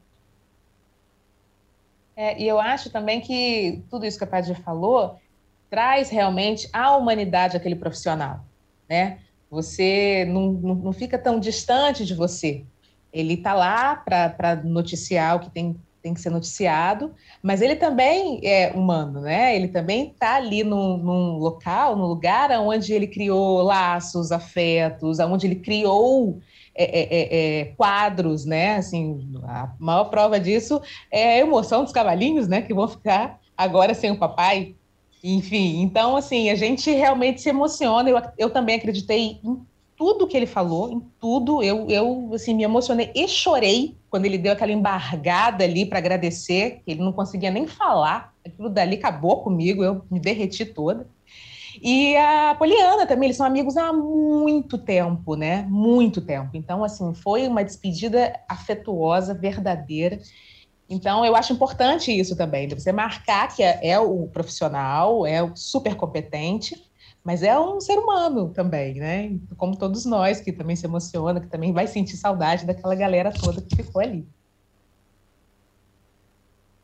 É, 2.15 2.39
e 2.39 2.47
eu 2.47 2.59
acho 2.59 2.89
também 2.89 3.21
que 3.21 3.83
tudo 3.89 4.05
isso 4.05 4.17
que 4.17 4.23
a 4.23 4.27
Padir 4.27 4.59
falou 4.63 5.19
traz 5.73 6.11
realmente 6.11 6.69
a 6.71 6.95
humanidade 6.95 7.57
àquele 7.57 7.75
profissional, 7.75 8.45
né? 8.87 9.17
Você 9.49 10.23
não, 10.29 10.51
não, 10.51 10.75
não 10.75 10.93
fica 10.93 11.17
tão 11.17 11.39
distante 11.39 12.05
de 12.05 12.13
você. 12.13 12.63
Ele 13.11 13.33
está 13.33 13.55
lá 13.55 13.95
para 13.95 14.61
noticiar 14.63 15.35
o 15.35 15.39
que 15.39 15.49
tem, 15.49 15.75
tem 15.99 16.13
que 16.13 16.21
ser 16.21 16.29
noticiado, 16.29 17.15
mas 17.41 17.59
ele 17.59 17.75
também 17.75 18.39
é 18.43 18.71
humano, 18.75 19.21
né? 19.21 19.55
Ele 19.55 19.67
também 19.67 20.09
está 20.09 20.35
ali 20.35 20.63
num, 20.63 20.95
num, 20.95 21.37
local, 21.39 21.95
num 21.95 22.05
lugar 22.05 22.51
onde 22.59 22.93
ele 22.93 23.07
criou 23.07 23.63
laços, 23.63 24.31
afetos, 24.31 25.17
onde 25.17 25.47
ele 25.47 25.55
criou 25.55 26.39
é, 26.75 26.83
é, 26.83 27.01
é, 27.01 27.61
é, 27.61 27.65
quadros, 27.75 28.45
né? 28.45 28.75
Assim, 28.75 29.27
a 29.43 29.73
maior 29.79 30.05
prova 30.05 30.39
disso 30.39 30.79
é 31.09 31.33
a 31.33 31.39
emoção 31.39 31.83
dos 31.83 31.91
cavalinhos, 31.91 32.47
né? 32.47 32.61
Que 32.61 32.75
vão 32.75 32.87
ficar 32.87 33.39
agora 33.57 33.95
sem 33.95 34.11
o 34.11 34.19
papai, 34.19 34.75
enfim, 35.23 35.81
então, 35.81 36.17
assim, 36.17 36.49
a 36.49 36.55
gente 36.55 36.91
realmente 36.91 37.41
se 37.41 37.49
emociona. 37.49 38.09
Eu, 38.09 38.21
eu 38.37 38.49
também 38.49 38.75
acreditei 38.75 39.39
em 39.41 39.65
tudo 39.95 40.27
que 40.27 40.35
ele 40.35 40.45
falou, 40.45 40.91
em 40.91 40.99
tudo. 41.19 41.63
Eu, 41.63 41.89
eu 41.89 42.29
assim, 42.33 42.53
me 42.53 42.63
emocionei 42.63 43.09
e 43.15 43.25
chorei 43.27 43.95
quando 44.09 44.25
ele 44.25 44.37
deu 44.37 44.51
aquela 44.51 44.71
embargada 44.73 45.63
ali 45.63 45.85
para 45.85 45.99
agradecer, 45.99 46.81
que 46.83 46.91
ele 46.91 47.01
não 47.01 47.13
conseguia 47.13 47.49
nem 47.49 47.65
falar. 47.65 48.33
Aquilo 48.45 48.69
dali 48.69 48.97
acabou 48.97 49.41
comigo, 49.41 49.81
eu 49.81 50.03
me 50.11 50.19
derreti 50.19 50.65
toda. 50.65 51.07
E 51.81 52.15
a 52.17 52.53
Poliana 52.59 53.07
também, 53.07 53.27
eles 53.27 53.37
são 53.37 53.45
amigos 53.45 53.77
há 53.77 53.91
muito 53.93 54.77
tempo, 54.77 55.35
né? 55.35 55.65
Muito 55.69 56.21
tempo. 56.21 56.51
Então, 56.53 56.83
assim, 56.83 57.13
foi 57.13 57.47
uma 57.47 57.63
despedida 57.63 58.39
afetuosa, 58.47 59.33
verdadeira. 59.33 60.19
Então, 60.93 61.25
eu 61.25 61.35
acho 61.35 61.51
importante 61.51 62.11
isso 62.11 62.35
também, 62.35 62.67
de 62.67 62.75
você 62.75 62.91
marcar 62.91 63.47
que 63.53 63.63
é, 63.63 63.79
é 63.81 63.99
o 63.99 64.27
profissional, 64.27 65.25
é 65.25 65.41
o 65.41 65.55
super 65.55 65.95
competente, 65.95 66.79
mas 67.23 67.41
é 67.41 67.57
um 67.59 67.81
ser 67.81 67.97
humano 67.97 68.49
também, 68.49 68.95
né? 68.95 69.35
Como 69.57 69.75
todos 69.75 70.05
nós, 70.05 70.39
que 70.39 70.51
também 70.51 70.75
se 70.75 70.85
emociona, 70.85 71.41
que 71.41 71.47
também 71.47 71.73
vai 71.73 71.87
sentir 71.87 72.15
saudade 72.15 72.65
daquela 72.65 72.93
galera 72.93 73.31
toda 73.31 73.61
que 73.61 73.75
ficou 73.75 74.01
ali. 74.01 74.27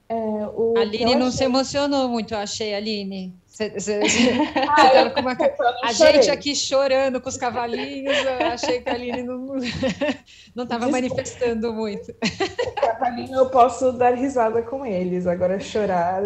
É, 0.10 0.16
a 0.16 0.82
Aline 0.82 1.14
não 1.14 1.30
se 1.30 1.44
emocionou 1.44 2.10
muito, 2.10 2.34
eu 2.34 2.40
achei, 2.40 2.74
Aline. 2.74 3.39
Você, 3.60 3.70
você, 3.72 4.00
ah, 4.56 5.20
uma... 5.20 5.38
A 5.84 5.92
gente 5.92 6.32
aqui 6.32 6.56
chorando 6.56 7.20
com 7.20 7.28
os 7.28 7.36
cavalinhos, 7.36 8.16
eu 8.18 8.48
achei 8.48 8.80
que 8.80 8.90
a 8.90 8.94
Aline 8.94 9.22
não 9.22 10.64
estava 10.64 10.88
manifestando 10.88 11.74
muito. 11.74 12.10
O 12.10 12.72
cavalinho 12.80 13.38
eu 13.38 13.50
posso 13.50 13.92
dar 13.92 14.14
risada 14.14 14.62
com 14.62 14.86
eles, 14.86 15.28
agora 15.28 15.60
chorar 15.60 16.24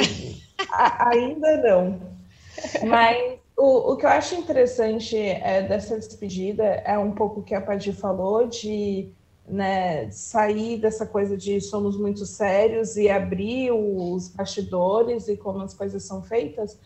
ainda 0.71 1.57
não. 1.57 1.99
Mas 2.85 3.39
o, 3.57 3.93
o 3.93 3.97
que 3.97 4.05
eu 4.05 4.11
acho 4.11 4.35
interessante 4.35 5.17
é, 5.17 5.63
dessa 5.63 5.97
despedida 5.97 6.63
é 6.63 6.99
um 6.99 7.13
pouco 7.13 7.39
o 7.39 7.43
que 7.43 7.55
a 7.55 7.61
Padir 7.61 7.95
falou 7.95 8.47
de 8.47 9.09
né, 9.47 10.07
sair 10.11 10.77
dessa 10.77 11.07
coisa 11.07 11.35
de 11.35 11.59
somos 11.59 11.97
muito 11.97 12.27
sérios 12.27 12.95
e 12.95 13.09
abrir 13.09 13.71
os 13.71 14.29
bastidores 14.29 15.27
e 15.27 15.35
como 15.35 15.63
as 15.63 15.73
coisas 15.73 16.03
são 16.03 16.21
feitas. 16.21 16.77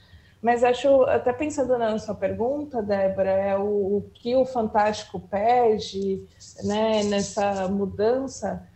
Mas 0.41 0.63
acho, 0.63 1.03
até 1.03 1.33
pensando 1.33 1.77
na 1.77 1.97
sua 1.97 2.13
pergunta, 2.13 2.81
Débora, 2.81 3.31
é 3.31 3.57
o, 3.57 3.97
o 3.97 4.11
que 4.13 4.35
o 4.35 4.45
Fantástico 4.45 5.19
pede 5.19 6.23
né, 6.63 7.03
nessa 7.03 7.67
mudança. 7.67 8.67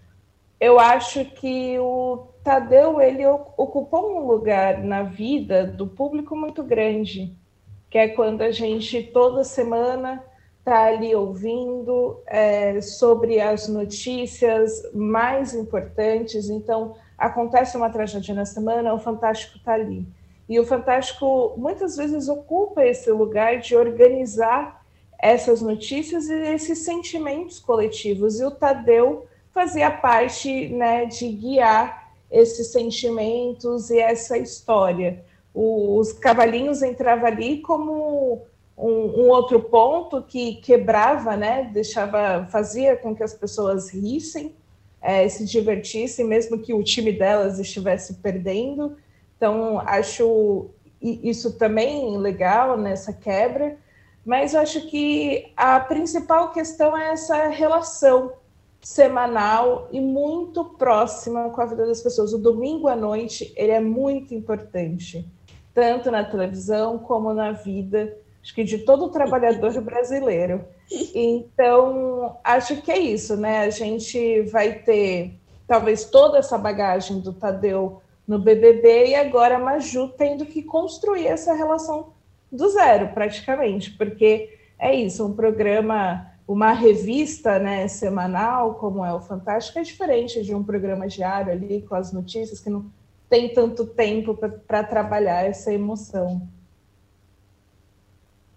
Eu 0.60 0.80
acho 0.80 1.24
que 1.26 1.78
o 1.80 2.28
Tadeu 2.44 3.00
ele 3.00 3.26
ocupou 3.26 4.18
um 4.18 4.28
lugar 4.28 4.84
na 4.84 5.04
vida 5.04 5.66
do 5.66 5.86
público 5.86 6.36
muito 6.36 6.64
grande, 6.64 7.36
que 7.90 7.98
é 7.98 8.08
quando 8.08 8.42
a 8.42 8.52
gente 8.52 9.04
toda 9.04 9.44
semana 9.44 10.24
está 10.60 10.86
ali 10.86 11.16
ouvindo 11.16 12.20
é, 12.28 12.80
sobre 12.82 13.40
as 13.40 13.68
notícias 13.68 14.84
mais 14.94 15.54
importantes. 15.54 16.50
Então, 16.50 16.96
acontece 17.18 17.78
uma 17.78 17.90
tragédia 17.90 18.34
na 18.34 18.46
semana, 18.46 18.94
o 18.94 19.00
Fantástico 19.00 19.58
está 19.58 19.74
ali. 19.74 20.08
E 20.52 20.60
o 20.60 20.66
Fantástico 20.66 21.54
muitas 21.56 21.96
vezes 21.96 22.28
ocupa 22.28 22.86
esse 22.86 23.10
lugar 23.10 23.60
de 23.62 23.74
organizar 23.74 24.86
essas 25.18 25.62
notícias 25.62 26.28
e 26.28 26.34
esses 26.34 26.80
sentimentos 26.80 27.58
coletivos. 27.58 28.38
E 28.38 28.44
o 28.44 28.52
Tadeu 28.52 29.28
fazia 29.54 29.90
parte 29.90 30.68
né, 30.68 31.06
de 31.06 31.30
guiar 31.30 32.12
esses 32.30 32.70
sentimentos 32.70 33.90
e 33.90 34.00
essa 34.00 34.38
história. 34.38 35.24
O, 35.54 35.98
os 35.98 36.12
cavalinhos 36.12 36.84
entravam 36.84 37.28
ali 37.28 37.62
como 37.62 38.42
um, 38.78 38.92
um, 38.92 39.30
outro 39.30 39.62
ponto 39.62 40.22
que 40.22 40.56
quebrava, 40.56 41.38
né, 41.38 41.70
deixava, 41.72 42.46
fazia 42.52 42.98
com 42.98 43.16
que 43.16 43.24
as 43.24 43.34
pessoas 43.34 43.90
rissem, 43.90 44.54
é, 45.02 45.30
se 45.30 45.46
divertissem, 45.46 46.26
mesmo 46.26 46.60
que 46.60 46.74
o 46.74 46.84
time 46.84 47.14
delas 47.14 47.58
estivesse 47.58 48.16
perdendo. 48.16 48.98
Então, 49.42 49.80
acho 49.88 50.70
isso 51.02 51.58
também 51.58 52.16
legal 52.20 52.78
nessa 52.78 53.12
quebra, 53.12 53.76
mas 54.24 54.54
acho 54.54 54.82
que 54.82 55.52
a 55.58 55.80
principal 55.80 56.52
questão 56.52 56.96
é 56.96 57.14
essa 57.14 57.48
relação 57.48 58.34
semanal 58.80 59.88
e 59.92 60.00
muito 60.00 60.64
próxima 60.64 61.50
com 61.50 61.60
a 61.60 61.66
vida 61.66 61.88
das 61.88 62.02
pessoas. 62.02 62.34
O 62.34 62.38
domingo 62.38 62.88
à 62.88 62.96
noite 62.96 63.52
ele 63.56 63.72
é 63.72 63.80
muito 63.80 64.36
importante, 64.36 65.28
tanto 65.74 66.12
na 66.12 66.24
televisão 66.24 67.00
como 67.00 67.34
na 67.34 67.52
vida, 67.52 68.16
acho 68.44 68.54
que 68.54 68.64
de 68.64 68.78
todo 68.78 69.10
trabalhador 69.10 69.74
brasileiro. 69.82 70.64
Então, 71.16 72.38
acho 72.44 72.80
que 72.84 72.92
é 72.92 73.00
isso, 73.00 73.36
né? 73.36 73.62
A 73.62 73.72
gente 73.72 74.44
vai 74.52 74.72
ter 74.72 75.34
talvez 75.66 76.06
toda 76.06 76.38
essa 76.38 76.60
bagagem 76.60 77.22
do 77.22 77.34
Tadeu 77.34 78.04
no 78.32 78.40
BBB 78.40 79.08
e 79.08 79.16
agora 79.16 79.58
a 79.58 79.60
Maju 79.60 80.08
tendo 80.18 80.46
que 80.46 80.64
construir 80.64 81.28
essa 81.28 81.54
relação 81.54 82.14
do 82.50 82.70
zero, 82.70 83.10
praticamente, 83.10 83.92
porque 83.92 84.58
é 84.80 84.96
isso, 84.96 85.26
um 85.26 85.34
programa, 85.34 86.32
uma 86.48 86.72
revista 86.72 87.60
né, 87.60 87.90
semanal, 87.90 88.76
como 88.76 89.04
é 89.04 89.14
o 89.14 89.20
Fantástico, 89.20 89.80
é 89.80 89.82
diferente 89.82 90.42
de 90.44 90.56
um 90.56 90.64
programa 90.64 91.10
diário 91.10 91.52
ali 91.52 91.82
com 91.82 91.94
as 91.94 92.14
notícias, 92.14 92.62
que 92.62 92.70
não 92.70 92.86
tem 93.30 93.54
tanto 93.54 93.86
tempo 93.86 94.34
para 94.66 94.82
trabalhar 94.82 95.46
essa 95.46 95.74
emoção. 95.74 96.48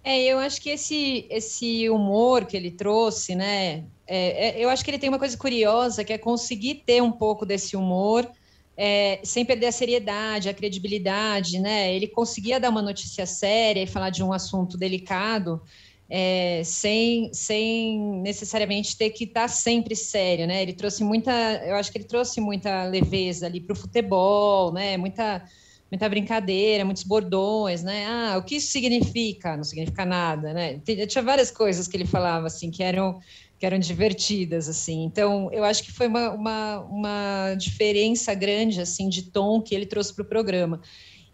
É, 0.04 0.22
eu 0.22 0.38
acho 0.38 0.62
que 0.62 0.70
esse, 0.70 1.26
esse 1.28 1.90
humor 1.90 2.44
que 2.44 2.56
ele 2.56 2.70
trouxe, 2.70 3.34
né? 3.34 3.82
É, 4.06 4.50
é, 4.50 4.64
eu 4.64 4.68
acho 4.68 4.84
que 4.84 4.90
ele 4.92 5.00
tem 5.00 5.08
uma 5.08 5.18
coisa 5.18 5.36
curiosa, 5.36 6.04
que 6.04 6.12
é 6.12 6.18
conseguir 6.18 6.84
ter 6.86 7.02
um 7.02 7.10
pouco 7.10 7.44
desse 7.44 7.76
humor 7.76 8.30
é, 8.76 9.20
sem 9.22 9.44
perder 9.44 9.66
a 9.66 9.72
seriedade, 9.72 10.48
a 10.48 10.54
credibilidade, 10.54 11.60
né? 11.60 11.94
Ele 11.94 12.08
conseguia 12.08 12.58
dar 12.58 12.70
uma 12.70 12.82
notícia 12.82 13.24
séria 13.26 13.82
e 13.82 13.86
falar 13.86 14.10
de 14.10 14.22
um 14.22 14.32
assunto 14.32 14.76
delicado, 14.76 15.62
é, 16.10 16.62
sem, 16.64 17.32
sem 17.32 18.20
necessariamente 18.20 18.96
ter 18.96 19.10
que 19.10 19.24
estar 19.24 19.48
sempre 19.48 19.94
sério, 19.94 20.46
né? 20.46 20.62
Ele 20.62 20.72
trouxe 20.72 21.04
muita, 21.04 21.32
eu 21.64 21.76
acho 21.76 21.90
que 21.90 21.98
ele 21.98 22.04
trouxe 22.04 22.40
muita 22.40 22.84
leveza 22.84 23.46
ali 23.46 23.60
para 23.60 23.72
o 23.72 23.76
futebol, 23.76 24.72
né? 24.72 24.96
Muita, 24.96 25.44
muita 25.90 26.08
brincadeira, 26.08 26.84
muitos 26.84 27.04
bordões, 27.04 27.82
né? 27.84 28.06
Ah, 28.06 28.36
o 28.38 28.42
que 28.42 28.56
isso 28.56 28.72
significa? 28.72 29.56
Não 29.56 29.64
significa 29.64 30.04
nada, 30.04 30.52
né? 30.52 30.80
Tinha 31.06 31.22
várias 31.22 31.50
coisas 31.50 31.86
que 31.86 31.96
ele 31.96 32.06
falava 32.06 32.48
assim 32.48 32.70
que 32.72 32.82
eram 32.82 33.20
que 33.58 33.66
eram 33.66 33.78
divertidas, 33.78 34.68
assim. 34.68 35.04
Então, 35.04 35.50
eu 35.52 35.64
acho 35.64 35.82
que 35.82 35.92
foi 35.92 36.06
uma, 36.06 36.30
uma, 36.30 36.80
uma 36.80 37.54
diferença 37.54 38.34
grande, 38.34 38.80
assim, 38.80 39.08
de 39.08 39.22
tom 39.30 39.60
que 39.60 39.74
ele 39.74 39.86
trouxe 39.86 40.12
para 40.12 40.22
o 40.22 40.26
programa. 40.26 40.80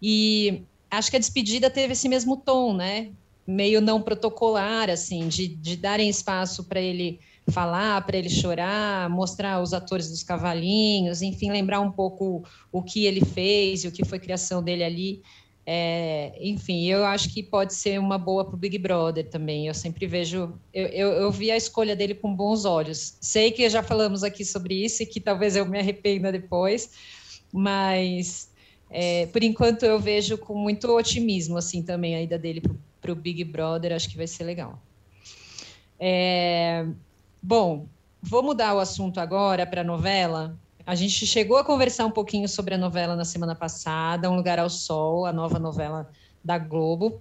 E 0.03 0.63
acho 0.91 1.11
que 1.11 1.17
a 1.17 1.21
despedida 1.21 1.71
teve 1.71 1.93
esse 1.93 2.09
mesmo 2.09 2.37
tom, 2.37 2.75
né? 2.75 3.11
Meio 3.47 3.81
não 3.81 4.03
protocolar, 4.03 4.91
assim, 4.91 5.29
de, 5.29 5.49
de 5.49 5.77
darem 5.77 6.09
espaço 6.09 6.65
para 6.65 6.81
ele 6.81 7.21
falar, 7.51 8.01
para 8.07 8.17
ele 8.17 8.29
chorar, 8.29 9.09
mostrar 9.11 9.61
os 9.61 9.73
atores 9.73 10.09
dos 10.09 10.23
cavalinhos, 10.23 11.21
enfim, 11.23 11.51
lembrar 11.51 11.81
um 11.81 11.91
pouco 11.91 12.45
o 12.71 12.83
que 12.83 13.07
ele 13.07 13.25
fez 13.25 13.83
e 13.83 13.89
o 13.89 13.93
que 13.93 14.05
foi 14.05 14.19
criação 14.19 14.63
dele 14.63 14.85
ali. 14.85 15.23
É, 15.73 16.33
enfim, 16.41 16.87
eu 16.87 17.05
acho 17.05 17.33
que 17.33 17.45
pode 17.45 17.75
ser 17.75 18.01
uma 18.01 18.19
boa 18.19 18.45
para 18.45 18.57
o 18.57 18.59
Big 18.59 18.77
Brother 18.77 19.31
também. 19.31 19.69
Eu 19.69 19.75
sempre 19.75 20.05
vejo, 20.05 20.53
eu, 20.75 20.87
eu, 20.89 21.13
eu, 21.13 21.31
vi 21.31 21.49
a 21.49 21.57
escolha 21.57 21.95
dele 21.95 22.13
com 22.13 22.35
bons 22.35 22.65
olhos. 22.65 23.17
Sei 23.21 23.53
que 23.53 23.71
já 23.71 23.81
falamos 23.81 24.25
aqui 24.25 24.45
sobre 24.45 24.75
isso 24.85 25.05
e 25.05 25.07
que 25.07 25.21
talvez 25.21 25.55
eu 25.55 25.65
me 25.65 25.79
arrependa 25.79 26.33
depois, 26.33 26.91
mas 27.53 28.51
é, 28.91 29.27
por 29.27 29.45
enquanto 29.45 29.85
eu 29.85 30.01
vejo 30.01 30.37
com 30.37 30.57
muito 30.57 30.89
otimismo 30.91 31.57
assim 31.57 31.85
também 31.85 32.17
a 32.17 32.23
ida 32.23 32.37
dele 32.37 32.61
para 33.01 33.13
o 33.13 33.15
Big 33.15 33.45
Brother. 33.45 33.93
Acho 33.93 34.11
que 34.11 34.17
vai 34.17 34.27
ser 34.27 34.43
legal. 34.43 34.77
É, 36.01 36.85
bom, 37.41 37.87
vou 38.21 38.43
mudar 38.43 38.75
o 38.75 38.81
assunto 38.81 39.21
agora 39.21 39.65
para 39.65 39.83
a 39.83 39.85
novela 39.85 40.59
a 40.87 40.95
gente 40.95 41.27
chegou 41.27 41.57
a 41.57 41.65
conversar 41.65 42.07
um 42.07 42.11
pouquinho 42.11 42.49
sobre 42.49 42.75
a 42.75 42.79
novela 42.79 43.15
na 43.17 43.25
semana 43.25 43.55
passada, 43.55 44.31
Um 44.31 44.37
Lugar 44.37 44.59
ao 44.59 44.71
Sol, 44.71 45.27
a 45.27 45.33
nova 45.33 45.59
novela 45.59 46.11
da 46.45 46.59
Globo. 46.59 47.21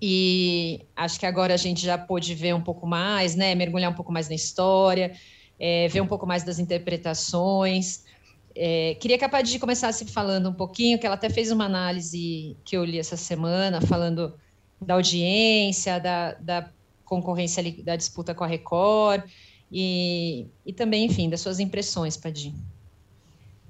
E 0.00 0.86
acho 0.94 1.18
que 1.18 1.26
agora 1.26 1.54
a 1.54 1.56
gente 1.56 1.84
já 1.84 1.96
pôde 1.96 2.34
ver 2.34 2.54
um 2.54 2.60
pouco 2.60 2.86
mais, 2.86 3.34
né? 3.34 3.54
Mergulhar 3.54 3.90
um 3.90 3.94
pouco 3.94 4.12
mais 4.12 4.28
na 4.28 4.34
história, 4.34 5.12
é, 5.58 5.88
ver 5.88 6.00
um 6.00 6.06
pouco 6.06 6.26
mais 6.26 6.44
das 6.44 6.58
interpretações. 6.58 8.04
É, 8.54 8.96
queria 9.00 9.16
que 9.16 9.24
a 9.24 9.28
Padir 9.28 9.58
começasse 9.58 10.04
falando 10.04 10.48
um 10.50 10.52
pouquinho, 10.52 10.98
que 10.98 11.06
ela 11.06 11.14
até 11.14 11.30
fez 11.30 11.50
uma 11.50 11.64
análise 11.64 12.56
que 12.64 12.76
eu 12.76 12.84
li 12.84 12.98
essa 12.98 13.16
semana, 13.16 13.80
falando 13.80 14.34
da 14.80 14.94
audiência, 14.94 15.98
da, 15.98 16.32
da 16.34 16.70
concorrência 17.04 17.62
da 17.82 17.96
disputa 17.96 18.34
com 18.34 18.44
a 18.44 18.46
Record, 18.46 19.22
e, 19.70 20.46
e 20.64 20.72
também, 20.72 21.04
enfim, 21.04 21.28
das 21.28 21.40
suas 21.40 21.60
impressões, 21.60 22.16
Padir. 22.16 22.52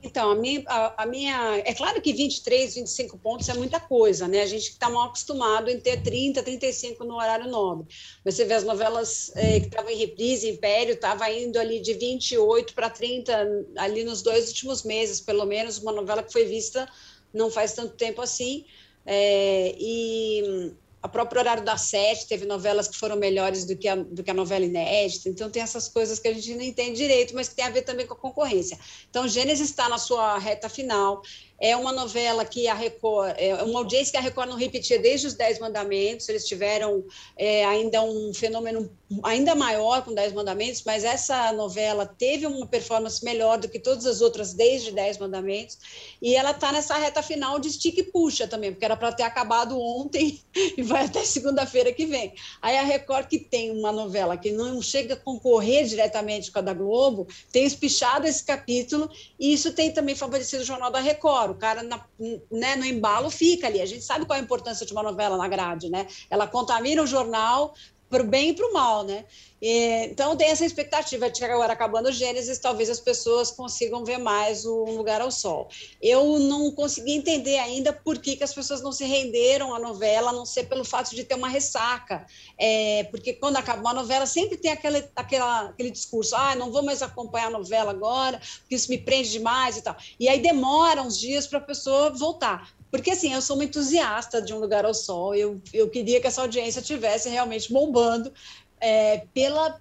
Então, 0.01 0.31
a 0.31 0.35
minha, 0.37 0.63
a, 0.69 1.03
a, 1.03 1.07
minha. 1.07 1.59
É 1.65 1.75
claro 1.75 2.01
que 2.01 2.13
23, 2.13 2.77
25 2.77 3.19
pontos 3.19 3.49
é 3.49 3.55
muita 3.55 3.81
coisa, 3.81 4.29
né? 4.29 4.43
A 4.43 4.47
gente 4.47 4.69
está 4.71 4.89
mal 4.89 5.09
acostumado 5.09 5.69
em 5.69 5.81
ter 5.81 6.01
30, 6.03 6.41
35 6.41 7.05
no 7.05 7.17
horário 7.17 7.51
nobre. 7.51 7.87
Mas 8.25 8.35
você 8.35 8.45
vê 8.45 8.55
as 8.55 8.63
novelas 8.63 9.33
é, 9.35 9.59
que 9.59 9.67
estavam 9.67 9.91
em 9.91 9.97
reprise, 9.97 10.49
Império 10.49 10.95
estava 10.95 11.29
indo 11.33 11.59
ali 11.59 11.81
de 11.81 11.95
28 11.95 12.75
para 12.75 12.89
30, 12.89 13.67
ali 13.77 14.05
nos 14.05 14.23
dois 14.23 14.49
últimos 14.49 14.85
meses, 14.85 15.21
pelo 15.21 15.45
menos, 15.45 15.79
uma 15.79 15.93
novela 15.93 16.23
que 16.23 16.33
foi 16.33 16.45
vista 16.45 16.89
não 17.35 17.51
faz 17.51 17.73
tanto 17.73 17.95
tempo 17.95 18.23
assim. 18.23 18.65
É, 19.05 19.75
e 19.79 20.73
a 21.09 21.11
próprio 21.11 21.41
horário 21.41 21.65
da 21.65 21.79
sete 21.79 22.29
teve 22.29 22.45
novelas 22.45 22.87
que 22.87 22.97
foram 22.97 23.17
melhores 23.17 23.65
do 23.65 23.75
que, 23.75 23.89
a, 23.89 23.97
do 23.97 24.23
que 24.23 24.31
a 24.31 24.35
novela 24.35 24.65
inédita, 24.65 25.31
então 25.31 25.51
tem 25.51 25.63
essas 25.63 25.89
coisas 25.89 26.19
que 26.19 26.29
a 26.29 26.35
gente 26.35 26.55
não 26.55 26.63
entende 26.63 26.99
direito, 26.99 27.35
mas 27.35 27.49
que 27.49 27.57
tem 27.57 27.65
a 27.65 27.71
ver 27.71 27.83
também 27.83 28.07
com 28.07 28.13
a 28.13 28.17
concorrência. 28.17 28.79
Então, 29.09 29.27
Gênesis 29.27 29.71
está 29.71 29.89
na 29.89 29.97
sua 29.97 30.37
reta 30.39 30.69
final, 30.69 31.23
É 31.61 31.77
uma 31.77 31.93
novela 31.93 32.45
que 32.45 32.69
a 32.69 32.75
Record, 32.75 33.35
é 33.37 33.63
uma 33.63 33.81
audiência 33.81 34.13
que 34.13 34.17
a 34.17 34.21
Record 34.21 34.49
não 34.49 34.57
repetia 34.57 34.99
desde 34.99 35.27
os 35.27 35.35
Dez 35.35 35.59
Mandamentos, 35.59 36.29
eles 36.29 36.47
tiveram 36.47 37.05
é, 37.37 37.65
ainda 37.65 38.03
um 38.03 38.33
fenômeno 38.33 38.91
ainda 39.23 39.55
maior 39.55 40.05
com 40.05 40.13
Dez 40.13 40.33
Mandamentos, 40.33 40.83
mas 40.85 41.03
essa 41.03 41.53
novela 41.53 42.05
teve 42.07 42.47
uma 42.47 42.67
performance 42.67 43.25
melhor 43.25 43.59
do 43.59 43.69
que 43.69 43.79
todas 43.79 44.05
as 44.05 44.21
outras 44.21 44.53
desde 44.53 44.93
Dez 44.93 45.17
Mandamentos, 45.17 45.79
e 46.21 46.35
ela 46.35 46.51
está 46.51 46.73
nessa 46.73 46.97
reta 46.97 47.23
final 47.23 47.59
de 47.59 47.69
estica 47.69 48.01
e 48.01 48.05
puxa 48.05 48.47
também, 48.47 48.71
porque 48.71 48.85
era 48.85 48.97
para 48.97 49.13
ter 49.13 49.23
acabado 49.23 49.79
ontem 49.81 50.41
e 50.77 50.83
vai 50.83 51.07
até 51.07 51.25
segunda-feira 51.25 51.93
que 51.93 52.05
vem. 52.05 52.35
Aí 52.61 52.77
a 52.77 52.83
Record, 52.83 53.29
que 53.29 53.39
tem 53.39 53.71
uma 53.71 53.91
novela 53.91 54.37
que 54.37 54.53
não 54.53 54.81
chega 54.83 55.15
a 55.15 55.17
concorrer 55.17 55.87
diretamente 55.87 56.53
com 56.53 56.59
a 56.59 56.63
da 56.63 56.75
Globo, 56.75 57.27
tem 57.51 57.65
espichado 57.65 58.27
esse 58.27 58.45
capítulo, 58.45 59.11
e 59.39 59.53
isso 59.53 59.73
tem 59.73 59.91
também 59.91 60.15
favorecido 60.15 60.63
o 60.63 60.67
Jornal 60.67 60.91
da 60.91 61.01
Record. 61.01 61.48
O 61.51 61.55
cara, 61.55 61.83
na, 61.83 62.05
né, 62.51 62.77
no 62.77 62.85
embalo, 62.85 63.31
fica 63.31 63.67
ali. 63.67 63.81
A 63.81 63.87
gente 63.87 64.03
sabe 64.03 64.27
qual 64.27 64.37
é 64.37 64.41
a 64.41 64.45
importância 64.45 64.85
de 64.85 64.93
uma 64.93 65.03
novela 65.03 65.37
na 65.37 65.49
grade, 65.49 65.89
né? 65.89 66.07
Ela 66.31 66.47
contamina 66.47 67.03
o 67.03 67.07
jornal, 67.07 67.75
para 68.09 68.23
o 68.23 68.27
bem 68.27 68.51
e 68.51 68.53
para 68.55 68.67
o 68.67 68.73
mal, 68.73 69.05
né? 69.05 69.25
E, 69.61 70.07
então 70.07 70.37
tem 70.37 70.49
essa 70.49 70.65
expectativa 70.65 71.29
de 71.29 71.39
que 71.39 71.45
agora 71.45 71.73
acabando 71.73 72.09
o 72.09 72.13
Gênesis, 72.13 72.59
talvez 72.59 72.89
as 72.89 73.01
pessoas 73.01 73.51
consigam 73.51 74.05
ver 74.05 74.19
mais 74.19 74.65
o 74.65 74.85
Um 74.85 74.97
Lugar 74.97 75.21
ao 75.21 75.31
Sol. 75.31 75.69
Eu 76.01 76.39
não 76.39 76.71
consegui 76.71 77.13
entender 77.13 77.59
ainda 77.59 77.93
por 77.93 78.19
que, 78.19 78.37
que 78.37 78.45
as 78.45 78.55
pessoas 78.55 78.81
não 78.81 78.93
se 78.93 79.05
renderam 79.05 79.75
à 79.75 79.79
novela, 79.79 80.31
a 80.31 80.33
não 80.33 80.47
ser 80.47 80.65
pelo 80.65 80.85
fato 80.85 81.15
de 81.15 81.25
ter 81.25 81.35
uma 81.35 81.49
ressaca. 81.49 82.25
É, 82.57 83.05
porque 83.11 83.33
quando 83.33 83.57
acaba 83.57 83.81
uma 83.81 83.95
novela, 83.95 84.27
sempre 84.27 84.57
tem 84.57 84.71
aquele, 84.71 85.05
aquela, 85.15 85.63
aquele 85.69 85.91
discurso: 85.91 86.37
ah, 86.37 86.55
não 86.55 86.71
vou 86.71 86.83
mais 86.83 87.03
acompanhar 87.03 87.49
a 87.49 87.51
novela 87.51 87.91
agora, 87.91 88.41
porque 88.61 88.75
isso 88.75 88.91
me 88.91 88.99
prende 88.99 89.31
demais 89.31 89.77
e 89.77 89.83
tal. 89.83 89.97
E 90.19 90.29
aí 90.29 90.41
demora 90.41 91.03
uns 91.03 91.19
dias 91.19 91.47
para 91.47 91.59
a 91.59 91.63
pessoa 91.63 92.11
voltar. 92.11 92.78
Porque, 92.91 93.11
assim, 93.11 93.35
eu 93.35 93.43
sou 93.43 93.57
uma 93.57 93.65
entusiasta 93.65 94.41
de 94.41 94.55
Um 94.55 94.59
Lugar 94.59 94.85
ao 94.85 94.95
Sol, 94.95 95.35
eu, 95.35 95.61
eu 95.73 95.89
queria 95.91 96.21
que 96.21 96.27
essa 96.27 96.41
audiência 96.41 96.81
tivesse 96.81 97.29
realmente 97.29 97.73
bombando 97.73 98.33
é, 98.81 99.27
pela, 99.35 99.81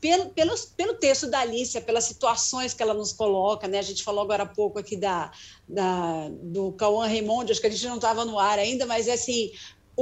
pelo, 0.00 0.30
pelo, 0.30 0.54
pelo 0.76 0.94
texto 0.94 1.26
da 1.26 1.40
Alicia, 1.40 1.80
pelas 1.80 2.04
situações 2.04 2.72
que 2.72 2.82
ela 2.82 2.94
nos 2.94 3.12
coloca, 3.12 3.68
né? 3.68 3.78
A 3.78 3.82
gente 3.82 4.02
falou 4.02 4.22
agora 4.22 4.44
há 4.44 4.46
pouco 4.46 4.78
aqui 4.78 4.96
da, 4.96 5.30
da, 5.68 6.28
do 6.30 6.72
Cauã 6.72 7.06
Raymond, 7.06 7.52
acho 7.52 7.60
que 7.60 7.66
a 7.66 7.70
gente 7.70 7.86
não 7.86 7.96
estava 7.96 8.24
no 8.24 8.38
ar 8.38 8.58
ainda, 8.58 8.86
mas 8.86 9.06
é 9.06 9.12
assim, 9.12 9.52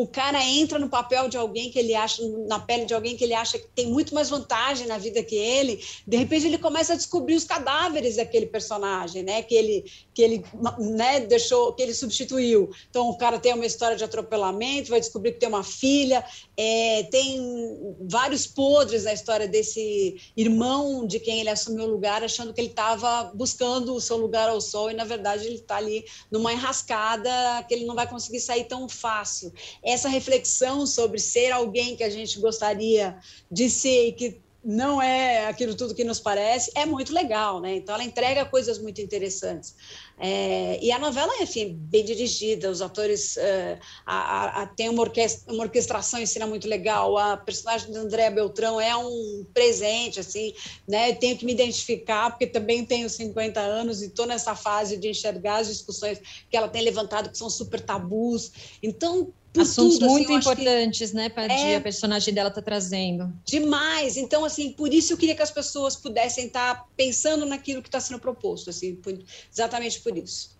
o 0.02 0.06
cara 0.06 0.42
entra 0.44 0.78
no 0.78 0.88
papel 0.88 1.28
de 1.28 1.36
alguém 1.36 1.70
que 1.70 1.78
ele 1.78 1.94
acha, 1.94 2.22
na 2.46 2.60
pele 2.60 2.84
de 2.84 2.94
alguém 2.94 3.16
que 3.16 3.24
ele 3.24 3.34
acha 3.34 3.58
que 3.58 3.66
tem 3.74 3.88
muito 3.88 4.14
mais 4.14 4.30
vantagem 4.30 4.86
na 4.86 4.96
vida 4.96 5.22
que 5.24 5.34
ele, 5.34 5.82
de 6.06 6.16
repente 6.16 6.46
ele 6.46 6.58
começa 6.58 6.92
a 6.92 6.96
descobrir 6.96 7.34
os 7.34 7.44
cadáveres 7.44 8.16
daquele 8.16 8.46
personagem, 8.46 9.24
né, 9.24 9.42
que 9.42 9.54
ele, 9.54 9.84
que 10.14 10.22
ele, 10.22 10.44
né, 10.78 11.20
deixou, 11.20 11.72
que 11.72 11.82
ele 11.82 11.92
substituiu. 11.92 12.70
Então 12.88 13.08
o 13.08 13.18
cara 13.18 13.40
tem 13.40 13.52
uma 13.52 13.66
história 13.66 13.96
de 13.96 14.04
atropelamento, 14.04 14.90
vai 14.90 15.00
descobrir 15.00 15.32
que 15.32 15.40
tem 15.40 15.48
uma 15.48 15.64
filha, 15.64 16.24
é, 16.56 17.02
tem 17.10 17.96
vários 18.02 18.46
podres 18.46 19.04
na 19.04 19.12
história 19.12 19.48
desse 19.48 20.16
irmão 20.36 21.06
de 21.06 21.18
quem 21.18 21.40
ele 21.40 21.50
assumiu 21.50 21.84
o 21.84 21.90
lugar, 21.90 22.22
achando 22.22 22.54
que 22.54 22.60
ele 22.60 22.68
estava 22.68 23.32
buscando 23.34 23.94
o 23.94 24.00
seu 24.00 24.16
lugar 24.16 24.48
ao 24.48 24.60
sol 24.60 24.90
e 24.90 24.94
na 24.94 25.04
verdade 25.04 25.44
ele 25.46 25.56
está 25.56 25.76
ali 25.76 26.04
numa 26.30 26.52
enrascada 26.52 27.30
que 27.66 27.74
ele 27.74 27.84
não 27.84 27.96
vai 27.96 28.06
conseguir 28.06 28.40
sair 28.40 28.64
tão 28.64 28.88
fácil 28.88 29.52
essa 29.88 30.08
reflexão 30.08 30.86
sobre 30.86 31.18
ser 31.18 31.50
alguém 31.50 31.96
que 31.96 32.04
a 32.04 32.10
gente 32.10 32.38
gostaria 32.38 33.16
de 33.50 33.70
ser 33.70 34.08
e 34.08 34.12
que 34.12 34.40
não 34.64 35.00
é 35.00 35.46
aquilo 35.46 35.74
tudo 35.74 35.94
que 35.94 36.04
nos 36.04 36.18
parece, 36.20 36.70
é 36.74 36.84
muito 36.84 37.12
legal, 37.12 37.60
né? 37.60 37.76
Então 37.76 37.94
ela 37.94 38.04
entrega 38.04 38.44
coisas 38.44 38.78
muito 38.78 39.00
interessantes. 39.00 39.74
É, 40.18 40.78
e 40.82 40.90
a 40.90 40.98
novela, 40.98 41.32
enfim, 41.40 41.74
bem 41.74 42.04
dirigida, 42.04 42.68
os 42.68 42.82
atores 42.82 43.36
uh, 43.36 43.78
a, 44.04 44.62
a, 44.62 44.66
tem 44.66 44.88
uma, 44.88 45.00
orquestra, 45.00 45.52
uma 45.52 45.62
orquestração 45.62 46.20
em 46.20 46.26
cena 46.26 46.46
muito 46.46 46.68
legal, 46.68 47.16
a 47.16 47.36
personagem 47.36 47.90
de 47.92 47.96
Andréa 47.96 48.30
Beltrão 48.30 48.80
é 48.80 48.96
um 48.96 49.46
presente, 49.54 50.18
assim, 50.18 50.52
né? 50.88 51.14
tenho 51.14 51.38
que 51.38 51.46
me 51.46 51.52
identificar, 51.52 52.30
porque 52.30 52.46
também 52.46 52.84
tenho 52.84 53.08
50 53.08 53.60
anos 53.60 54.02
e 54.02 54.06
estou 54.06 54.26
nessa 54.26 54.56
fase 54.56 54.96
de 54.96 55.08
enxergar 55.08 55.58
as 55.58 55.68
discussões 55.68 56.20
que 56.50 56.56
ela 56.56 56.68
tem 56.68 56.82
levantado, 56.82 57.30
que 57.30 57.38
são 57.38 57.48
super 57.48 57.80
tabus. 57.80 58.50
Então, 58.82 59.32
Assuntos 59.56 59.94
tudo, 59.94 60.06
assim, 60.06 60.14
muito 60.14 60.32
assim, 60.32 60.50
importantes, 60.50 61.12
né, 61.12 61.28
Padia? 61.28 61.56
É... 61.56 61.76
A 61.76 61.80
personagem 61.80 62.34
dela 62.34 62.48
está 62.48 62.60
trazendo. 62.60 63.32
Demais. 63.44 64.16
Então, 64.16 64.44
assim, 64.44 64.72
por 64.72 64.92
isso 64.92 65.12
eu 65.12 65.16
queria 65.16 65.34
que 65.34 65.42
as 65.42 65.50
pessoas 65.50 65.96
pudessem 65.96 66.46
estar 66.46 66.74
tá 66.74 66.84
pensando 66.96 67.46
naquilo 67.46 67.82
que 67.82 67.88
está 67.88 68.00
sendo 68.00 68.20
proposto, 68.20 68.70
assim, 68.70 68.94
por... 68.96 69.18
exatamente 69.50 70.00
por 70.00 70.16
isso. 70.16 70.56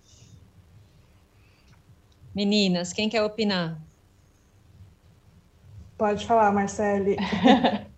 Meninas, 2.35 2.93
quem 2.93 3.09
quer 3.09 3.23
opinar? 3.23 3.81
Pode 5.97 6.27
falar, 6.27 6.53
Marcele. 6.53 7.17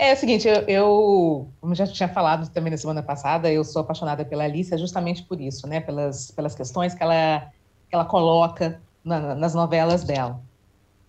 É 0.00 0.12
o 0.12 0.16
seguinte, 0.16 0.46
eu, 0.46 0.62
eu, 0.68 1.48
como 1.60 1.74
já 1.74 1.84
tinha 1.84 2.08
falado 2.08 2.48
também 2.50 2.70
na 2.70 2.76
semana 2.76 3.02
passada, 3.02 3.50
eu 3.50 3.64
sou 3.64 3.82
apaixonada 3.82 4.24
pela 4.24 4.44
Alice 4.44 4.78
justamente 4.78 5.24
por 5.24 5.40
isso, 5.40 5.66
né? 5.66 5.80
Pelas, 5.80 6.30
pelas 6.30 6.54
questões 6.54 6.94
que 6.94 7.02
ela, 7.02 7.50
que 7.90 7.96
ela 7.96 8.04
coloca 8.04 8.80
na, 9.04 9.34
nas 9.34 9.54
novelas 9.54 10.04
dela. 10.04 10.40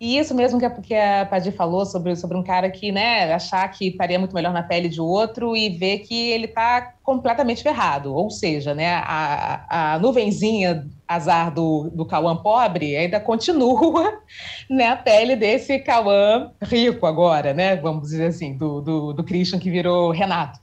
E 0.00 0.16
isso 0.16 0.34
mesmo 0.34 0.58
que 0.58 0.64
a, 0.64 0.70
que 0.70 0.94
a 0.94 1.26
Padir 1.26 1.52
falou 1.52 1.84
sobre, 1.84 2.16
sobre 2.16 2.34
um 2.34 2.42
cara 2.42 2.70
que, 2.70 2.90
né, 2.90 3.30
achar 3.34 3.68
que 3.68 3.88
estaria 3.88 4.18
muito 4.18 4.34
melhor 4.34 4.50
na 4.50 4.62
pele 4.62 4.88
de 4.88 4.98
outro 4.98 5.54
e 5.54 5.68
ver 5.68 5.98
que 5.98 6.30
ele 6.30 6.46
está 6.46 6.94
completamente 7.02 7.62
ferrado. 7.62 8.14
Ou 8.14 8.30
seja, 8.30 8.74
né, 8.74 8.94
a, 8.94 9.94
a 9.94 9.98
nuvenzinha 9.98 10.88
azar 11.06 11.52
do, 11.52 11.90
do 11.92 12.06
Cauã 12.06 12.34
pobre 12.34 12.96
ainda 12.96 13.20
continua 13.20 14.20
na 14.70 14.96
pele 14.96 15.36
desse 15.36 15.78
Cauã 15.78 16.50
rico 16.62 17.04
agora, 17.04 17.52
né, 17.52 17.76
vamos 17.76 18.08
dizer 18.08 18.28
assim, 18.28 18.56
do, 18.56 18.80
do, 18.80 19.12
do 19.12 19.22
Christian 19.22 19.58
que 19.58 19.70
virou 19.70 20.12
Renato. 20.12 20.58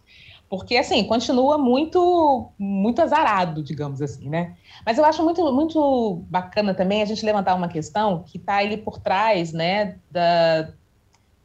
Porque, 0.49 0.77
assim, 0.77 1.03
continua 1.03 1.57
muito, 1.57 2.49
muito 2.57 3.01
azarado, 3.01 3.61
digamos 3.61 4.01
assim, 4.01 4.29
né? 4.29 4.55
Mas 4.85 4.97
eu 4.97 5.03
acho 5.03 5.21
muito, 5.23 5.51
muito 5.51 6.23
bacana 6.29 6.73
também 6.73 7.01
a 7.01 7.05
gente 7.05 7.25
levantar 7.25 7.53
uma 7.53 7.67
questão 7.67 8.23
que 8.25 8.37
está 8.37 8.57
ali 8.57 8.77
por 8.77 8.97
trás, 8.97 9.51
né, 9.51 9.97
da, 10.09 10.69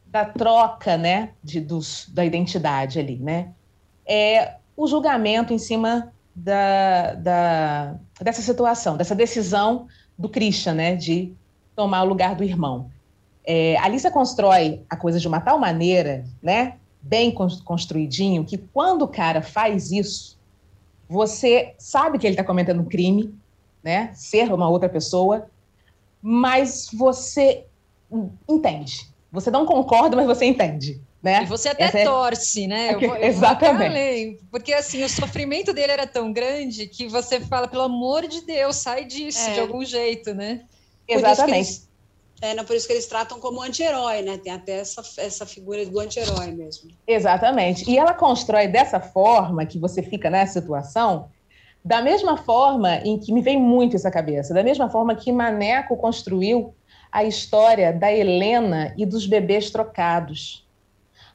da 0.07 0.25
troca, 0.25 0.97
né, 0.97 1.31
de, 1.43 1.59
dos, 1.59 2.09
da 2.13 2.23
identidade 2.23 2.97
ali, 2.97 3.17
né? 3.17 3.49
É 4.05 4.55
o 4.75 4.87
julgamento 4.87 5.53
em 5.53 5.57
cima 5.57 6.13
da, 6.33 7.13
da, 7.15 7.95
dessa 8.21 8.41
situação, 8.41 8.95
dessa 8.95 9.13
decisão 9.13 9.87
do 10.17 10.29
Christian, 10.29 10.75
né, 10.75 10.95
de 10.95 11.33
tomar 11.75 12.03
o 12.03 12.07
lugar 12.07 12.35
do 12.35 12.43
irmão. 12.43 12.89
É, 13.45 13.75
a 13.77 13.83
Alissa 13.83 14.09
constrói 14.09 14.83
a 14.89 14.95
coisa 14.95 15.19
de 15.19 15.27
uma 15.27 15.41
tal 15.41 15.59
maneira, 15.59 16.23
né, 16.41 16.77
bem 17.03 17.31
construidinho, 17.31 18.45
que 18.45 18.57
quando 18.57 19.01
o 19.01 19.07
cara 19.07 19.41
faz 19.41 19.91
isso, 19.91 20.39
você 21.07 21.75
sabe 21.77 22.17
que 22.17 22.25
ele 22.25 22.33
está 22.33 22.43
cometendo 22.43 22.81
um 22.81 22.85
crime, 22.85 23.35
né? 23.83 24.11
Ser 24.15 24.51
uma 24.53 24.69
outra 24.69 24.87
pessoa, 24.87 25.47
mas 26.21 26.89
você 26.93 27.65
entende. 28.47 29.07
Você 29.31 29.51
não 29.51 29.65
concorda, 29.65 30.15
mas 30.15 30.25
você 30.25 30.45
entende. 30.45 31.01
Né? 31.21 31.43
E 31.43 31.45
você 31.45 31.69
até 31.69 31.85
Essa 31.85 31.99
é 31.99 32.03
torce, 32.05 32.63
é... 32.65 32.67
né? 32.67 32.93
Eu 32.93 32.99
vou, 32.99 33.15
eu 33.15 33.23
Exatamente. 33.27 34.37
Vou 34.41 34.49
porque 34.51 34.73
assim, 34.73 35.03
o 35.03 35.09
sofrimento 35.09 35.73
dele 35.73 35.91
era 35.91 36.07
tão 36.07 36.31
grande 36.33 36.87
que 36.87 37.07
você 37.07 37.39
fala, 37.39 37.67
pelo 37.67 37.83
amor 37.83 38.27
de 38.27 38.41
Deus, 38.41 38.77
sai 38.77 39.05
disso 39.05 39.49
é. 39.49 39.53
de 39.53 39.59
algum 39.61 39.83
jeito, 39.85 40.33
né? 40.33 40.65
Exatamente. 41.07 41.83
É, 42.43 42.53
não, 42.53 42.65
por 42.65 42.75
isso 42.75 42.85
que 42.85 42.91
eles 42.91 43.07
tratam 43.07 43.39
como 43.39 43.61
anti-herói, 43.61 44.21
né? 44.21 44.37
Tem 44.37 44.51
até 44.51 44.79
essa, 44.79 45.01
essa 45.17 45.45
figura 45.45 45.85
do 45.85 45.97
anti-herói 45.97 46.51
mesmo. 46.51 46.91
Exatamente. 47.07 47.89
E 47.89 47.97
ela 47.97 48.13
constrói 48.13 48.67
dessa 48.67 48.99
forma 48.99 49.65
que 49.65 49.79
você 49.79 50.03
fica 50.03 50.29
nessa 50.29 50.59
situação, 50.59 51.29
da 51.85 52.01
mesma 52.01 52.35
forma 52.35 52.97
em 52.97 53.17
que 53.17 53.31
me 53.31 53.41
vem 53.41 53.57
muito 53.57 53.95
essa 53.95 54.11
cabeça, 54.11 54.53
da 54.53 54.61
mesma 54.61 54.89
forma 54.89 55.15
que 55.15 55.31
Maneco 55.31 55.95
construiu 55.95 56.75
a 57.09 57.23
história 57.23 57.93
da 57.93 58.11
Helena 58.11 58.93
e 58.97 59.05
dos 59.05 59.25
bebês 59.25 59.71
trocados 59.71 60.67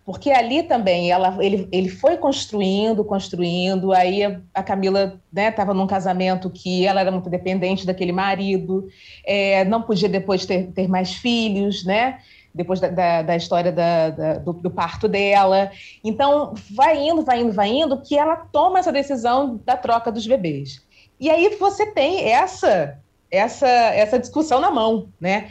porque 0.09 0.31
ali 0.31 0.63
também 0.63 1.11
ela, 1.11 1.37
ele, 1.39 1.69
ele 1.71 1.91
foi 1.91 2.17
construindo, 2.17 3.05
construindo, 3.05 3.93
aí 3.93 4.25
a, 4.55 4.63
Camila 4.63 5.21
estava 5.37 5.75
né, 5.75 5.81
num 5.81 5.87
casamento 5.87 6.49
que 6.49 6.87
ela 6.87 7.03
era 7.03 7.11
muito 7.11 7.29
dependente 7.29 7.85
daquele 7.85 8.11
marido, 8.11 8.89
é, 9.23 9.67
não 9.67 9.83
podia 9.83 10.09
depois 10.09 10.47
ter, 10.47 10.73
ter 10.73 10.89
mais 10.89 11.13
filhos, 11.13 11.85
né? 11.85 12.21
depois 12.55 12.81
da, 12.81 12.89
da, 12.89 13.21
da 13.21 13.37
história 13.37 13.71
da, 13.71 14.09
da 14.09 14.35
do, 14.39 14.55
do, 14.55 14.71
parto 14.71 15.07
dela. 15.09 15.71
Então, 16.03 16.55
vai 16.75 17.07
indo, 17.07 17.23
vai 17.23 17.43
indo, 17.43 17.53
vai 17.53 17.69
indo, 17.69 18.01
que 18.01 18.19
ela 18.19 18.37
toma 18.37 18.79
essa 18.79 18.91
decisão 18.91 19.61
da 19.63 19.77
troca 19.77 20.11
dos 20.11 20.27
bebês. 20.27 20.83
E 21.21 21.29
aí 21.29 21.55
você 21.61 21.85
tem 21.85 22.31
essa 22.31 22.99
essa 23.31 23.69
essa 23.69 24.19
discussão 24.19 24.59
na 24.59 24.71
mão, 24.71 25.11
né? 25.21 25.51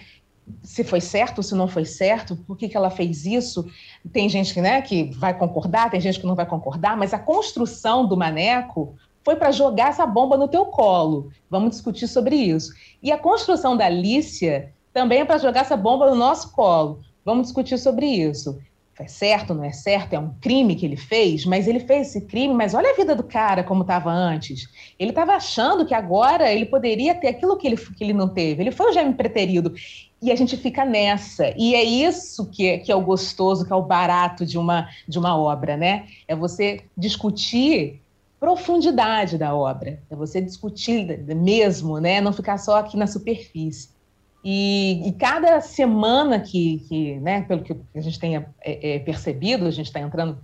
Se 0.63 0.83
foi 0.83 1.01
certo, 1.01 1.43
se 1.43 1.55
não 1.55 1.67
foi 1.67 1.85
certo, 1.85 2.35
por 2.35 2.57
que, 2.57 2.69
que 2.69 2.77
ela 2.77 2.89
fez 2.89 3.25
isso. 3.25 3.65
Tem 4.11 4.29
gente 4.29 4.59
né, 4.59 4.81
que 4.81 5.11
vai 5.17 5.37
concordar, 5.37 5.89
tem 5.89 6.01
gente 6.01 6.19
que 6.19 6.25
não 6.25 6.35
vai 6.35 6.45
concordar, 6.45 6.97
mas 6.97 7.13
a 7.13 7.19
construção 7.19 8.05
do 8.05 8.17
Maneco 8.17 8.95
foi 9.23 9.35
para 9.35 9.51
jogar 9.51 9.89
essa 9.89 10.05
bomba 10.05 10.37
no 10.37 10.47
teu 10.47 10.65
colo. 10.67 11.31
Vamos 11.49 11.71
discutir 11.71 12.07
sobre 12.07 12.35
isso. 12.35 12.73
E 13.03 13.11
a 13.11 13.17
construção 13.17 13.75
da 13.75 13.85
Alicia 13.85 14.73
também 14.93 15.19
é 15.19 15.25
para 15.25 15.37
jogar 15.37 15.61
essa 15.61 15.75
bomba 15.75 16.09
no 16.09 16.15
nosso 16.15 16.51
colo. 16.53 17.01
Vamos 17.25 17.47
discutir 17.47 17.77
sobre 17.77 18.05
isso. 18.05 18.57
É 18.99 19.07
certo, 19.07 19.53
não 19.53 19.63
é 19.63 19.71
certo? 19.71 20.13
É 20.13 20.19
um 20.19 20.33
crime 20.41 20.75
que 20.75 20.83
ele 20.83 20.97
fez, 20.97 21.45
mas 21.45 21.67
ele 21.67 21.79
fez 21.79 22.07
esse 22.07 22.21
crime, 22.21 22.53
mas 22.53 22.73
olha 22.73 22.89
a 22.89 22.95
vida 22.95 23.13
do 23.13 23.21
cara 23.21 23.63
como 23.63 23.81
estava 23.81 24.11
antes. 24.11 24.67
Ele 24.97 25.11
estava 25.11 25.33
achando 25.33 25.85
que 25.85 25.93
agora 25.93 26.51
ele 26.51 26.65
poderia 26.65 27.13
ter 27.13 27.27
aquilo 27.27 27.57
que 27.57 27.67
ele, 27.67 27.77
que 27.77 28.03
ele 28.03 28.13
não 28.13 28.27
teve. 28.27 28.63
Ele 28.63 28.71
foi 28.71 28.89
o 28.89 28.93
gêmeo 28.93 29.13
preterido. 29.13 29.71
E 30.21 30.31
a 30.31 30.35
gente 30.35 30.57
fica 30.57 30.83
nessa. 30.83 31.53
E 31.55 31.75
é 31.75 31.83
isso 31.83 32.45
que 32.47 32.67
é, 32.67 32.77
que 32.79 32.91
é 32.91 32.95
o 32.95 33.01
gostoso, 33.01 33.65
que 33.65 33.71
é 33.71 33.75
o 33.75 33.83
barato 33.83 34.45
de 34.45 34.57
uma, 34.57 34.89
de 35.07 35.19
uma 35.19 35.37
obra, 35.37 35.77
né? 35.77 36.07
É 36.27 36.35
você 36.35 36.81
discutir 36.97 38.01
profundidade 38.39 39.37
da 39.37 39.53
obra. 39.53 39.99
É 40.09 40.15
você 40.15 40.41
discutir 40.41 41.23
mesmo, 41.35 41.99
né? 41.99 42.19
Não 42.19 42.33
ficar 42.33 42.57
só 42.57 42.77
aqui 42.77 42.97
na 42.97 43.05
superfície. 43.05 43.89
E, 44.43 45.07
e, 45.07 45.11
cada 45.13 45.59
semana 45.59 46.39
que, 46.39 46.79
que, 46.87 47.15
né, 47.19 47.41
pelo 47.41 47.63
que 47.63 47.75
a 47.93 47.99
gente 47.99 48.17
tenha 48.17 48.47
é, 48.61 48.95
é, 48.95 48.99
percebido, 48.99 49.65
a 49.65 49.71
gente 49.71 49.87
está 49.87 49.99
entrando 49.99 50.37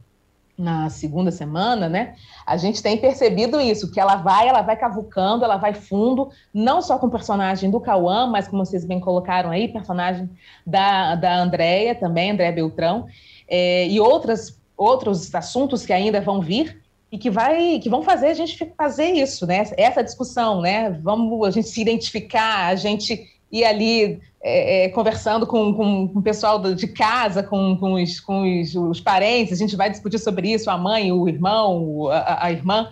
na 0.58 0.89
segunda 0.89 1.32
semana, 1.32 1.89
né? 1.89 2.16
A 2.45 2.58
gente 2.58 2.82
tem 2.82 2.97
percebido 2.97 3.60
isso, 3.60 3.91
que 3.91 3.99
ela 3.99 4.16
vai, 4.18 4.47
ela 4.47 4.62
vai 4.62 4.76
cavucando, 4.76 5.43
ela 5.43 5.58
vai 5.58 5.74
fundo, 5.74 6.30
não 6.54 6.82
só 6.82 6.97
com 6.97 7.08
o 7.08 7.12
personagem 7.12 7.72
do 7.72 7.80
Cauã, 7.80 8.28
mas 8.28 8.47
como 8.47 8.66
vocês 8.66 8.86
bem 8.86 8.99
colocaram 8.99 9.49
aí, 9.49 9.68
personagem 9.68 10.30
da, 10.66 11.16
da 11.16 11.36
Andréia 11.38 11.95
também, 11.95 12.32
Andréia 12.32 12.51
Beltrão, 12.51 13.08
é, 13.47 13.88
e 13.88 13.99
outras, 13.99 14.60
outros 14.78 15.34
assuntos 15.34 15.86
que 15.86 15.93
ainda 15.93 16.22
vão 16.22 16.39
vir, 16.39 16.82
e 17.12 17.18
que 17.18 17.30
vai 17.30 17.78
que 17.78 17.89
vão 17.89 18.01
fazer 18.01 18.30
a 18.30 18.34
gente 18.34 18.74
fazer 18.76 19.12
isso, 19.12 19.45
né? 19.45 19.64
Essa 19.78 20.04
discussão, 20.04 20.62
né? 20.62 20.89
Vamos 20.89 21.47
a 21.47 21.51
gente 21.51 21.68
se 21.68 21.80
identificar, 21.80 22.66
a 22.66 22.76
gente 22.76 23.28
ir 23.51 23.64
ali 23.64 24.20
é, 24.46 24.84
é, 24.84 24.89
conversando 24.89 25.48
com, 25.48 25.74
com, 25.74 26.10
com, 26.10 26.20
o 26.20 26.22
pessoal 26.22 26.60
de 26.76 26.88
casa, 26.88 27.41
com, 27.41 27.78
com, 27.78 27.94
os, 27.94 28.20
com 28.20 28.60
os, 28.60 28.76
os, 28.76 29.00
parentes, 29.00 29.54
a 29.54 29.56
gente 29.56 29.78
vai 29.78 29.89
discutir 29.89 30.20
sobre 30.20 30.52
isso, 30.52 30.70
a 30.70 30.78
mãe, 30.78 31.14
o 31.14 31.30
irmão, 31.30 32.10
a, 32.10 32.48
a 32.48 32.52
irmã. 32.52 32.91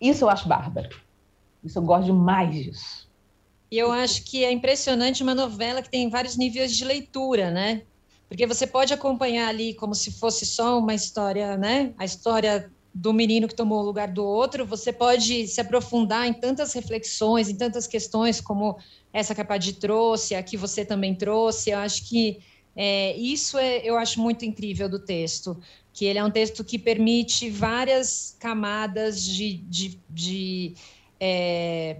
Isso 0.00 0.24
eu 0.24 0.28
acho 0.28 0.48
bárbaro. 0.48 0.88
Isso 1.62 1.78
eu 1.78 1.82
gosto 1.82 2.06
demais 2.06 2.52
disso. 2.52 3.08
E 3.70 3.78
eu 3.78 3.92
acho 3.92 4.24
que 4.24 4.44
é 4.44 4.50
impressionante 4.50 5.22
uma 5.22 5.36
novela 5.36 5.80
que 5.80 5.88
tem 5.88 6.10
vários 6.10 6.36
níveis 6.36 6.76
de 6.76 6.84
leitura, 6.84 7.52
né? 7.52 7.82
Porque 8.28 8.44
você 8.44 8.66
pode 8.66 8.92
acompanhar 8.92 9.48
ali 9.48 9.74
como 9.74 9.94
se 9.94 10.10
fosse 10.10 10.44
só 10.44 10.80
uma 10.80 10.94
história, 10.94 11.56
né? 11.56 11.92
A 11.96 12.04
história 12.04 12.70
do 12.94 13.12
menino 13.12 13.48
que 13.48 13.54
tomou 13.54 13.80
o 13.80 13.84
lugar 13.84 14.08
do 14.08 14.24
outro, 14.24 14.66
você 14.66 14.92
pode 14.92 15.46
se 15.46 15.60
aprofundar 15.60 16.26
em 16.26 16.32
tantas 16.32 16.72
reflexões, 16.74 17.48
em 17.48 17.56
tantas 17.56 17.86
questões 17.86 18.40
como 18.40 18.76
essa 19.12 19.34
que 19.34 19.40
a 19.40 19.44
Paty 19.44 19.74
trouxe, 19.74 20.34
a 20.34 20.42
que 20.42 20.56
você 20.56 20.84
também 20.84 21.14
trouxe. 21.14 21.70
Eu 21.70 21.78
acho 21.78 22.06
que 22.08 22.40
é, 22.76 23.16
isso 23.16 23.58
é, 23.58 23.78
eu 23.78 23.96
acho 23.96 24.20
muito 24.20 24.44
incrível 24.44 24.88
do 24.88 24.98
texto, 24.98 25.58
que 25.92 26.04
ele 26.04 26.18
é 26.18 26.24
um 26.24 26.30
texto 26.30 26.62
que 26.62 26.78
permite 26.78 27.48
várias 27.48 28.36
camadas 28.38 29.22
de, 29.22 29.54
de, 29.54 30.00
de 30.08 30.74
é, 31.18 31.98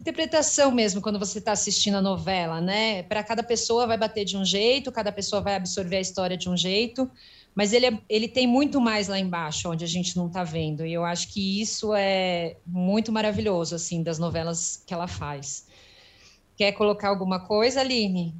interpretação 0.00 0.70
mesmo 0.70 1.00
quando 1.00 1.18
você 1.18 1.38
está 1.38 1.52
assistindo 1.52 1.96
a 1.96 2.02
novela, 2.02 2.60
né? 2.60 3.02
Para 3.04 3.24
cada 3.24 3.42
pessoa 3.42 3.86
vai 3.86 3.96
bater 3.96 4.24
de 4.24 4.36
um 4.36 4.44
jeito, 4.44 4.90
cada 4.92 5.10
pessoa 5.10 5.40
vai 5.42 5.56
absorver 5.56 5.96
a 5.96 6.00
história 6.00 6.36
de 6.36 6.48
um 6.48 6.56
jeito 6.56 7.10
mas 7.54 7.72
ele, 7.72 7.86
é, 7.86 7.98
ele 8.08 8.28
tem 8.28 8.46
muito 8.46 8.80
mais 8.80 9.08
lá 9.08 9.18
embaixo, 9.18 9.70
onde 9.70 9.84
a 9.84 9.88
gente 9.88 10.16
não 10.16 10.26
está 10.26 10.42
vendo, 10.42 10.86
e 10.86 10.92
eu 10.92 11.04
acho 11.04 11.32
que 11.32 11.60
isso 11.60 11.94
é 11.94 12.56
muito 12.66 13.12
maravilhoso, 13.12 13.74
assim, 13.74 14.02
das 14.02 14.18
novelas 14.18 14.82
que 14.86 14.94
ela 14.94 15.06
faz. 15.06 15.66
Quer 16.56 16.72
colocar 16.72 17.08
alguma 17.08 17.40
coisa, 17.40 17.80
Aline? 17.80 18.34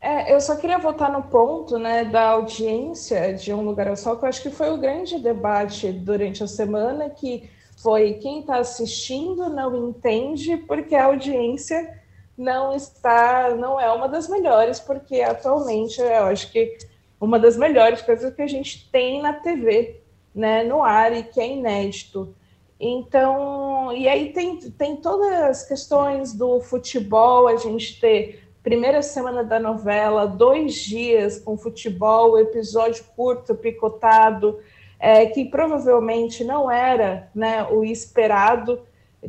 É, 0.00 0.34
eu 0.34 0.38
só 0.38 0.56
queria 0.56 0.78
voltar 0.78 1.10
no 1.10 1.22
ponto 1.22 1.78
né, 1.78 2.04
da 2.04 2.28
audiência 2.28 3.32
de 3.32 3.54
Um 3.54 3.62
Lugar 3.62 3.88
ao 3.88 3.96
Sol, 3.96 4.18
que 4.18 4.24
eu 4.24 4.28
acho 4.28 4.42
que 4.42 4.50
foi 4.50 4.70
o 4.70 4.76
grande 4.76 5.18
debate 5.18 5.90
durante 5.90 6.44
a 6.44 6.46
semana, 6.46 7.08
que 7.08 7.48
foi 7.82 8.14
quem 8.14 8.40
está 8.40 8.58
assistindo 8.58 9.48
não 9.48 9.88
entende 9.88 10.58
porque 10.58 10.94
a 10.94 11.06
audiência 11.06 12.02
não 12.36 12.74
está, 12.74 13.54
não 13.54 13.80
é 13.80 13.90
uma 13.90 14.08
das 14.08 14.28
melhores, 14.28 14.78
porque 14.78 15.22
atualmente 15.22 16.00
eu 16.00 16.24
acho 16.24 16.52
que 16.52 16.76
uma 17.20 17.38
das 17.38 17.56
melhores 17.56 18.02
coisas 18.02 18.34
que 18.34 18.42
a 18.42 18.46
gente 18.46 18.88
tem 18.90 19.22
na 19.22 19.32
TV, 19.32 20.00
né, 20.34 20.64
no 20.64 20.82
ar 20.82 21.12
e 21.12 21.22
que 21.22 21.40
é 21.40 21.48
inédito. 21.48 22.34
Então, 22.78 23.92
e 23.92 24.08
aí 24.08 24.32
tem, 24.32 24.58
tem 24.58 24.96
todas 24.96 25.32
as 25.32 25.68
questões 25.68 26.32
do 26.32 26.60
futebol, 26.60 27.46
a 27.46 27.56
gente 27.56 28.00
ter 28.00 28.42
primeira 28.62 29.02
semana 29.02 29.44
da 29.44 29.60
novela, 29.60 30.26
dois 30.26 30.74
dias 30.74 31.38
com 31.38 31.56
futebol, 31.56 32.38
episódio 32.38 33.04
curto, 33.14 33.54
picotado, 33.54 34.58
é, 34.98 35.26
que 35.26 35.44
provavelmente 35.44 36.42
não 36.42 36.70
era 36.70 37.30
né, 37.34 37.62
o 37.64 37.84
esperado 37.84 38.80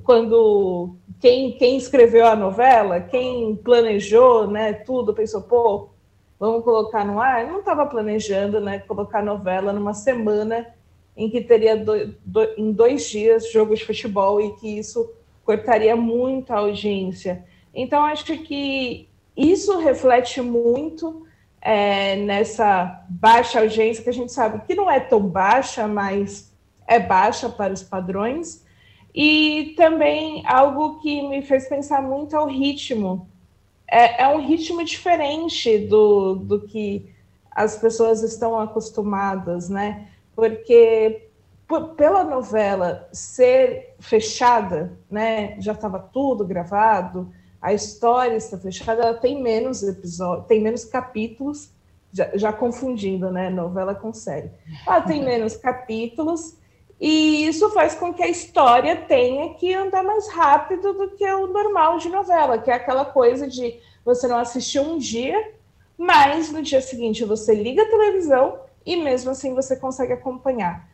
quando 0.04 0.96
quem, 1.20 1.54
quem 1.54 1.78
escreveu 1.78 2.26
a 2.26 2.36
novela, 2.36 3.00
quem 3.00 3.56
planejou 3.56 4.48
né, 4.48 4.74
tudo, 4.74 5.14
pensou, 5.14 5.42
pô, 5.42 5.90
vamos 6.46 6.64
colocar 6.64 7.06
no 7.06 7.20
ar, 7.20 7.46
não 7.46 7.60
estava 7.60 7.86
planejando 7.86 8.60
né, 8.60 8.80
colocar 8.80 9.24
novela 9.24 9.74
numa 9.74 9.94
semana 9.94 10.68
em 11.16 11.30
que 11.30 11.42
teria 11.42 11.78
do, 11.78 12.14
do, 12.26 12.44
em 12.58 12.72
dois 12.72 13.10
dias 13.10 13.52
jogo 13.52 13.76
de 13.76 13.86
futebol 13.86 14.42
e 14.42 14.54
que 14.56 14.80
isso 14.80 15.14
cortaria 15.44 15.96
muito 15.96 16.52
a 16.52 16.58
audiência. 16.58 17.46
Então, 17.74 18.04
acho 18.04 18.38
que 18.40 19.08
isso 19.36 19.78
reflete 19.80 20.42
muito 20.42 21.26
é, 21.62 22.16
nessa 22.18 23.06
baixa 23.10 23.60
audiência, 23.60 24.04
que 24.04 24.10
a 24.10 24.14
gente 24.14 24.32
sabe 24.32 24.66
que 24.66 24.76
não 24.76 24.90
é 24.90 25.00
tão 25.00 25.22
baixa, 25.22 25.88
mas 25.88 26.54
é 26.88 27.00
baixa 27.00 27.50
para 27.50 27.74
os 27.74 27.84
padrões. 27.84 28.66
E 29.14 29.74
também 29.78 30.44
algo 30.46 31.00
que 31.00 31.22
me 31.28 31.42
fez 31.42 31.68
pensar 31.70 32.02
muito 32.02 32.36
é 32.36 32.40
o 32.40 32.48
ritmo 32.48 33.30
é, 33.88 34.24
é 34.24 34.28
um 34.28 34.46
ritmo 34.46 34.84
diferente 34.84 35.80
do, 35.80 36.36
do 36.36 36.62
que 36.62 37.14
as 37.52 37.78
pessoas 37.78 38.22
estão 38.22 38.60
acostumadas, 38.60 39.70
né? 39.70 40.10
Porque 40.36 41.30
por, 41.68 41.90
pela 41.96 42.24
novela 42.24 43.08
ser 43.14 43.96
fechada, 44.00 44.98
né? 45.10 45.60
Já 45.60 45.72
estava 45.72 46.00
tudo 46.00 46.46
gravado, 46.46 47.32
a 47.62 47.74
história 47.74 48.36
está 48.36 48.58
fechada, 48.58 49.02
ela 49.02 49.14
tem 49.14 49.42
menos 49.42 49.82
episódios, 49.82 50.48
tem 50.48 50.62
menos 50.62 50.86
capítulos, 50.86 51.72
já, 52.12 52.30
já 52.36 52.54
confundindo, 52.54 53.32
né? 53.32 53.50
Novela 53.50 53.96
com 53.96 54.14
série. 54.14 54.52
Ela 54.86 55.02
tem 55.02 55.24
menos 55.24 55.56
capítulos 55.56 56.58
e 57.00 57.46
isso 57.46 57.70
faz 57.72 57.94
com 57.96 58.14
que 58.14 58.24
a 58.24 58.28
história 58.28 58.96
tenha 58.96 59.54
que 59.56 59.74
andar 59.74 60.04
mais 60.04 60.30
rápido 60.30 60.94
do 60.94 61.10
que 61.12 61.26
o 61.26 61.48
normal 61.48 61.98
de 61.98 62.10
novela, 62.10 62.58
que 62.58 62.72
é 62.72 62.74
aquela 62.74 63.06
coisa 63.06 63.48
de 63.48 63.80
você 64.04 64.28
não 64.28 64.38
assistiu 64.38 64.84
um 64.84 64.98
dia, 64.98 65.54
mas 65.98 66.52
no 66.52 66.62
dia 66.62 66.82
seguinte 66.82 67.26
você 67.26 67.54
liga 67.54 67.84
a 67.84 67.90
televisão 67.90 68.60
e 68.86 68.96
mesmo 68.96 69.32
assim 69.32 69.54
você 69.54 69.76
consegue 69.76 70.14
acompanhar. 70.14 70.88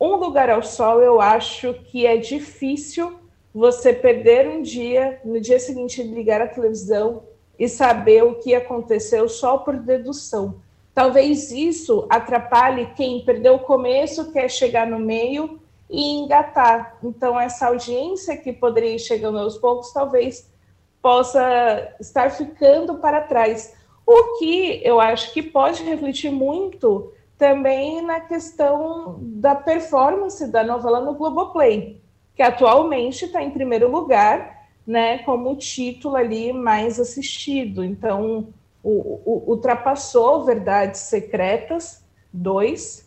Um 0.00 0.16
lugar 0.16 0.50
ao 0.50 0.62
sol, 0.62 1.00
eu 1.00 1.20
acho 1.20 1.74
que 1.84 2.06
é 2.06 2.16
difícil 2.16 3.18
você 3.54 3.92
perder 3.92 4.48
um 4.48 4.62
dia, 4.62 5.20
no 5.24 5.40
dia 5.40 5.58
seguinte 5.58 6.02
ligar 6.02 6.42
a 6.42 6.46
televisão 6.46 7.22
e 7.58 7.68
saber 7.68 8.22
o 8.22 8.34
que 8.36 8.54
aconteceu 8.54 9.28
só 9.28 9.58
por 9.58 9.76
dedução 9.76 10.60
Talvez 10.98 11.52
isso 11.52 12.08
atrapalhe 12.10 12.86
quem 12.96 13.24
perdeu 13.24 13.54
o 13.54 13.60
começo, 13.60 14.32
quer 14.32 14.50
chegar 14.50 14.84
no 14.84 14.98
meio 14.98 15.60
e 15.88 16.16
engatar. 16.16 16.98
Então, 17.04 17.38
essa 17.38 17.68
audiência 17.68 18.36
que 18.36 18.52
poderia 18.52 18.96
ir 18.96 18.98
chegando 18.98 19.38
aos 19.38 19.56
poucos, 19.56 19.92
talvez 19.92 20.52
possa 21.00 21.94
estar 22.00 22.32
ficando 22.32 22.96
para 22.96 23.20
trás. 23.20 23.76
O 24.04 24.40
que 24.40 24.80
eu 24.82 25.00
acho 25.00 25.32
que 25.32 25.40
pode 25.40 25.84
refletir 25.84 26.32
muito 26.32 27.12
também 27.38 28.02
na 28.02 28.18
questão 28.18 29.20
da 29.20 29.54
performance 29.54 30.50
da 30.50 30.64
novela 30.64 31.00
no 31.00 31.14
Globoplay, 31.14 32.02
que 32.34 32.42
atualmente 32.42 33.26
está 33.26 33.40
em 33.40 33.52
primeiro 33.52 33.88
lugar, 33.88 34.66
né, 34.84 35.18
como 35.18 35.54
título 35.54 36.16
ali 36.16 36.52
mais 36.52 36.98
assistido. 36.98 37.84
Então, 37.84 38.48
o, 38.88 39.20
o, 39.24 39.50
ultrapassou 39.50 40.44
Verdades 40.44 41.02
Secretas 41.02 42.02
2, 42.32 43.06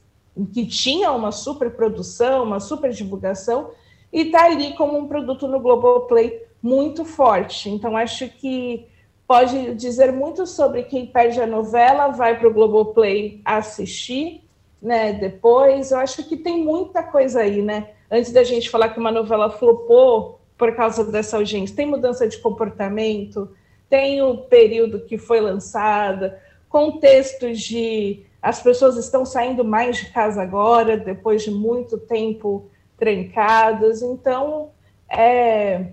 que 0.53 0.65
tinha 0.65 1.11
uma 1.11 1.32
super 1.32 1.71
produção, 1.71 2.43
uma 2.43 2.59
super 2.59 2.91
divulgação, 2.91 3.71
e 4.13 4.21
está 4.21 4.45
ali 4.45 4.73
como 4.75 4.97
um 4.97 5.07
produto 5.07 5.47
no 5.47 5.59
Globoplay 5.59 6.43
muito 6.61 7.03
forte. 7.03 7.69
Então, 7.69 7.97
acho 7.97 8.29
que 8.29 8.88
pode 9.27 9.73
dizer 9.75 10.11
muito 10.11 10.45
sobre 10.45 10.84
quem 10.84 11.07
perde 11.07 11.41
a 11.41 11.47
novela, 11.47 12.09
vai 12.09 12.38
para 12.38 12.47
o 12.47 12.53
Globoplay 12.53 13.41
assistir, 13.43 14.43
né? 14.79 15.13
Depois, 15.13 15.91
eu 15.91 15.97
acho 15.97 16.27
que 16.27 16.38
tem 16.38 16.63
muita 16.63 17.01
coisa 17.01 17.41
aí, 17.41 17.61
né? 17.61 17.89
Antes 18.11 18.32
da 18.32 18.43
gente 18.43 18.69
falar 18.69 18.89
que 18.89 18.99
uma 18.99 19.11
novela 19.11 19.49
flopou 19.49 20.39
por 20.57 20.75
causa 20.75 21.03
dessa 21.03 21.38
audiência, 21.38 21.75
tem 21.75 21.88
mudança 21.88 22.27
de 22.27 22.38
comportamento, 22.38 23.49
tem 23.91 24.21
o 24.21 24.37
período 24.37 25.01
que 25.01 25.17
foi 25.17 25.41
lançada, 25.41 26.41
contextos 26.69 27.59
de 27.59 28.25
as 28.41 28.63
pessoas 28.63 28.95
estão 28.95 29.25
saindo 29.25 29.65
mais 29.65 29.97
de 29.97 30.11
casa 30.11 30.41
agora, 30.41 30.95
depois 30.95 31.43
de 31.43 31.51
muito 31.51 31.97
tempo 31.97 32.71
trancadas, 32.97 34.01
então 34.01 34.71
é, 35.09 35.91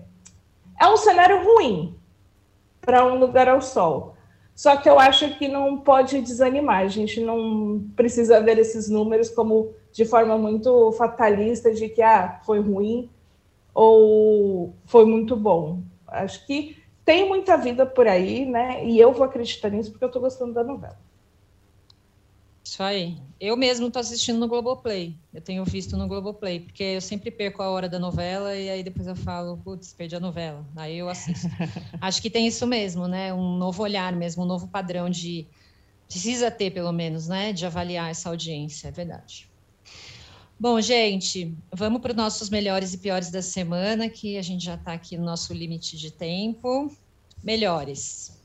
é 0.79 0.87
um 0.87 0.95
cenário 0.95 1.43
ruim 1.43 1.93
para 2.79 3.05
um 3.05 3.19
lugar 3.19 3.49
ao 3.49 3.61
sol. 3.61 4.15
Só 4.55 4.77
que 4.77 4.89
eu 4.89 4.97
acho 4.97 5.37
que 5.37 5.49
não 5.49 5.77
pode 5.77 6.21
desanimar, 6.21 6.83
a 6.83 6.87
gente 6.87 7.19
não 7.19 7.85
precisa 7.97 8.41
ver 8.41 8.57
esses 8.57 8.89
números 8.89 9.29
como 9.29 9.73
de 9.91 10.05
forma 10.05 10.37
muito 10.37 10.93
fatalista 10.93 11.73
de 11.73 11.89
que 11.89 12.01
ah, 12.01 12.39
foi 12.45 12.61
ruim 12.61 13.09
ou 13.73 14.73
foi 14.85 15.05
muito 15.05 15.35
bom. 15.35 15.81
Acho 16.07 16.45
que 16.47 16.78
tem 17.09 17.27
muita 17.27 17.57
vida 17.57 17.87
por 17.87 18.07
aí, 18.07 18.45
né? 18.45 18.85
E 18.85 18.99
eu 18.99 19.11
vou 19.11 19.23
acreditar 19.23 19.71
nisso 19.71 19.89
porque 19.89 20.05
eu 20.05 20.09
estou 20.09 20.21
gostando 20.21 20.53
da 20.53 20.63
novela. 20.63 20.95
Isso 22.63 22.83
aí. 22.83 23.17
Eu 23.39 23.57
mesmo 23.57 23.87
estou 23.87 23.99
assistindo 23.99 24.37
no 24.37 24.47
Globoplay. 24.47 25.17
Eu 25.33 25.41
tenho 25.41 25.65
visto 25.65 25.97
no 25.97 26.07
Globoplay, 26.07 26.59
porque 26.59 26.83
eu 26.83 27.01
sempre 27.01 27.31
perco 27.31 27.63
a 27.63 27.69
hora 27.71 27.89
da 27.89 27.97
novela 27.97 28.55
e 28.55 28.69
aí 28.69 28.83
depois 28.83 29.07
eu 29.07 29.15
falo, 29.15 29.57
putz, 29.57 29.91
perdi 29.91 30.17
a 30.17 30.19
novela. 30.19 30.63
Aí 30.75 30.99
eu 30.99 31.09
assisto. 31.09 31.47
Acho 31.99 32.21
que 32.21 32.29
tem 32.29 32.45
isso 32.45 32.67
mesmo, 32.67 33.07
né? 33.07 33.33
Um 33.33 33.57
novo 33.57 33.81
olhar 33.81 34.15
mesmo, 34.15 34.43
um 34.43 34.47
novo 34.47 34.67
padrão 34.67 35.09
de. 35.09 35.49
Precisa 36.07 36.51
ter, 36.51 36.69
pelo 36.69 36.91
menos, 36.91 37.27
né? 37.27 37.51
De 37.51 37.65
avaliar 37.65 38.11
essa 38.11 38.29
audiência, 38.29 38.89
é 38.89 38.91
verdade. 38.91 39.48
Bom, 40.61 40.81
gente, 40.81 41.55
vamos 41.73 42.01
para 42.01 42.11
os 42.11 42.17
nossos 42.17 42.49
melhores 42.49 42.93
e 42.93 42.97
piores 42.97 43.31
da 43.31 43.41
semana, 43.41 44.09
que 44.09 44.37
a 44.37 44.41
gente 44.41 44.65
já 44.65 44.73
está 44.73 44.91
aqui 44.91 45.17
no 45.17 45.23
nosso 45.23 45.53
limite 45.53 45.95
de 45.95 46.11
tempo. 46.11 46.91
Melhores. 47.41 48.37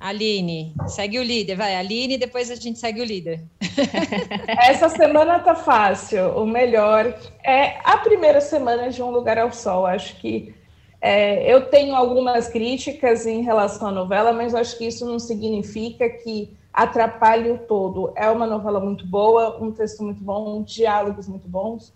Aline, 0.00 0.74
segue 0.86 1.18
o 1.18 1.22
líder, 1.22 1.56
vai. 1.56 1.76
Aline, 1.76 2.16
depois 2.16 2.50
a 2.50 2.54
gente 2.54 2.78
segue 2.78 3.02
o 3.02 3.04
líder. 3.04 3.44
Essa 4.66 4.88
semana 4.88 5.38
tá 5.40 5.54
fácil. 5.54 6.38
O 6.38 6.46
melhor 6.46 7.20
é 7.44 7.80
a 7.84 7.98
primeira 7.98 8.40
semana 8.40 8.88
de 8.88 9.02
Um 9.02 9.10
Lugar 9.10 9.36
ao 9.36 9.52
Sol. 9.52 9.84
Acho 9.84 10.16
que 10.16 10.54
é, 11.02 11.52
eu 11.52 11.66
tenho 11.66 11.94
algumas 11.94 12.48
críticas 12.48 13.26
em 13.26 13.42
relação 13.42 13.88
à 13.88 13.92
novela, 13.92 14.32
mas 14.32 14.54
acho 14.54 14.78
que 14.78 14.86
isso 14.86 15.04
não 15.04 15.18
significa 15.18 16.08
que 16.08 16.56
atrapalhe 16.72 17.50
o 17.50 17.58
todo. 17.58 18.12
É 18.16 18.28
uma 18.30 18.46
novela 18.46 18.80
muito 18.80 19.06
boa, 19.06 19.62
um 19.62 19.72
texto 19.72 20.02
muito 20.02 20.22
bom, 20.22 20.62
diálogos 20.62 21.26
muito 21.28 21.48
bons, 21.48 21.92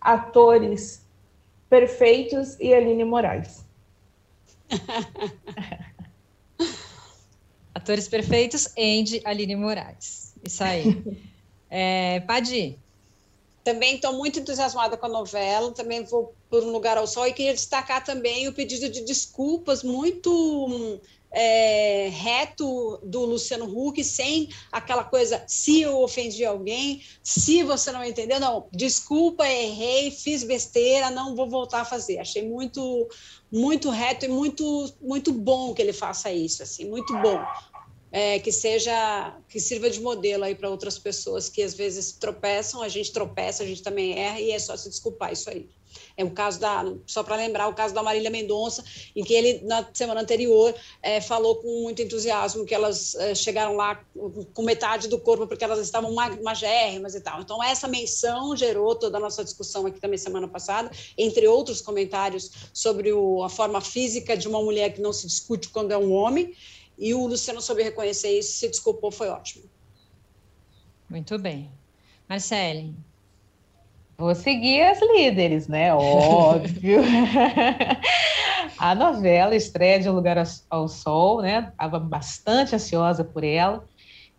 atores 0.00 1.06
perfeitos 1.68 2.58
e 2.58 2.72
Aline 2.74 3.04
Moraes. 3.04 3.64
Atores 7.74 8.08
perfeitos, 8.08 8.68
Andy, 8.76 9.22
Aline 9.24 9.54
Moraes. 9.54 10.34
Isso 10.44 10.64
aí. 10.64 11.02
é, 11.70 12.20
Padi. 12.20 12.78
Também 13.62 13.96
estou 13.96 14.14
muito 14.14 14.40
entusiasmada 14.40 14.96
com 14.96 15.06
a 15.06 15.08
novela, 15.10 15.70
também 15.72 16.02
vou 16.04 16.34
por 16.48 16.64
um 16.64 16.72
lugar 16.72 16.96
ao 16.96 17.06
sol 17.06 17.26
e 17.26 17.32
queria 17.32 17.52
destacar 17.52 18.02
também 18.02 18.48
o 18.48 18.52
pedido 18.52 18.88
de 18.88 19.04
desculpas 19.04 19.82
muito 19.82 21.00
é, 21.30 22.08
reto 22.10 22.98
do 23.02 23.24
Luciano 23.24 23.66
Huck, 23.66 24.02
sem 24.02 24.48
aquela 24.72 25.04
coisa, 25.04 25.42
se 25.46 25.82
eu 25.82 26.00
ofendi 26.02 26.44
alguém, 26.44 27.02
se 27.22 27.62
você 27.62 27.92
não 27.92 28.04
entendeu, 28.04 28.40
não, 28.40 28.68
desculpa, 28.72 29.46
errei, 29.46 30.10
fiz 30.10 30.42
besteira, 30.42 31.10
não 31.10 31.36
vou 31.36 31.48
voltar 31.48 31.82
a 31.82 31.84
fazer. 31.84 32.18
Achei 32.18 32.48
muito, 32.48 33.08
muito 33.52 33.90
reto 33.90 34.24
e 34.24 34.28
muito, 34.28 34.92
muito 35.00 35.32
bom 35.32 35.74
que 35.74 35.82
ele 35.82 35.92
faça 35.92 36.32
isso, 36.32 36.62
assim, 36.62 36.88
muito 36.88 37.12
bom 37.20 37.38
é, 38.10 38.38
que 38.38 38.50
seja 38.50 39.36
que 39.48 39.60
sirva 39.60 39.90
de 39.90 40.00
modelo 40.00 40.44
aí 40.44 40.54
para 40.54 40.70
outras 40.70 40.98
pessoas 40.98 41.48
que 41.48 41.62
às 41.62 41.74
vezes 41.74 42.12
tropeçam, 42.12 42.82
a 42.82 42.88
gente 42.88 43.12
tropeça, 43.12 43.62
a 43.62 43.66
gente 43.66 43.82
também 43.82 44.18
erra 44.18 44.40
e 44.40 44.50
é 44.50 44.58
só 44.58 44.76
se 44.76 44.88
desculpar 44.88 45.32
isso 45.32 45.50
aí. 45.50 45.68
É 46.18 46.24
o 46.24 46.30
caso 46.32 46.58
da, 46.58 46.84
só 47.06 47.22
para 47.22 47.36
lembrar, 47.36 47.68
o 47.68 47.74
caso 47.74 47.94
da 47.94 48.02
Marília 48.02 48.28
Mendonça, 48.28 48.84
em 49.14 49.22
que 49.22 49.32
ele, 49.32 49.64
na 49.64 49.88
semana 49.94 50.20
anterior, 50.20 50.74
é, 51.00 51.20
falou 51.20 51.54
com 51.54 51.84
muito 51.84 52.02
entusiasmo 52.02 52.66
que 52.66 52.74
elas 52.74 53.14
é, 53.14 53.36
chegaram 53.36 53.76
lá 53.76 54.04
com 54.52 54.62
metade 54.64 55.06
do 55.06 55.20
corpo 55.20 55.46
porque 55.46 55.62
elas 55.62 55.78
estavam 55.78 56.12
magérrimas 56.42 57.14
e 57.14 57.20
tal. 57.20 57.40
Então, 57.40 57.62
essa 57.62 57.86
menção 57.86 58.56
gerou 58.56 58.96
toda 58.96 59.16
a 59.16 59.20
nossa 59.20 59.44
discussão 59.44 59.86
aqui 59.86 60.00
também 60.00 60.18
semana 60.18 60.48
passada, 60.48 60.90
entre 61.16 61.46
outros 61.46 61.80
comentários 61.80 62.50
sobre 62.74 63.12
o, 63.12 63.44
a 63.44 63.48
forma 63.48 63.80
física 63.80 64.36
de 64.36 64.48
uma 64.48 64.60
mulher 64.60 64.92
que 64.92 65.00
não 65.00 65.12
se 65.12 65.24
discute 65.24 65.68
quando 65.68 65.92
é 65.92 65.96
um 65.96 66.12
homem. 66.12 66.52
E 66.98 67.14
o 67.14 67.28
Luciano 67.28 67.62
soube 67.62 67.84
reconhecer 67.84 68.36
isso, 68.36 68.58
se 68.58 68.66
desculpou, 68.66 69.12
foi 69.12 69.28
ótimo. 69.28 69.70
Muito 71.08 71.38
bem. 71.38 71.70
Marcele. 72.28 72.92
Vou 74.18 74.34
seguir 74.34 74.82
as 74.82 75.00
líderes, 75.00 75.68
né? 75.68 75.94
Óbvio. 75.94 77.02
a 78.76 78.92
novela 78.92 79.54
estreia 79.54 80.00
de 80.00 80.10
Um 80.10 80.12
Lugar 80.12 80.36
ao 80.68 80.88
Sol, 80.88 81.40
né? 81.40 81.68
Estava 81.70 82.00
bastante 82.00 82.74
ansiosa 82.74 83.22
por 83.22 83.44
ela. 83.44 83.84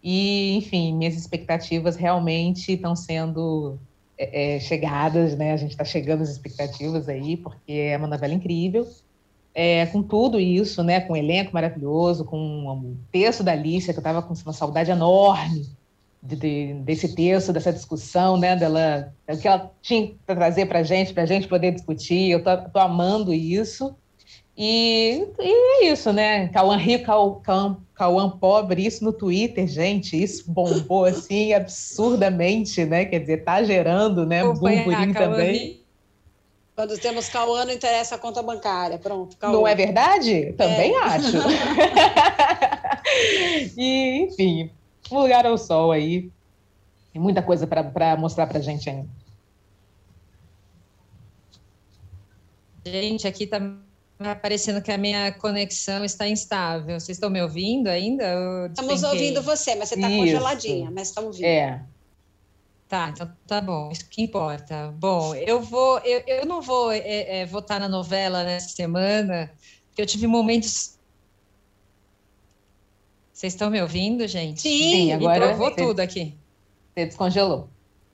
E, 0.03 0.57
enfim, 0.57 0.93
minhas 0.93 1.15
expectativas 1.15 1.95
realmente 1.95 2.73
estão 2.73 2.93
sendo 2.93 3.77
é, 4.17 4.55
é 4.55 4.59
chegadas, 4.59 5.37
né? 5.37 5.53
A 5.53 5.57
gente 5.57 5.71
está 5.71 5.85
chegando 5.85 6.23
às 6.23 6.29
expectativas 6.29 7.07
aí, 7.07 7.37
porque 7.37 7.71
é 7.71 7.97
uma 7.97 8.07
novela 8.07 8.33
incrível 8.33 8.85
é, 9.53 9.85
com 9.87 10.01
tudo 10.03 10.39
isso, 10.39 10.83
né, 10.83 11.01
com 11.01 11.13
um 11.13 11.17
elenco 11.17 11.53
maravilhoso, 11.53 12.23
com 12.23 12.37
um 12.37 12.97
texto 13.11 13.43
da 13.43 13.51
Alicia, 13.51 13.93
que 13.93 13.99
eu 13.99 14.01
estava 14.01 14.21
com 14.21 14.33
uma 14.33 14.53
saudade 14.53 14.91
enorme 14.91 15.65
de, 16.21 16.35
de, 16.35 16.73
desse 16.81 17.15
texto, 17.15 17.53
dessa 17.53 17.71
discussão, 17.71 18.37
né, 18.37 18.55
dela, 18.55 19.13
o 19.27 19.37
que 19.37 19.47
ela 19.47 19.71
tinha 19.81 20.13
para 20.25 20.35
trazer 20.35 20.65
para 20.65 20.79
a 20.79 20.83
gente, 20.83 21.13
para 21.13 21.23
a 21.23 21.25
gente 21.25 21.47
poder 21.47 21.71
discutir. 21.71 22.29
Eu 22.29 22.43
tô, 22.43 22.79
amando 22.79 23.33
isso. 23.33 23.95
E, 24.57 25.25
e, 25.39 25.85
é 25.85 25.91
isso, 25.91 26.11
né? 26.11 26.49
Cauã 26.49 26.75
rico, 26.75 27.39
Cauã, 27.41 27.77
Cauã 27.95 28.29
pobre, 28.29 28.85
isso 28.85 29.05
no 29.05 29.13
Twitter, 29.13 29.65
gente, 29.65 30.21
isso 30.21 30.51
bombou 30.51 31.05
assim 31.05 31.53
absurdamente, 31.53 32.83
né? 32.83 33.05
Quer 33.05 33.19
dizer, 33.19 33.45
tá 33.45 33.63
gerando, 33.63 34.25
né? 34.25 34.43
Burburinho 34.43 35.13
também. 35.13 35.79
Quando 36.75 36.97
temos 36.97 37.29
Cauã, 37.29 37.63
não 37.63 37.73
interessa 37.73 38.15
a 38.15 38.17
conta 38.17 38.43
bancária. 38.43 38.97
Pronto, 38.97 39.37
Cauã. 39.37 39.53
Não 39.53 39.67
é 39.67 39.75
verdade? 39.75 40.53
Também 40.57 40.93
é. 40.93 41.03
acho. 41.03 41.37
e, 43.77 44.23
enfim, 44.23 44.71
um 45.11 45.19
lugar 45.19 45.45
ao 45.45 45.57
sol 45.57 45.91
aí. 45.91 46.31
Tem 47.11 47.21
muita 47.21 47.41
coisa 47.41 47.65
para 47.65 48.15
mostrar 48.17 48.47
para 48.47 48.59
gente 48.59 48.89
ainda. 48.89 49.09
Gente, 52.85 53.27
aqui 53.27 53.43
está 53.43 53.59
aparecendo 54.19 54.81
que 54.81 54.91
a 54.91 54.97
minha 54.97 55.31
conexão 55.31 56.03
está 56.03 56.27
instável. 56.27 56.99
Vocês 56.99 57.17
estão 57.17 57.29
me 57.29 57.41
ouvindo 57.41 57.87
ainda? 57.87 58.25
Estamos 58.67 59.03
ouvindo 59.03 59.41
você, 59.41 59.75
mas 59.75 59.89
você 59.89 59.95
está 59.95 60.07
congeladinha, 60.07 60.91
mas 60.91 61.09
estamos 61.09 61.35
ouvindo. 61.35 61.45
É. 61.45 61.83
Tá, 62.89 63.09
então 63.09 63.31
tá 63.45 63.61
bom, 63.61 63.91
isso 63.91 64.09
que 64.09 64.23
importa. 64.23 64.91
Bom, 64.97 65.35
eu 65.35 65.61
vou, 65.61 65.99
eu, 65.99 66.23
eu 66.25 66.45
não 66.47 66.59
vou 66.59 66.91
é, 66.91 67.41
é, 67.41 67.45
votar 67.45 67.79
na 67.79 67.87
novela 67.87 68.43
nessa 68.43 68.69
semana, 68.69 69.51
porque 69.87 70.01
eu 70.01 70.07
tive 70.07 70.25
momentos. 70.25 70.97
Vocês 73.39 73.53
estão 73.53 73.69
me 73.69 73.81
ouvindo, 73.81 74.27
gente? 74.27 74.59
Sim, 74.59 74.91
Sim 74.91 75.13
agora. 75.13 75.55
vou 75.55 75.73
tudo 75.73 76.01
aqui. 76.01 76.37
Você 76.93 77.05
descongelou. 77.05 77.69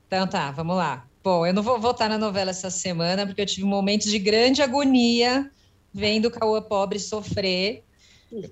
Então 0.06 0.28
tá, 0.28 0.52
vamos 0.52 0.76
lá. 0.76 1.08
Bom, 1.24 1.48
eu 1.48 1.52
não 1.52 1.64
vou 1.64 1.80
votar 1.80 2.08
na 2.08 2.20
novela 2.20 2.52
essa 2.52 2.70
semana, 2.70 3.26
porque 3.26 3.42
eu 3.42 3.46
tive 3.48 3.66
momentos 3.66 4.12
de 4.12 4.20
grande 4.20 4.62
agonia 4.62 5.50
vendo 5.92 6.28
o 6.28 6.32
Cauã 6.32 6.62
Pobre 6.62 7.00
sofrer 7.00 7.86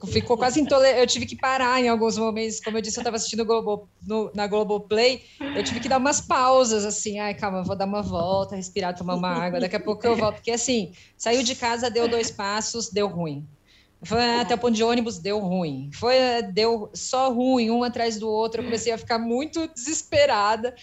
Ficou 0.08 0.38
quase 0.38 0.62
intolerante. 0.62 1.02
Eu 1.02 1.08
tive 1.08 1.26
que 1.26 1.36
parar 1.36 1.82
em 1.82 1.90
alguns 1.90 2.18
momentos. 2.18 2.60
Como 2.60 2.78
eu 2.78 2.82
disse, 2.82 2.98
eu 2.98 3.02
estava 3.02 3.18
assistindo 3.18 3.46
Globo, 3.46 3.90
no, 4.02 4.32
na 4.34 4.48
Globoplay. 4.48 5.22
Eu 5.54 5.64
tive 5.64 5.80
que 5.80 5.90
dar 5.90 5.98
umas 5.98 6.22
pausas, 6.22 6.86
assim. 6.86 7.20
Ai, 7.20 7.34
calma, 7.34 7.64
vou 7.64 7.76
dar 7.76 7.86
uma 7.86 8.02
volta, 8.02 8.56
respirar, 8.56 8.96
tomar 8.96 9.16
uma 9.16 9.30
água. 9.30 9.60
Daqui 9.60 9.76
a 9.76 9.80
pouco 9.80 10.06
eu 10.06 10.16
volto. 10.16 10.36
Porque, 10.36 10.52
assim, 10.52 10.94
saiu 11.18 11.44
de 11.44 11.56
casa, 11.56 11.90
deu 11.90 12.08
dois 12.08 12.32
passos, 12.32 12.90
deu 12.92 13.08
ruim. 13.08 13.48
Foi 14.04 14.40
até 14.40 14.56
o 14.56 14.58
ponto 14.58 14.76
de 14.76 14.84
ônibus, 14.84 15.18
deu 15.18 15.40
ruim. 15.40 15.90
Foi, 15.94 16.16
deu 16.52 16.90
só 16.94 17.32
ruim, 17.32 17.72
um 17.72 17.84
atrás 17.84 18.20
do 18.20 18.30
outro. 18.30 18.62
Eu 18.62 18.66
comecei 18.66 18.92
a 18.92 18.98
ficar 18.98 19.20
muito 19.20 19.68
desesperada. 19.68 20.76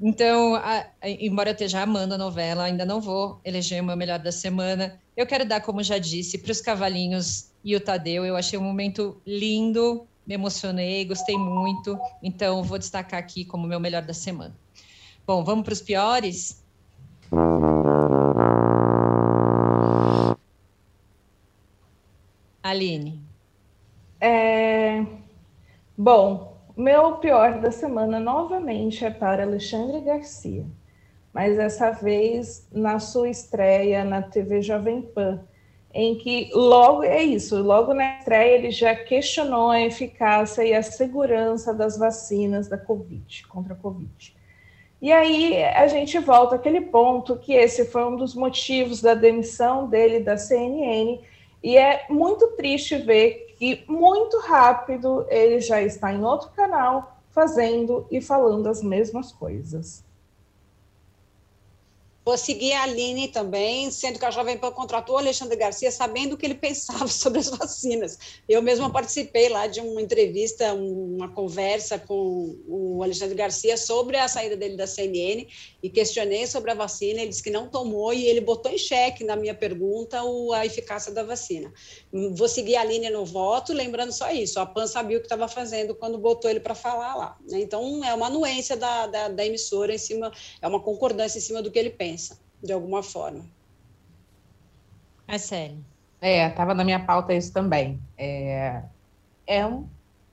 Então, 0.00 0.54
a, 0.56 0.86
a, 1.00 1.08
embora 1.08 1.50
eu 1.50 1.52
esteja 1.52 1.82
amando 1.82 2.14
a 2.14 2.18
novela, 2.18 2.64
ainda 2.64 2.84
não 2.84 3.00
vou 3.00 3.40
eleger 3.44 3.82
o 3.82 3.86
meu 3.86 3.96
melhor 3.96 4.18
da 4.18 4.32
semana. 4.32 5.00
Eu 5.16 5.26
quero 5.26 5.44
dar, 5.44 5.60
como 5.60 5.82
já 5.82 5.98
disse, 5.98 6.38
para 6.38 6.52
os 6.52 6.60
cavalinhos 6.60 7.50
e 7.64 7.74
o 7.76 7.80
Tadeu. 7.80 8.24
Eu 8.24 8.36
achei 8.36 8.58
um 8.58 8.62
momento 8.62 9.20
lindo 9.26 10.06
me 10.26 10.34
emocionei, 10.34 11.04
gostei 11.04 11.36
muito, 11.36 11.98
então 12.22 12.62
vou 12.62 12.78
destacar 12.78 13.18
aqui 13.18 13.44
como 13.44 13.66
meu 13.66 13.80
melhor 13.80 14.02
da 14.02 14.14
semana. 14.14 14.56
Bom, 15.26 15.44
vamos 15.44 15.64
para 15.64 15.72
os 15.72 15.80
piores? 15.80 16.62
Aline. 22.72 23.20
É... 24.20 25.04
Bom, 25.96 26.56
meu 26.76 27.16
pior 27.18 27.60
da 27.60 27.70
semana 27.70 28.18
novamente 28.18 29.04
é 29.04 29.10
para 29.10 29.42
Alexandre 29.42 30.00
Garcia, 30.00 30.64
mas 31.32 31.56
dessa 31.56 31.90
vez 31.90 32.66
na 32.72 32.98
sua 32.98 33.28
estreia 33.28 34.04
na 34.04 34.22
TV 34.22 34.62
Jovem 34.62 35.02
Pan, 35.02 35.40
em 35.92 36.16
que 36.16 36.50
logo 36.54 37.02
é 37.02 37.22
isso, 37.22 37.62
logo 37.62 37.92
na 37.92 38.18
estreia 38.18 38.56
ele 38.56 38.70
já 38.70 38.94
questionou 38.96 39.70
a 39.70 39.82
eficácia 39.82 40.64
e 40.64 40.72
a 40.72 40.82
segurança 40.82 41.74
das 41.74 41.98
vacinas 41.98 42.68
da 42.68 42.78
Covid, 42.78 43.46
contra 43.48 43.74
a 43.74 43.76
Covid. 43.76 44.34
E 45.02 45.12
aí 45.12 45.62
a 45.62 45.86
gente 45.88 46.18
volta 46.20 46.54
àquele 46.54 46.80
ponto 46.80 47.36
que 47.36 47.52
esse 47.52 47.84
foi 47.84 48.04
um 48.04 48.16
dos 48.16 48.34
motivos 48.34 49.02
da 49.02 49.12
demissão 49.12 49.88
dele 49.88 50.20
da 50.20 50.38
CNN, 50.38 51.20
e 51.62 51.76
é 51.76 52.06
muito 52.10 52.48
triste 52.56 52.96
ver 52.96 53.54
que 53.58 53.84
muito 53.86 54.38
rápido 54.40 55.24
ele 55.28 55.60
já 55.60 55.80
está 55.80 56.12
em 56.12 56.24
outro 56.24 56.50
canal 56.50 57.16
fazendo 57.30 58.06
e 58.10 58.20
falando 58.20 58.68
as 58.68 58.82
mesmas 58.82 59.32
coisas. 59.32 60.04
Vou 62.24 62.38
seguir 62.38 62.72
a 62.72 62.84
Aline 62.84 63.26
também, 63.26 63.90
sendo 63.90 64.16
que 64.16 64.24
a 64.24 64.30
Jovem 64.30 64.56
Pan 64.56 64.70
contratou 64.70 65.16
o 65.16 65.18
Alexandre 65.18 65.56
Garcia 65.56 65.90
sabendo 65.90 66.34
o 66.34 66.36
que 66.36 66.46
ele 66.46 66.54
pensava 66.54 67.08
sobre 67.08 67.40
as 67.40 67.48
vacinas. 67.48 68.16
Eu 68.48 68.62
mesma 68.62 68.90
participei 68.90 69.48
lá 69.48 69.66
de 69.66 69.80
uma 69.80 70.00
entrevista, 70.00 70.72
uma 70.72 71.28
conversa 71.28 71.98
com 71.98 72.56
o 72.68 73.02
Alexandre 73.02 73.34
Garcia 73.34 73.76
sobre 73.76 74.16
a 74.16 74.28
saída 74.28 74.56
dele 74.56 74.76
da 74.76 74.86
CNN 74.86 75.48
e 75.82 75.90
questionei 75.90 76.46
sobre 76.46 76.70
a 76.70 76.74
vacina. 76.74 77.20
Ele 77.20 77.30
disse 77.30 77.42
que 77.42 77.50
não 77.50 77.68
tomou 77.68 78.14
e 78.14 78.24
ele 78.26 78.40
botou 78.40 78.70
em 78.70 78.78
xeque, 78.78 79.24
na 79.24 79.34
minha 79.34 79.54
pergunta, 79.54 80.20
a 80.54 80.64
eficácia 80.64 81.10
da 81.10 81.24
vacina. 81.24 81.72
Vou 82.12 82.46
seguir 82.46 82.76
a 82.76 82.82
Aline 82.82 83.10
no 83.10 83.24
voto, 83.24 83.72
lembrando 83.72 84.12
só 84.12 84.30
isso: 84.30 84.60
a 84.60 84.66
PAN 84.66 84.86
sabia 84.86 85.16
o 85.16 85.20
que 85.20 85.26
estava 85.26 85.48
fazendo 85.48 85.92
quando 85.92 86.18
botou 86.18 86.48
ele 86.48 86.60
para 86.60 86.74
falar 86.74 87.16
lá. 87.16 87.36
Né? 87.48 87.60
Então, 87.60 88.04
é 88.04 88.14
uma 88.14 88.26
anuência 88.26 88.76
da, 88.76 89.08
da, 89.08 89.28
da 89.28 89.44
emissora 89.44 89.92
em 89.92 89.98
cima, 89.98 90.30
é 90.60 90.68
uma 90.68 90.80
concordância 90.80 91.38
em 91.38 91.42
cima 91.42 91.60
do 91.60 91.70
que 91.70 91.78
ele 91.78 91.90
pensa 91.90 92.11
pensa, 92.12 92.38
de 92.62 92.72
alguma 92.72 93.02
forma. 93.02 93.44
É 95.26 95.38
sério. 95.38 95.78
É, 96.20 96.46
estava 96.46 96.74
na 96.74 96.84
minha 96.84 97.00
pauta 97.00 97.34
isso 97.34 97.52
também. 97.52 97.98
É, 98.16 98.82
é 99.46 99.66
um, 99.66 99.86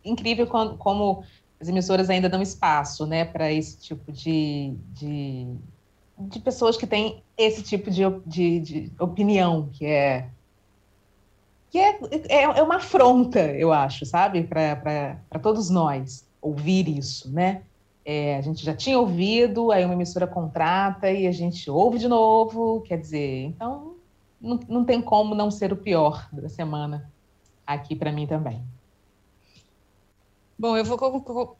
incrível 0.03 0.45
como, 0.45 0.77
como 0.77 1.23
as 1.59 1.67
emissoras 1.67 2.09
ainda 2.09 2.29
dão 2.29 2.41
espaço 2.41 3.05
né, 3.05 3.25
para 3.25 3.51
esse 3.51 3.77
tipo 3.77 4.11
de, 4.11 4.75
de, 4.93 5.47
de, 6.17 6.39
pessoas 6.39 6.77
que 6.77 6.85
têm 6.85 7.23
esse 7.37 7.63
tipo 7.63 7.89
de, 7.89 8.03
de, 8.25 8.59
de 8.59 8.91
opinião, 8.99 9.69
que 9.73 9.85
é 9.85 10.29
que 11.71 11.77
é, 11.77 11.99
é, 12.29 12.43
é, 12.43 12.63
uma 12.63 12.77
afronta, 12.77 13.39
eu 13.39 13.71
acho, 13.71 14.03
sabe, 14.03 14.41
para 14.41 15.39
todos 15.39 15.69
nós 15.69 16.25
ouvir 16.41 16.89
isso, 16.89 17.31
né? 17.31 17.61
É, 18.11 18.37
a 18.37 18.41
gente 18.41 18.65
já 18.65 18.73
tinha 18.73 18.97
ouvido, 18.97 19.71
aí 19.71 19.85
uma 19.85 19.93
emissora 19.93 20.25
contrata 20.25 21.11
e 21.11 21.27
a 21.27 21.31
gente 21.31 21.69
ouve 21.69 21.99
de 21.99 22.07
novo, 22.07 22.81
quer 22.81 22.97
dizer, 22.97 23.43
então 23.43 23.97
não, 24.41 24.59
não 24.67 24.83
tem 24.83 24.99
como 24.99 25.35
não 25.35 25.51
ser 25.51 25.71
o 25.71 25.77
pior 25.77 26.27
da 26.33 26.49
semana 26.49 27.07
aqui 27.67 27.95
para 27.95 28.11
mim 28.11 28.25
também. 28.25 28.63
Bom, 30.57 30.75
eu 30.75 30.83
vou 30.83 30.97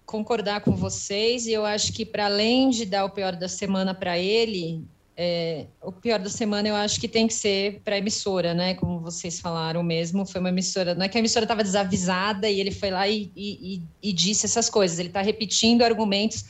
concordar 0.07 0.61
com 0.61 0.75
vocês 0.75 1.45
e 1.45 1.53
eu 1.53 1.63
acho 1.67 1.93
que 1.93 2.03
para 2.03 2.25
além 2.25 2.71
de 2.71 2.83
dar 2.83 3.05
o 3.05 3.11
pior 3.11 3.35
da 3.35 3.47
semana 3.47 3.93
para 3.93 4.17
ele, 4.17 4.83
é, 5.21 5.65
o 5.81 5.91
pior 5.91 6.17
da 6.17 6.29
semana 6.29 6.69
eu 6.69 6.75
acho 6.75 6.97
que 6.97 7.05
tem 7.05 7.27
que 7.27 7.33
ser 7.33 7.81
para 7.83 7.95
a 7.95 7.97
emissora, 7.97 8.53
né? 8.53 8.73
Como 8.75 9.01
vocês 9.01 9.37
falaram 9.37 9.83
mesmo, 9.83 10.25
foi 10.25 10.39
uma 10.39 10.47
emissora. 10.47 10.95
Não 10.95 11.03
é 11.03 11.09
que 11.09 11.17
a 11.17 11.19
emissora 11.19 11.43
estava 11.43 11.61
desavisada 11.61 12.49
e 12.49 12.57
ele 12.57 12.71
foi 12.71 12.89
lá 12.89 13.05
e, 13.05 13.29
e, 13.35 13.81
e 14.01 14.13
disse 14.13 14.45
essas 14.45 14.69
coisas. 14.69 14.97
Ele 14.97 15.09
está 15.09 15.21
repetindo 15.21 15.81
argumentos 15.81 16.45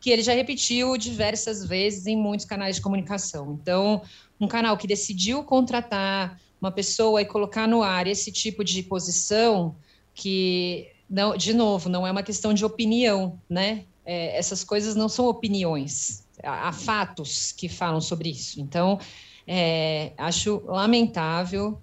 que 0.00 0.08
ele 0.08 0.22
já 0.22 0.32
repetiu 0.32 0.96
diversas 0.96 1.66
vezes 1.66 2.06
em 2.06 2.16
muitos 2.16 2.46
canais 2.46 2.76
de 2.76 2.80
comunicação. 2.80 3.58
Então, 3.60 4.00
um 4.40 4.48
canal 4.48 4.78
que 4.78 4.86
decidiu 4.86 5.44
contratar 5.44 6.40
uma 6.58 6.72
pessoa 6.72 7.20
e 7.20 7.26
colocar 7.26 7.68
no 7.68 7.82
ar 7.82 8.06
esse 8.06 8.32
tipo 8.32 8.64
de 8.64 8.82
posição, 8.84 9.76
que, 10.14 10.88
não, 11.10 11.36
de 11.36 11.52
novo, 11.52 11.90
não 11.90 12.06
é 12.06 12.10
uma 12.10 12.22
questão 12.22 12.54
de 12.54 12.64
opinião, 12.64 13.38
né? 13.50 13.84
É, 14.02 14.38
essas 14.38 14.64
coisas 14.64 14.94
não 14.94 15.10
são 15.10 15.26
opiniões, 15.26 16.23
há 16.42 16.72
fatos 16.72 17.52
que 17.52 17.68
falam 17.68 18.00
sobre 18.00 18.30
isso. 18.30 18.60
Então, 18.60 18.98
é, 19.46 20.12
acho 20.16 20.62
lamentável 20.66 21.80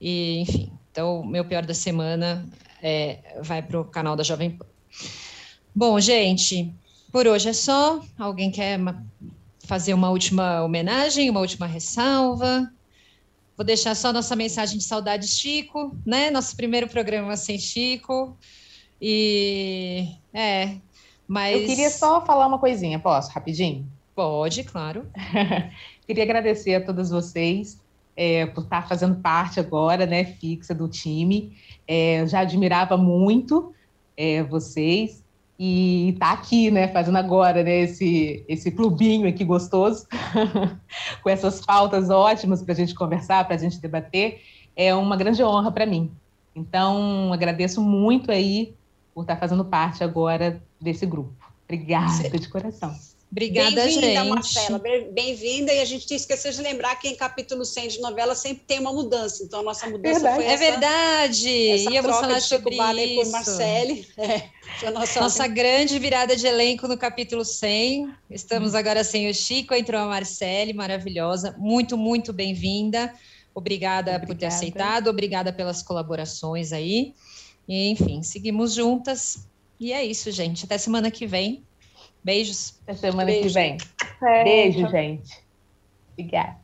e, 0.00 0.40
enfim. 0.40 0.72
Então, 0.90 1.24
meu 1.24 1.44
pior 1.44 1.64
da 1.64 1.74
semana 1.74 2.48
é, 2.82 3.38
vai 3.42 3.62
para 3.62 3.80
o 3.80 3.84
canal 3.84 4.16
da 4.16 4.22
Jovem 4.22 4.50
Pan. 4.50 4.66
Bom, 5.74 6.00
gente, 6.00 6.72
por 7.12 7.26
hoje 7.26 7.50
é 7.50 7.52
só. 7.52 8.00
Alguém 8.18 8.50
quer 8.50 8.78
fazer 9.60 9.92
uma 9.94 10.10
última 10.10 10.62
homenagem, 10.62 11.28
uma 11.28 11.40
última 11.40 11.66
ressalva? 11.66 12.70
Vou 13.56 13.64
deixar 13.64 13.94
só 13.94 14.12
nossa 14.12 14.36
mensagem 14.36 14.78
de 14.78 14.84
saudade, 14.84 15.26
Chico, 15.26 15.96
né? 16.04 16.30
Nosso 16.30 16.56
primeiro 16.56 16.88
programa 16.88 17.36
sem 17.36 17.58
Chico. 17.58 18.36
E 19.00 20.08
é, 20.32 20.76
mas. 21.26 21.60
Eu 21.60 21.66
queria 21.66 21.90
só 21.90 22.24
falar 22.24 22.46
uma 22.46 22.58
coisinha, 22.58 22.98
posso, 22.98 23.30
rapidinho? 23.32 23.86
Pode, 24.14 24.64
claro. 24.64 25.06
queria 26.06 26.24
agradecer 26.24 26.74
a 26.74 26.80
todos 26.80 27.10
vocês 27.10 27.78
é, 28.16 28.46
por 28.46 28.64
estar 28.64 28.88
fazendo 28.88 29.16
parte 29.16 29.60
agora, 29.60 30.06
né, 30.06 30.24
fixa 30.24 30.74
do 30.74 30.88
time. 30.88 31.56
É, 31.86 32.22
eu 32.22 32.26
já 32.26 32.40
admirava 32.40 32.96
muito 32.96 33.74
é, 34.16 34.42
vocês 34.42 35.22
e 35.58 36.16
tá 36.18 36.32
aqui, 36.32 36.70
né, 36.70 36.88
fazendo 36.88 37.16
agora, 37.16 37.62
né, 37.62 37.80
esse, 37.82 38.44
esse 38.48 38.70
clubinho 38.70 39.28
aqui 39.28 39.44
gostoso, 39.44 40.06
com 41.22 41.30
essas 41.30 41.64
pautas 41.64 42.10
ótimas 42.10 42.62
para 42.62 42.72
a 42.72 42.76
gente 42.76 42.94
conversar, 42.94 43.44
para 43.44 43.54
a 43.54 43.58
gente 43.58 43.78
debater, 43.78 44.40
é 44.74 44.94
uma 44.94 45.16
grande 45.16 45.42
honra 45.42 45.70
para 45.70 45.86
mim. 45.86 46.10
Então, 46.54 47.32
agradeço 47.32 47.82
muito 47.82 48.30
aí 48.30 48.74
por 49.16 49.22
estar 49.22 49.38
fazendo 49.38 49.64
parte 49.64 50.04
agora 50.04 50.62
desse 50.78 51.06
grupo. 51.06 51.32
Obrigada 51.64 52.28
de 52.28 52.48
coração. 52.50 52.94
Obrigada, 53.32 53.82
bem 53.82 53.90
gente. 53.90 54.28
Marcela. 54.28 54.78
Bem-vinda. 55.10 55.72
E 55.72 55.80
a 55.80 55.86
gente 55.86 56.14
esqueceu 56.14 56.52
de 56.52 56.60
lembrar 56.60 56.94
que 56.96 57.08
em 57.08 57.16
capítulo 57.16 57.64
100 57.64 57.88
de 57.88 58.00
novela 58.00 58.34
sempre 58.34 58.64
tem 58.66 58.78
uma 58.78 58.92
mudança. 58.92 59.42
Então, 59.42 59.60
a 59.60 59.62
nossa 59.62 59.88
mudança 59.88 60.20
verdade. 60.20 60.36
foi 60.36 60.44
essa. 60.44 60.64
É 60.64 60.70
verdade. 60.70 61.68
Essa 61.70 61.90
troca 62.02 62.12
falar 62.12 62.38
de 62.38 62.44
Chico 62.44 62.62
por 62.62 63.30
Marcele. 63.30 64.06
É, 64.18 64.50
foi 64.80 64.90
nossa... 64.90 65.20
nossa 65.20 65.46
grande 65.48 65.98
virada 65.98 66.36
de 66.36 66.46
elenco 66.46 66.86
no 66.86 66.98
capítulo 66.98 67.42
100. 67.42 68.12
Estamos 68.30 68.74
hum. 68.74 68.76
agora 68.76 69.02
sem 69.02 69.30
o 69.30 69.34
Chico, 69.34 69.72
entrou 69.72 69.98
a 69.98 70.06
Marcele, 70.06 70.74
maravilhosa. 70.74 71.56
Muito, 71.58 71.96
muito 71.96 72.34
bem-vinda. 72.34 73.14
Obrigada, 73.54 74.10
Obrigada 74.10 74.26
por 74.26 74.36
ter 74.36 74.46
aceitado. 74.46 75.08
Obrigada 75.08 75.54
pelas 75.54 75.82
colaborações 75.82 76.70
aí. 76.70 77.14
E, 77.68 77.90
enfim, 77.90 78.22
seguimos 78.22 78.74
juntas. 78.74 79.46
E 79.78 79.92
é 79.92 80.04
isso, 80.04 80.30
gente. 80.30 80.64
Até 80.64 80.78
semana 80.78 81.10
que 81.10 81.26
vem. 81.26 81.64
Beijos. 82.22 82.78
Até 82.82 82.94
semana 82.94 83.26
Beijo. 83.26 83.48
que 83.48 83.54
vem. 83.54 83.76
É. 84.22 84.44
Beijo, 84.44 84.88
gente. 84.88 85.38
Obrigada. 86.12 86.56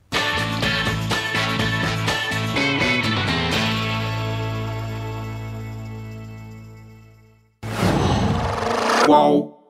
Qual? 9.06 9.61